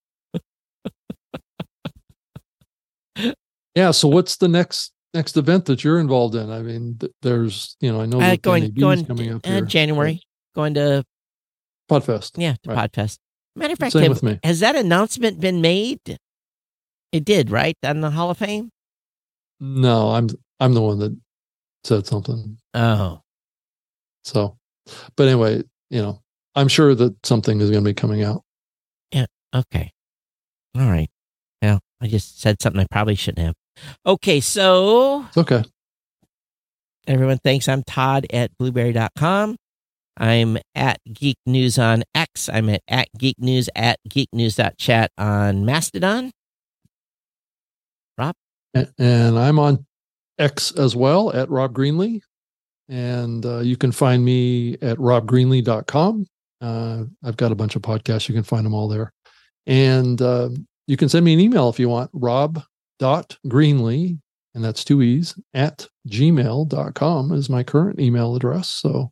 [3.75, 3.91] Yeah.
[3.91, 6.49] So what's the next next event that you're involved in?
[6.49, 9.61] I mean, th- there's you know I know Uh, going going coming up uh.
[9.61, 10.21] January,
[10.55, 11.03] going to
[11.91, 12.31] Podfest.
[12.37, 12.91] yeah to Right.
[12.91, 13.17] Podfest.
[13.55, 14.39] Matter of fact, Same have- with me.
[14.43, 16.17] has that announcement been made?
[17.11, 17.75] It did, right?
[17.85, 18.69] On the Hall of Fame.
[19.59, 20.27] No, I'm
[20.59, 21.17] I'm the one that
[21.83, 22.57] said something.
[22.73, 23.21] Oh,
[24.23, 24.57] So,
[25.15, 26.21] but anyway, you know,
[26.55, 28.41] I'm sure that something is going to be coming out.
[29.11, 29.25] Yeah.
[29.53, 29.91] Okay,
[30.77, 31.09] all right.
[31.61, 33.55] Well, I just said something I probably shouldn't have.
[34.05, 35.63] Okay, so It's okay.
[37.07, 37.67] everyone thanks.
[37.67, 39.55] I'm Todd at blubrry.com.
[40.17, 42.47] I'm at Geek News on X.
[42.49, 46.31] I'm at, at Geek News at geeknews.chat on Mastodon.
[48.17, 49.85] A- And I'm on
[50.39, 52.21] X as well at Rob Greenlee.
[52.89, 56.25] And uh, you can find me at robgreenlee.com.
[56.61, 58.27] Uh, I've got a bunch of podcasts.
[58.29, 59.11] You can find them all there.
[59.67, 60.49] And uh,
[60.87, 64.19] you can send me an email if you want, rob.greenlee,
[64.53, 68.69] and that's two E's, at gmail.com is my current email address.
[68.69, 69.11] So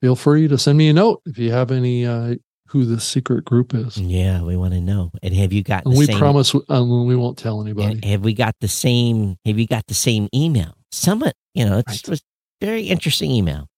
[0.00, 2.34] feel free to send me a note if you have any uh,
[2.68, 3.96] who the secret group is.
[3.96, 5.10] Yeah, we want to know.
[5.22, 6.18] And have you got we same?
[6.18, 7.92] promise um, we won't tell anybody.
[7.92, 9.36] and have we got the same?
[9.46, 10.74] Have you got the same email?
[10.92, 12.08] Somewhat, you know, it's Right.
[12.08, 12.22] was
[12.60, 13.68] very interesting email.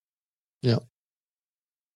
[0.62, 0.78] Yeah.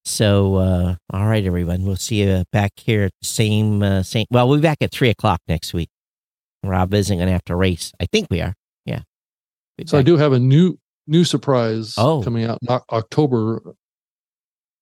[0.05, 4.25] So, uh, all right, everyone, we'll see you back here at the same, uh, same.
[4.29, 5.89] Well, we'll be back at three o'clock next week.
[6.63, 7.91] Rob isn't going to have to race.
[7.99, 8.53] I think we are.
[8.85, 9.01] Yeah.
[9.77, 10.77] Be So I do have a new
[11.07, 12.21] new surprise Oh.
[12.23, 12.59] coming out
[12.91, 13.75] October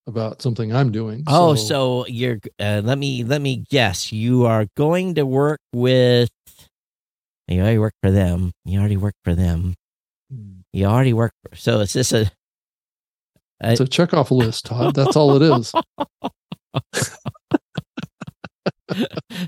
[0.07, 1.23] about something I'm doing.
[1.27, 2.39] Oh, so you're.
[2.60, 4.11] Uh, let me let me guess.
[4.11, 6.30] You are going to work with.
[7.48, 8.52] You already work for them.
[8.65, 9.76] You already work for them.
[10.73, 11.34] You already work.
[11.43, 12.31] For, so is this a?
[13.64, 14.96] It's a check off list, Todd.
[14.96, 15.72] That's all it is.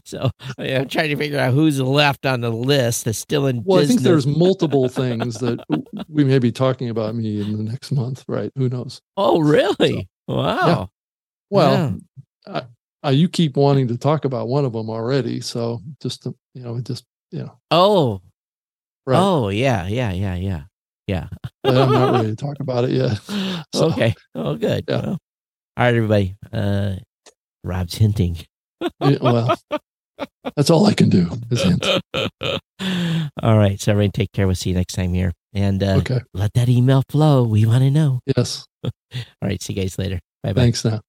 [0.06, 3.81] So I'm trying to figure out who's left on the list that's still in Well,
[3.81, 5.60] I think there's multiple things that
[6.07, 8.52] we may be talking about me in the next month, right?
[8.56, 9.02] Who knows?
[9.18, 10.07] Oh, really?
[10.27, 10.90] wow.
[11.49, 11.99] Well,
[12.48, 12.64] I,
[13.03, 16.64] I, you keep wanting to talk about one of them already, so just to, you
[16.64, 18.22] know, just you know, Oh.
[19.06, 19.19] right?
[19.19, 20.64] Oh, yeah, yeah, yeah, yeah,
[21.07, 21.27] yeah.
[21.63, 23.19] I'm not ready to talk about it yet.
[23.75, 24.13] So- okay.
[24.35, 24.85] Oh, good.
[24.88, 25.01] Yeah.
[25.01, 25.09] Well,
[25.77, 26.35] all right, everybody.
[26.51, 26.95] Uh,
[27.63, 28.38] Rob's hinting.
[29.01, 29.55] Yeah, well,
[30.55, 31.85] that's all I can do is hint.
[33.41, 33.80] all right.
[33.80, 34.45] So, everybody, take care.
[34.45, 35.31] We'll see you next time here.
[35.53, 36.19] And uh, Okay.
[36.34, 37.43] let that email flow.
[37.43, 38.19] We want to know.
[38.38, 38.65] Yes.
[38.84, 38.91] All
[39.41, 39.61] right.
[39.61, 40.19] See you guys later.
[40.43, 40.61] Bye bye.
[40.61, 41.01] Thanks now.